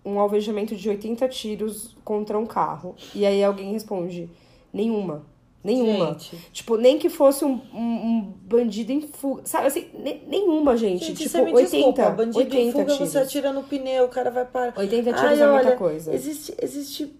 um 0.05 0.19
alvejamento 0.19 0.75
de 0.75 0.87
80 0.87 1.27
tiros 1.27 1.95
contra 2.03 2.37
um 2.37 2.45
carro? 2.45 2.95
E 3.13 3.25
aí 3.25 3.43
alguém 3.43 3.73
responde, 3.73 4.29
nenhuma. 4.71 5.25
Nenhuma. 5.63 6.13
Gente. 6.13 6.37
Tipo, 6.53 6.77
nem 6.77 6.97
que 6.97 7.09
fosse 7.09 7.43
um, 7.43 7.59
um, 7.73 7.79
um 7.79 8.33
bandido 8.41 8.91
em 8.91 9.01
fuga. 9.01 9.41
Sabe 9.45 9.67
assim, 9.67 9.89
ne- 9.93 10.21
nenhuma, 10.27 10.77
gente. 10.77 11.05
Gente, 11.05 11.17
tipo, 11.17 11.29
você 11.29 11.41
me 11.41 11.53
80, 11.53 11.75
desculpa, 11.77 12.09
bandido 12.11 12.37
80 12.37 12.57
em 12.57 12.71
fuga, 12.71 12.85
tiros. 12.85 13.09
você 13.09 13.17
atira 13.17 13.51
no 13.51 13.63
pneu, 13.63 14.05
o 14.05 14.09
cara 14.09 14.31
vai 14.31 14.45
parar. 14.45 14.73
80 14.77 15.13
tiros 15.13 15.21
Ai, 15.21 15.41
é 15.41 15.51
muita 15.51 15.67
olha, 15.67 15.75
coisa. 15.75 16.13
Existe, 16.13 16.53
existe 16.61 17.13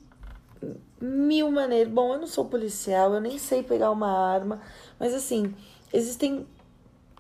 mil 1.02 1.52
maneiras. 1.52 1.92
Bom, 1.92 2.14
eu 2.14 2.20
não 2.20 2.28
sou 2.28 2.46
policial, 2.46 3.14
eu 3.14 3.22
nem 3.22 3.38
sei 3.38 3.64
pegar 3.64 3.92
uma 3.92 4.10
arma, 4.10 4.62
mas 5.00 5.14
assim, 5.14 5.54
existem 5.94 6.46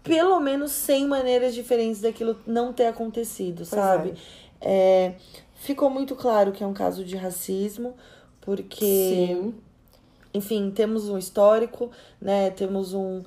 pelo 0.03 0.39
menos 0.39 0.71
100 0.71 1.07
maneiras 1.07 1.53
diferentes 1.53 2.01
daquilo 2.01 2.37
não 2.47 2.71
ter 2.71 2.85
acontecido, 2.87 3.65
sabe? 3.65 4.13
É, 4.61 5.13
ficou 5.55 5.89
muito 5.89 6.15
claro 6.15 6.51
que 6.51 6.63
é 6.63 6.67
um 6.67 6.73
caso 6.73 7.03
de 7.03 7.17
racismo, 7.17 7.93
porque, 8.39 8.85
Sim. 8.85 9.53
Enfim, 10.37 10.71
temos 10.71 11.09
um 11.09 11.17
histórico, 11.17 11.91
né? 12.21 12.49
Temos 12.51 12.93
um. 12.93 13.21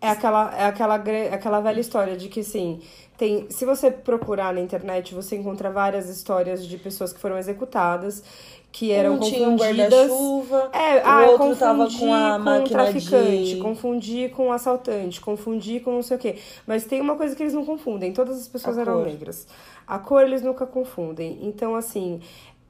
É 0.00 0.08
aquela, 0.08 0.54
é 0.56 0.64
aquela, 0.64 0.94
aquela 1.32 1.60
velha 1.60 1.80
história 1.80 2.16
de 2.16 2.28
que, 2.28 2.40
assim, 2.40 2.80
tem, 3.18 3.46
se 3.50 3.64
você 3.66 3.90
procurar 3.90 4.52
na 4.54 4.60
internet, 4.60 5.14
você 5.14 5.36
encontra 5.36 5.70
várias 5.70 6.08
histórias 6.08 6.66
de 6.66 6.78
pessoas 6.78 7.12
que 7.12 7.20
foram 7.20 7.36
executadas, 7.36 8.24
que 8.72 8.92
eram 8.92 9.16
um 9.16 9.20
tinha 9.20 9.48
um 9.48 9.58
confundidas... 9.58 9.92
guarda-chuva, 9.92 10.70
É, 10.72 10.96
o 10.96 11.02
ah, 11.04 11.26
outro 11.30 11.56
tava 11.56 11.86
com 11.90 12.14
a 12.14 12.38
máquina 12.38 12.84
traficante, 12.84 13.54
de- 13.56 13.60
confundir 13.60 14.30
com 14.30 14.50
assaltante, 14.52 15.20
confundir 15.20 15.82
com 15.82 15.92
não 15.92 16.02
sei 16.02 16.16
o 16.16 16.20
quê. 16.20 16.36
Mas 16.66 16.84
tem 16.84 17.00
uma 17.00 17.16
coisa 17.16 17.36
que 17.36 17.42
eles 17.42 17.52
não 17.52 17.64
confundem, 17.66 18.12
todas 18.12 18.38
as 18.40 18.48
pessoas 18.48 18.78
A 18.78 18.82
eram 18.82 18.94
cor. 18.94 19.06
negras. 19.06 19.46
A 19.86 19.98
cor 19.98 20.22
eles 20.22 20.40
nunca 20.40 20.66
confundem. 20.66 21.40
Então, 21.42 21.74
assim, 21.74 22.20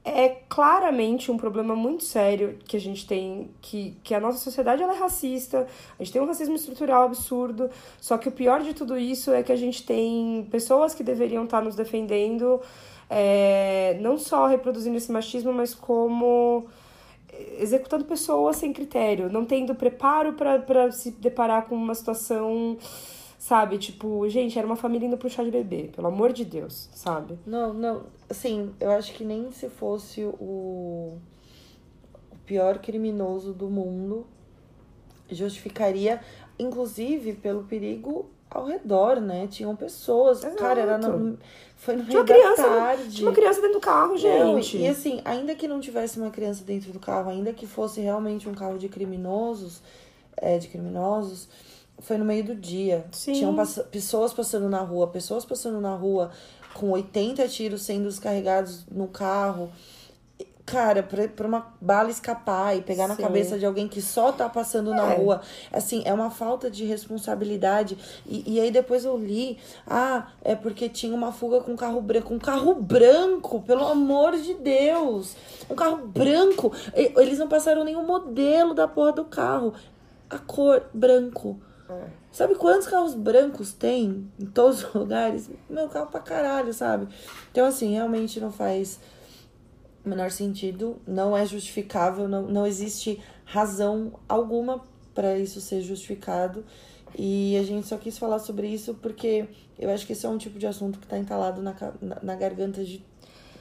é 0.03 0.29
claramente 0.49 1.31
um 1.31 1.37
problema 1.37 1.75
muito 1.75 2.03
sério 2.03 2.57
que 2.67 2.75
a 2.75 2.79
gente 2.79 3.05
tem, 3.05 3.51
que, 3.61 3.95
que 4.03 4.15
a 4.15 4.19
nossa 4.19 4.39
sociedade 4.39 4.81
ela 4.81 4.93
é 4.93 4.97
racista, 4.97 5.67
a 5.99 6.03
gente 6.03 6.11
tem 6.11 6.21
um 6.21 6.25
racismo 6.25 6.55
estrutural 6.55 7.03
absurdo, 7.03 7.69
só 7.99 8.17
que 8.17 8.27
o 8.27 8.31
pior 8.31 8.61
de 8.61 8.73
tudo 8.73 8.97
isso 8.97 9.31
é 9.31 9.43
que 9.43 9.51
a 9.51 9.55
gente 9.55 9.85
tem 9.85 10.47
pessoas 10.49 10.95
que 10.95 11.03
deveriam 11.03 11.43
estar 11.43 11.61
nos 11.61 11.75
defendendo, 11.75 12.59
é, 13.09 13.97
não 14.01 14.17
só 14.17 14.47
reproduzindo 14.47 14.97
esse 14.97 15.11
machismo, 15.11 15.53
mas 15.53 15.75
como 15.75 16.67
executando 17.59 18.05
pessoas 18.05 18.57
sem 18.57 18.73
critério, 18.73 19.31
não 19.31 19.45
tendo 19.45 19.75
preparo 19.75 20.33
para 20.33 20.91
se 20.91 21.11
deparar 21.11 21.65
com 21.65 21.75
uma 21.75 21.95
situação, 21.95 22.77
sabe? 23.41 23.79
Tipo, 23.79 24.29
gente, 24.29 24.55
era 24.59 24.67
uma 24.67 24.75
família 24.75 25.07
indo 25.07 25.17
pro 25.17 25.27
chá 25.27 25.43
de 25.43 25.49
bebê, 25.49 25.89
pelo 25.95 26.05
amor 26.07 26.31
de 26.31 26.45
Deus, 26.45 26.89
sabe? 26.93 27.39
Não, 27.43 27.73
não. 27.73 28.03
Assim, 28.29 28.71
eu 28.79 28.91
acho 28.91 29.15
que 29.15 29.23
nem 29.23 29.51
se 29.51 29.67
fosse 29.67 30.23
o, 30.23 31.17
o 32.31 32.37
pior 32.45 32.77
criminoso 32.77 33.51
do 33.51 33.67
mundo 33.67 34.27
justificaria. 35.31 36.21
inclusive 36.59 37.33
pelo 37.33 37.63
perigo 37.63 38.29
ao 38.47 38.65
redor, 38.65 39.19
né? 39.19 39.47
Tinham 39.47 39.75
pessoas. 39.75 40.43
Exato. 40.43 40.57
Cara, 40.57 40.79
era 40.81 40.97
no, 40.99 41.35
foi 41.77 41.95
no 41.95 42.03
Tinha 42.05 42.19
uma 42.19 42.23
meio 42.23 42.43
da 42.45 42.53
criança, 42.53 42.63
tarde. 42.75 43.09
tinha 43.09 43.27
uma 43.27 43.33
criança 43.35 43.59
dentro 43.59 43.79
do 43.79 43.81
carro, 43.81 44.09
Não, 44.09 44.61
gente. 44.61 44.77
e 44.77 44.87
assim, 44.87 45.19
ainda 45.25 45.55
que 45.55 45.67
não 45.67 45.79
tivesse 45.79 46.19
uma 46.19 46.29
criança 46.29 46.63
dentro 46.63 46.91
do 46.93 46.99
carro, 46.99 47.31
ainda 47.31 47.51
que 47.53 47.65
fosse 47.65 48.01
realmente 48.01 48.47
um 48.47 48.53
carro 48.53 48.77
de 48.77 48.87
criminosos, 48.87 49.81
é, 50.37 50.59
de 50.59 50.67
criminosos, 50.67 51.49
foi 52.01 52.17
no 52.17 52.25
meio 52.25 52.43
do 52.43 52.55
dia. 52.55 53.05
Sim. 53.11 53.33
Tinham 53.33 53.55
pass- 53.55 53.83
pessoas 53.91 54.33
passando 54.33 54.67
na 54.67 54.79
rua, 54.81 55.07
pessoas 55.07 55.45
passando 55.45 55.79
na 55.79 55.95
rua 55.95 56.31
com 56.73 56.89
80 56.91 57.47
tiros 57.47 57.81
sendo 57.83 58.09
descarregados 58.09 58.85
no 58.91 59.07
carro. 59.07 59.71
Cara, 60.63 61.03
pra, 61.03 61.27
pra 61.27 61.47
uma 61.47 61.73
bala 61.81 62.09
escapar 62.09 62.77
e 62.77 62.81
pegar 62.81 63.07
na 63.07 63.15
Sim. 63.15 63.23
cabeça 63.23 63.59
de 63.59 63.65
alguém 63.65 63.87
que 63.89 64.01
só 64.01 64.31
tá 64.31 64.47
passando 64.47 64.91
na 64.91 65.11
É. 65.11 65.17
rua. 65.17 65.41
Assim, 65.73 66.01
é 66.05 66.13
uma 66.13 66.29
falta 66.29 66.69
de 66.71 66.85
responsabilidade. 66.85 67.97
E, 68.25 68.53
e 68.55 68.59
aí 68.59 68.71
depois 68.71 69.03
eu 69.03 69.17
li, 69.17 69.57
ah, 69.85 70.27
é 70.43 70.55
porque 70.55 70.87
tinha 70.87 71.13
uma 71.13 71.31
fuga 71.33 71.59
com 71.61 71.75
carro 71.75 71.99
branco. 71.99 72.33
Um 72.33 72.39
carro 72.39 72.75
branco, 72.75 73.59
pelo 73.63 73.85
amor 73.85 74.37
de 74.37 74.53
Deus! 74.53 75.35
Um 75.69 75.75
carro 75.75 75.97
branco. 76.07 76.71
Eles 76.93 77.39
não 77.39 77.49
passaram 77.49 77.83
nenhum 77.83 78.05
modelo 78.05 78.73
da 78.73 78.87
porra 78.87 79.11
do 79.11 79.25
carro. 79.25 79.73
A 80.29 80.37
cor 80.37 80.83
branco. 80.93 81.59
É. 81.91 82.07
Sabe 82.31 82.55
quantos 82.55 82.87
carros 82.87 83.13
brancos 83.13 83.73
tem 83.73 84.31
em 84.39 84.45
todos 84.45 84.83
os 84.83 84.93
lugares? 84.95 85.49
Meu 85.69 85.89
carro 85.89 86.09
pra 86.09 86.21
caralho, 86.21 86.73
sabe? 86.73 87.07
Então, 87.51 87.65
assim, 87.65 87.93
realmente 87.93 88.39
não 88.39 88.51
faz 88.51 88.99
o 90.05 90.09
menor 90.09 90.31
sentido, 90.31 90.99
não 91.05 91.35
é 91.35 91.45
justificável, 91.45 92.27
não, 92.27 92.43
não 92.43 92.65
existe 92.65 93.21
razão 93.45 94.13
alguma 94.27 94.83
para 95.13 95.37
isso 95.37 95.59
ser 95.59 95.81
justificado. 95.81 96.63
E 97.17 97.57
a 97.57 97.63
gente 97.63 97.87
só 97.87 97.97
quis 97.97 98.17
falar 98.17 98.39
sobre 98.39 98.67
isso 98.67 98.93
porque 99.01 99.45
eu 99.77 99.89
acho 99.89 100.07
que 100.07 100.13
esse 100.13 100.25
é 100.25 100.29
um 100.29 100.37
tipo 100.37 100.57
de 100.57 100.65
assunto 100.65 100.97
que 100.97 101.05
tá 101.05 101.17
entalado 101.17 101.61
na, 101.61 101.75
na, 102.01 102.17
na 102.23 102.35
garganta 102.35 102.85
de 102.85 103.03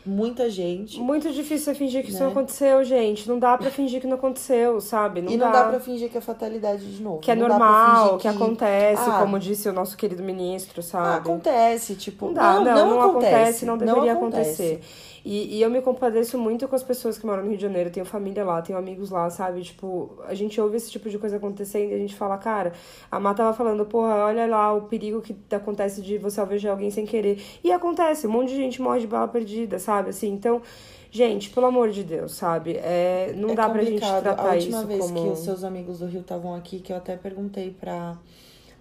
muita 0.05 0.49
gente. 0.51 0.99
Muito 0.99 1.31
difícil 1.33 1.67
você 1.73 1.75
fingir 1.75 2.03
que 2.03 2.09
isso 2.11 2.19
Né? 2.19 2.25
não 2.25 2.33
aconteceu, 2.33 2.83
gente. 2.85 3.29
Não 3.29 3.39
dá 3.39 3.57
pra 3.59 3.71
fingir 3.71 4.01
que 4.01 4.07
não 4.07 4.17
aconteceu, 4.17 4.81
sabe? 4.81 5.21
Não 5.23 5.31
e 5.33 5.37
não 5.37 5.51
dá. 5.51 5.63
dá 5.65 5.69
pra 5.71 5.81
fingir 5.81 6.09
que 6.11 6.17
é 6.19 6.21
fatalidade 6.21 6.85
de 6.97 7.03
novo. 7.03 7.19
Que 7.21 7.31
é 7.31 7.35
Não 7.35 7.49
normal, 7.49 8.05
fingir 8.07 8.19
que, 8.21 8.29
acontece, 8.29 9.03
Ah, 9.11 9.19
como 9.21 9.39
disse 9.39 9.69
o 9.69 9.73
nosso 9.73 9.97
querido 9.97 10.23
ministro, 10.23 10.81
Ah, 10.81 10.83
sabe? 10.83 11.19
acontece, 11.19 11.95
tipo, 11.95 12.27
Não 12.27 12.35
dá, 12.35 12.55
não, 12.55 12.65
não, 12.65 12.75
não, 12.75 12.91
não 12.91 13.11
acontece, 13.11 13.65
não 13.67 13.77
deveria 13.77 14.13
acontece. 14.13 14.63
acontecer. 14.63 14.81
E, 15.25 15.57
e 15.57 15.63
eu 15.63 15.71
me 15.71 15.81
compadeço 15.83 16.39
muito 16.39 16.67
com 16.67 16.75
as 16.75 16.83
pessoas 16.83 17.19
que 17.19 17.27
moram 17.27 17.43
no 17.43 17.49
Rio 17.49 17.57
de 17.57 17.63
Janeiro, 17.63 17.91
tenho 17.91 18.07
família 18.07 18.45
lá, 18.45 18.63
tenho 18.63 18.79
amigos 18.79 19.11
lá, 19.11 19.29
sabe? 19.31 19.63
Tipo, 19.63 20.19
a 20.27 20.35
gente 20.35 20.61
ouve 20.61 20.77
esse 20.77 20.91
tipo 20.91 21.09
de 21.11 21.19
coisa 21.19 21.37
acontecendo 21.37 21.91
e 21.91 21.95
a 21.95 21.99
gente 21.99 22.15
fala, 22.15 22.39
cara, 22.39 22.73
a 23.11 23.21
Má 23.21 23.35
tava 23.35 23.53
falando, 23.53 23.85
porra, 23.85 24.25
olha 24.25 24.47
lá 24.47 24.73
o 24.73 24.83
perigo 24.83 25.21
que 25.21 25.37
acontece 25.55 26.01
de 26.01 26.19
você 26.19 26.41
alvejar 26.41 26.73
alguém 26.73 26.91
sem 26.91 27.05
querer. 27.05 27.43
E 27.63 27.71
acontece, 27.73 28.27
um 28.27 28.31
monte 28.31 28.51
de 28.51 28.57
gente 28.57 28.81
morre 28.81 29.01
de 29.01 29.07
bala 29.07 29.29
perdida, 29.29 29.79
sabe? 29.79 30.11
Assim, 30.11 30.33
então, 30.33 30.63
gente, 31.11 31.51
pelo 31.51 31.67
amor 31.67 31.91
de 31.91 32.03
Deus, 32.03 32.33
sabe? 32.33 32.77
É, 32.77 33.35
não 33.37 33.51
é 33.51 33.55
dá 33.55 33.69
pra 33.69 33.83
gente 33.83 34.01
complicado. 34.01 34.23
tratar 34.23 34.51
A 34.51 34.55
última 34.55 34.79
isso 34.79 34.87
vez 34.87 35.01
como... 35.01 35.23
que 35.23 35.29
os 35.29 35.39
seus 35.41 35.65
amigos 35.65 35.99
do 35.99 36.07
Rio 36.07 36.21
estavam 36.21 36.55
aqui, 36.55 36.81
que 36.81 36.93
eu 36.93 36.97
até 36.97 37.17
perguntei 37.17 37.71
pra, 37.71 38.17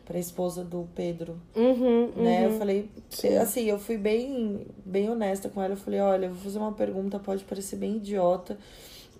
pra 0.10 0.18
esposa 0.18 0.64
do 0.64 0.90
Pedro, 0.96 1.40
Uhum, 1.56 2.10
né? 2.16 2.46
Eu 2.48 2.50
uhum. 2.50 2.58
falei, 2.58 2.90
Sim. 3.12 3.38
assim, 3.38 3.66
eu 3.66 3.78
fui 3.78 3.96
bem, 3.96 4.66
bem 4.84 5.08
honesta 5.08 5.50
com 5.50 5.62
ela. 5.62 5.74
Eu 5.74 5.78
falei, 5.78 6.00
olha, 6.00 6.26
eu 6.26 6.34
vou 6.34 6.44
fazer 6.44 6.58
uma 6.58 6.72
pergunta, 6.72 7.20
pode 7.20 7.44
parecer 7.44 7.76
bem 7.76 7.98
idiota, 7.98 8.58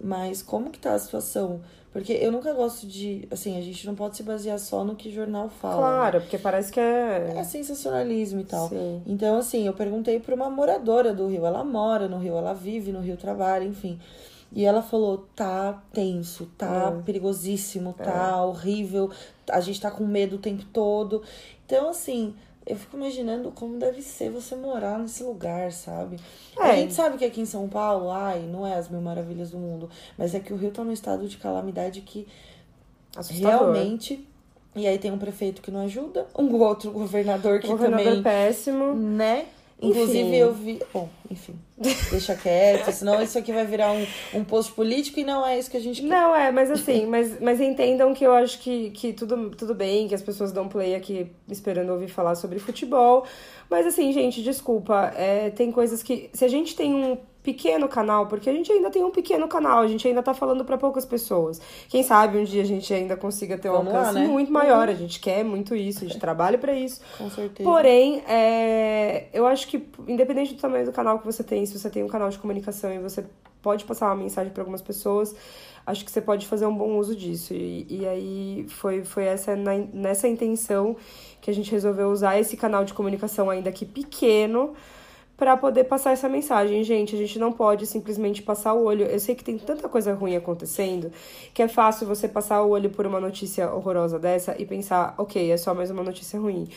mas 0.04 0.42
como 0.42 0.72
que 0.72 0.80
tá 0.80 0.96
a 0.96 1.00
situação? 1.00 1.62
Porque 1.94 2.14
eu 2.14 2.32
nunca 2.32 2.54
gosto 2.54 2.88
de, 2.88 3.28
assim, 3.30 3.56
a 3.56 3.62
gente 3.62 3.86
não 3.86 3.94
pode 3.94 4.18
se 4.18 4.24
basear 4.24 4.58
só 4.58 4.84
no 4.84 4.96
que 4.96 5.12
jornal 5.12 5.48
fala. 5.50 5.76
né? 5.76 5.82
Claro, 5.82 6.22
porque 6.22 6.38
parece 6.40 6.72
que 6.72 6.80
é... 6.80 7.34
É 7.38 7.44
sensacionalismo 7.44 8.40
e 8.42 8.44
tal. 8.46 8.68
Sim. 8.70 9.04
Então, 9.06 9.38
assim, 9.38 9.68
eu 9.68 9.74
perguntei 9.74 10.20
pra 10.20 10.34
uma 10.34 10.50
moradora 10.50 11.14
do 11.14 11.28
Rio. 11.28 11.46
Ela 11.46 11.64
mora 11.64 12.08
no 12.08 12.18
Rio, 12.18 12.36
ela 12.36 12.54
vive 12.54 12.92
no 12.92 13.00
Rio, 13.00 13.16
trabalha, 13.16 13.64
enfim. 13.64 14.00
E 14.52 14.66
ela 14.66 14.82
falou: 14.82 15.28
tá 15.36 15.82
tenso, 15.94 16.48
tá 16.58 16.94
É. 16.98 17.02
perigosíssimo, 17.04 17.94
tá 17.94 18.44
horrível, 18.44 19.12
a 19.50 19.60
gente 19.62 19.80
tá 19.80 19.92
com 19.92 20.06
medo 20.06 20.38
o 20.38 20.40
tempo 20.40 20.66
todo. 20.74 21.22
Então, 21.66 21.90
assim, 21.90 22.34
eu 22.66 22.76
fico 22.76 22.98
imaginando 22.98 23.52
como 23.52 23.78
deve 23.78 24.02
ser 24.02 24.30
você 24.32 24.56
morar 24.56 24.98
nesse 24.98 25.24
lugar, 25.24 25.72
sabe? 25.72 26.18
A 26.58 26.70
É. 26.70 26.78
gente 26.78 26.94
sabe 26.94 27.18
que 27.18 27.26
aqui 27.26 27.42
em 27.42 27.46
São 27.46 27.68
Paulo, 27.70 28.10
ai, 28.10 28.40
não 28.42 28.66
é 28.66 28.74
as 28.76 28.90
mil 28.90 29.02
maravilhas 29.02 29.52
do 29.52 29.58
mundo, 29.58 29.90
mas 30.18 30.34
é 30.34 30.40
que 30.40 30.52
o 30.52 30.56
Rio 30.58 30.72
tá 30.72 30.84
num 30.84 30.92
estado 30.94 31.28
de 31.28 31.38
calamidade 31.38 32.02
que 32.02 32.28
Assustador. 33.16 33.48
realmente. 33.50 34.28
E 34.76 34.88
aí 34.88 34.98
tem 35.00 35.12
um 35.12 35.18
prefeito 35.18 35.62
que 35.64 35.72
não 35.72 35.82
ajuda, 35.82 36.28
um 36.38 36.54
outro 36.56 36.92
governador 36.92 37.60
que 37.60 37.68
governador 37.68 38.06
também 38.06 38.24
péssimo. 38.24 38.94
né? 38.94 39.46
Enfim. 39.82 40.02
Inclusive 40.02 40.38
eu 40.38 40.54
vi. 40.54 40.80
Bom, 40.94 41.10
enfim. 41.32 41.56
Deixa 42.12 42.36
quieto, 42.36 42.92
senão 42.92 43.22
isso 43.22 43.38
aqui 43.38 43.54
vai 43.54 43.66
virar 43.66 43.94
um, 43.94 44.06
um 44.34 44.44
post 44.44 44.74
político 44.74 45.20
e 45.20 45.24
não 45.24 45.46
é 45.46 45.58
isso 45.58 45.72
que 45.72 45.78
a 45.78 45.80
gente 45.80 46.02
quer. 46.02 46.08
Não, 46.08 46.36
é, 46.36 46.52
mas 46.52 46.70
assim, 46.70 47.06
mas, 47.06 47.40
mas 47.40 47.62
entendam 47.62 48.14
que 48.14 48.26
eu 48.26 48.34
acho 48.34 48.60
que, 48.60 48.90
que 48.92 49.14
tudo, 49.14 49.52
tudo 49.52 49.74
bem, 49.74 50.08
que 50.08 50.16
as 50.16 50.22
pessoas 50.22 50.52
dão 50.52 50.68
play 50.68 50.96
aqui 50.96 51.32
esperando 51.50 51.92
ouvir 51.92 52.10
falar 52.10 52.36
sobre 52.36 52.60
futebol. 52.60 53.26
Mas 53.70 53.88
assim, 53.88 54.12
gente, 54.12 54.44
desculpa, 54.44 55.14
é, 55.16 55.50
tem 55.52 55.72
coisas 55.72 56.04
que. 56.04 56.30
Se 56.34 56.44
a 56.44 56.50
gente 56.50 56.76
tem 56.76 56.94
um 56.94 57.18
pequeno 57.42 57.88
canal, 57.88 58.28
porque 58.28 58.50
a 58.50 58.54
gente 58.54 58.72
ainda 58.72 58.90
tem 58.90 59.04
um 59.04 59.12
pequeno 59.12 59.48
canal, 59.48 59.80
a 59.80 59.88
gente 59.88 60.08
ainda 60.08 60.22
tá 60.22 60.34
falando 60.34 60.66
pra 60.66 60.78
poucas 60.78 61.06
pessoas. 61.06 61.62
Quem 61.88 62.04
sabe 62.04 62.38
um 62.38 62.44
dia 62.44 62.62
a 62.62 62.66
gente 62.66 62.94
ainda 62.94 63.16
consiga 63.16 63.58
ter 63.58 63.70
um 63.70 63.74
Vamos 63.78 63.94
lá, 63.94 64.00
alcance 64.00 64.20
né? 64.20 64.28
muito 64.28 64.52
maior. 64.52 64.90
A 64.90 64.94
gente 64.94 65.20
quer 65.20 65.44
muito 65.44 65.76
isso, 65.76 66.04
a 66.04 66.08
gente 66.08 66.20
trabalha 66.20 66.58
pra 66.58 66.74
isso. 66.74 67.00
Com 67.18 67.30
certeza. 67.30 67.68
Porém, 67.70 68.22
é, 68.28 69.28
eu 69.34 69.48
acho 69.48 69.68
que, 69.68 69.84
independente 70.08 70.54
do 70.54 70.60
tamanho 70.62 70.86
do 70.86 70.92
canal 70.92 71.20
que 71.20 71.26
você 71.26 71.44
tem, 71.44 71.66
se 71.66 71.78
você 71.78 71.90
tem 71.90 72.04
um 72.04 72.08
canal 72.08 72.30
de 72.30 72.38
comunicação 72.38 72.94
e 72.94 73.00
você 73.00 73.26
pode 73.62 73.84
passar 73.86 74.08
uma 74.08 74.16
mensagem 74.24 74.52
para 74.54 74.62
algumas 74.62 74.82
pessoas, 74.82 75.36
acho 75.86 76.06
que 76.06 76.12
você 76.12 76.22
pode 76.22 76.46
fazer 76.48 76.66
um 76.66 76.76
bom 76.76 76.98
uso 76.98 77.16
disso. 77.16 77.54
E, 77.54 77.86
e 77.90 78.06
aí 78.08 78.66
foi, 78.70 79.04
foi 79.04 79.24
essa, 79.26 79.56
na- 79.56 79.78
nessa 79.94 80.28
intenção 80.28 80.96
que 81.42 81.50
a 81.50 81.54
gente 81.54 81.72
resolveu 81.72 82.10
usar 82.10 82.38
esse 82.40 82.56
canal 82.58 82.84
de 82.86 82.94
comunicação, 82.94 83.50
ainda 83.50 83.72
que 83.72 83.86
pequeno, 83.86 84.74
para 85.40 85.56
poder 85.56 85.86
passar 85.86 86.12
essa 86.12 86.28
mensagem. 86.28 86.84
Gente, 86.84 87.16
a 87.16 87.18
gente 87.18 87.40
não 87.40 87.54
pode 87.54 87.88
simplesmente 87.88 88.44
passar 88.44 88.74
o 88.74 88.84
olho. 88.84 89.06
Eu 89.06 89.20
sei 89.22 89.34
que 89.34 89.44
tem 89.44 89.58
tanta 89.58 89.88
coisa 89.88 90.14
ruim 90.14 90.36
acontecendo 90.36 91.12
que 91.54 91.64
é 91.64 91.68
fácil 91.70 92.06
você 92.06 92.28
passar 92.28 92.62
o 92.62 92.70
olho 92.70 92.90
por 92.90 93.08
uma 93.08 93.22
notícia 93.22 93.72
horrorosa 93.74 94.20
dessa 94.20 94.54
e 94.60 94.66
pensar, 94.66 95.16
ok, 95.18 95.50
é 95.50 95.56
só 95.56 95.74
mais 95.74 95.90
uma 95.90 96.04
notícia 96.04 96.38
ruim. 96.38 96.68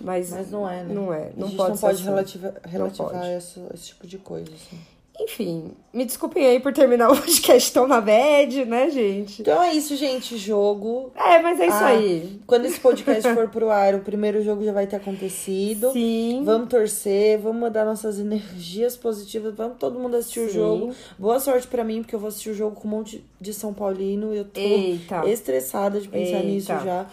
Mas, 0.00 0.30
Mas 0.30 0.50
não 0.50 0.68
é, 0.68 0.84
né? 0.84 0.94
Não 0.94 1.12
é. 1.12 1.32
Não 1.36 1.46
a 1.46 1.50
gente 1.50 1.56
pode 1.56 1.70
não 1.72 1.78
pode 1.78 1.94
assim. 1.94 2.04
relativa, 2.04 2.54
relativar 2.64 3.10
pode. 3.10 3.28
Esse, 3.32 3.60
esse 3.74 3.86
tipo 3.88 4.06
de 4.06 4.18
coisa, 4.18 4.52
assim. 4.54 4.78
Enfim, 5.20 5.72
me 5.92 6.04
desculpem 6.06 6.44
aí 6.46 6.58
por 6.58 6.72
terminar 6.72 7.10
o 7.10 7.14
podcast 7.20 7.70
tão 7.72 7.86
na 7.86 8.00
bad, 8.00 8.64
né, 8.64 8.90
gente? 8.90 9.42
Então 9.42 9.62
é 9.62 9.72
isso, 9.74 9.94
gente. 9.94 10.36
Jogo. 10.38 11.12
É, 11.14 11.40
mas 11.40 11.60
é 11.60 11.66
isso 11.66 11.76
Ah, 11.76 11.86
aí. 11.88 12.40
Quando 12.46 12.64
esse 12.64 12.80
podcast 12.80 13.32
for 13.34 13.48
pro 13.48 13.70
ar, 13.70 13.94
o 13.94 14.00
primeiro 14.00 14.42
jogo 14.42 14.64
já 14.64 14.72
vai 14.72 14.86
ter 14.86 14.96
acontecido. 14.96 15.92
Sim. 15.92 16.42
Vamos 16.44 16.68
torcer, 16.68 17.38
vamos 17.38 17.60
mandar 17.60 17.84
nossas 17.84 18.18
energias 18.18 18.96
positivas, 18.96 19.54
vamos 19.54 19.76
todo 19.78 19.98
mundo 19.98 20.16
assistir 20.16 20.40
o 20.40 20.48
Sim. 20.48 20.54
jogo. 20.54 20.94
Boa 21.18 21.38
sorte 21.38 21.66
pra 21.66 21.84
mim, 21.84 22.02
porque 22.02 22.14
eu 22.14 22.20
vou 22.20 22.28
assistir 22.28 22.50
o 22.50 22.54
jogo 22.54 22.74
com 22.76 22.88
um 22.88 22.90
monte 22.90 23.22
de 23.40 23.52
São 23.52 23.74
Paulino. 23.74 24.32
Eu 24.34 24.44
tô 24.46 24.60
Eita. 24.60 25.28
estressada 25.28 26.00
de 26.00 26.08
pensar 26.08 26.36
Eita. 26.38 26.42
nisso 26.48 26.68
já. 26.68 27.06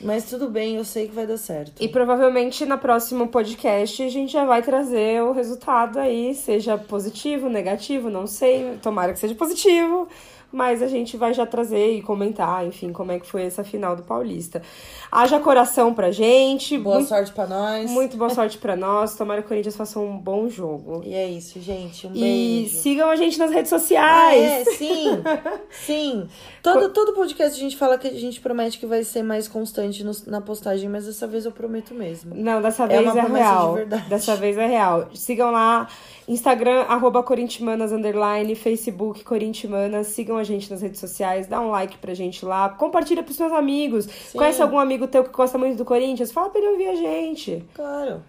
Mas 0.00 0.24
tudo 0.24 0.48
bem, 0.48 0.76
eu 0.76 0.84
sei 0.84 1.08
que 1.08 1.14
vai 1.14 1.26
dar 1.26 1.38
certo. 1.38 1.82
E 1.82 1.88
provavelmente 1.88 2.66
no 2.66 2.76
próximo 2.78 3.28
podcast 3.28 4.02
a 4.02 4.08
gente 4.08 4.32
já 4.32 4.44
vai 4.44 4.62
trazer 4.62 5.22
o 5.22 5.32
resultado 5.32 5.98
aí, 5.98 6.34
seja 6.34 6.76
positivo, 6.76 7.48
negativo, 7.48 8.10
não 8.10 8.26
sei. 8.26 8.78
Tomara 8.82 9.12
que 9.12 9.18
seja 9.18 9.34
positivo. 9.34 10.08
Mas 10.54 10.80
a 10.82 10.86
gente 10.86 11.16
vai 11.16 11.34
já 11.34 11.44
trazer 11.44 11.96
e 11.96 12.00
comentar, 12.00 12.64
enfim, 12.64 12.92
como 12.92 13.10
é 13.10 13.18
que 13.18 13.26
foi 13.26 13.42
essa 13.42 13.64
final 13.64 13.96
do 13.96 14.04
Paulista. 14.04 14.62
Haja 15.10 15.40
coração 15.40 15.92
pra 15.92 16.12
gente. 16.12 16.78
Boa 16.78 16.96
muito, 16.96 17.08
sorte 17.08 17.32
pra 17.32 17.46
nós. 17.46 17.90
muito 17.90 18.16
boa 18.16 18.30
sorte 18.34 18.56
pra 18.58 18.76
nós. 18.76 19.16
Tomara 19.16 19.40
que 19.42 19.46
o 19.46 19.48
Corinthians 19.48 19.74
faça 19.76 19.98
um 19.98 20.16
bom 20.16 20.48
jogo. 20.48 21.02
E 21.04 21.12
é 21.12 21.28
isso, 21.28 21.60
gente. 21.60 22.06
Um 22.06 22.12
E 22.14 22.20
beijo. 22.20 22.76
sigam 22.76 23.10
a 23.10 23.16
gente 23.16 23.36
nas 23.38 23.50
redes 23.50 23.72
Ah, 23.72 23.78
sociais. 23.80 24.42
é, 24.42 24.64
sim. 24.76 25.04
Sim. 25.70 26.28
Todo, 26.62 26.88
todo 26.90 27.12
podcast 27.14 27.58
a 27.58 27.60
gente 27.62 27.76
fala 27.76 27.98
que 27.98 28.06
a 28.06 28.12
gente 28.12 28.40
promete 28.40 28.78
que 28.78 28.86
vai 28.86 29.02
ser 29.04 29.22
mais 29.22 29.48
constante 29.48 30.02
no- 30.04 30.12
na 30.26 30.40
postagem, 30.40 30.88
mas 30.88 31.04
dessa 31.06 31.26
vez 31.26 31.44
eu 31.44 31.52
prometo 31.52 31.92
mesmo. 31.94 32.34
Não, 32.34 32.62
dessa 32.62 32.84
É 32.84 32.86
vez 33.02 33.16
é, 33.16 33.20
de 33.26 33.32
real. 33.32 33.74
verdade. 33.74 34.08
Dessa 34.08 34.36
vez 34.36 34.56
é 34.56 34.66
real. 34.66 35.08
Sigam 35.14 35.50
lá, 35.50 35.88
Instagram, 36.26 36.82
arroba 36.82 37.22
Corintimanas, 37.22 37.92
underline, 37.92 38.54
Facebook, 38.54 39.22
Corintimanas. 39.24 40.08
Sigam 40.08 40.36
a 40.36 40.44
gente 40.44 40.70
nas 40.70 40.80
redes 40.82 41.00
sociais, 41.00 41.46
dá 41.46 41.60
um 41.60 41.70
like 41.70 41.98
pra 41.98 42.14
gente 42.14 42.44
lá. 42.44 42.68
Compartilha 42.68 43.22
pros 43.22 43.36
seus 43.36 43.52
amigos. 43.52 44.08
Conhece 44.32 44.62
algum 44.62 44.78
amigo 44.78 45.06
teu 45.06 45.24
que 45.24 45.30
gosta 45.30 45.58
muito 45.58 45.76
do 45.76 45.84
Corinthians? 45.84 46.32
Fala 46.32 46.50
pra 46.50 46.60
ele 46.60 46.70
ouvir 46.70 46.88
a 46.88 46.94
gente. 46.94 47.64
Claro. 47.74 48.22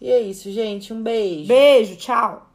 E 0.00 0.10
é 0.10 0.20
isso, 0.20 0.50
gente. 0.50 0.92
Um 0.92 1.02
beijo. 1.02 1.48
Beijo, 1.48 1.96
tchau. 1.96 2.49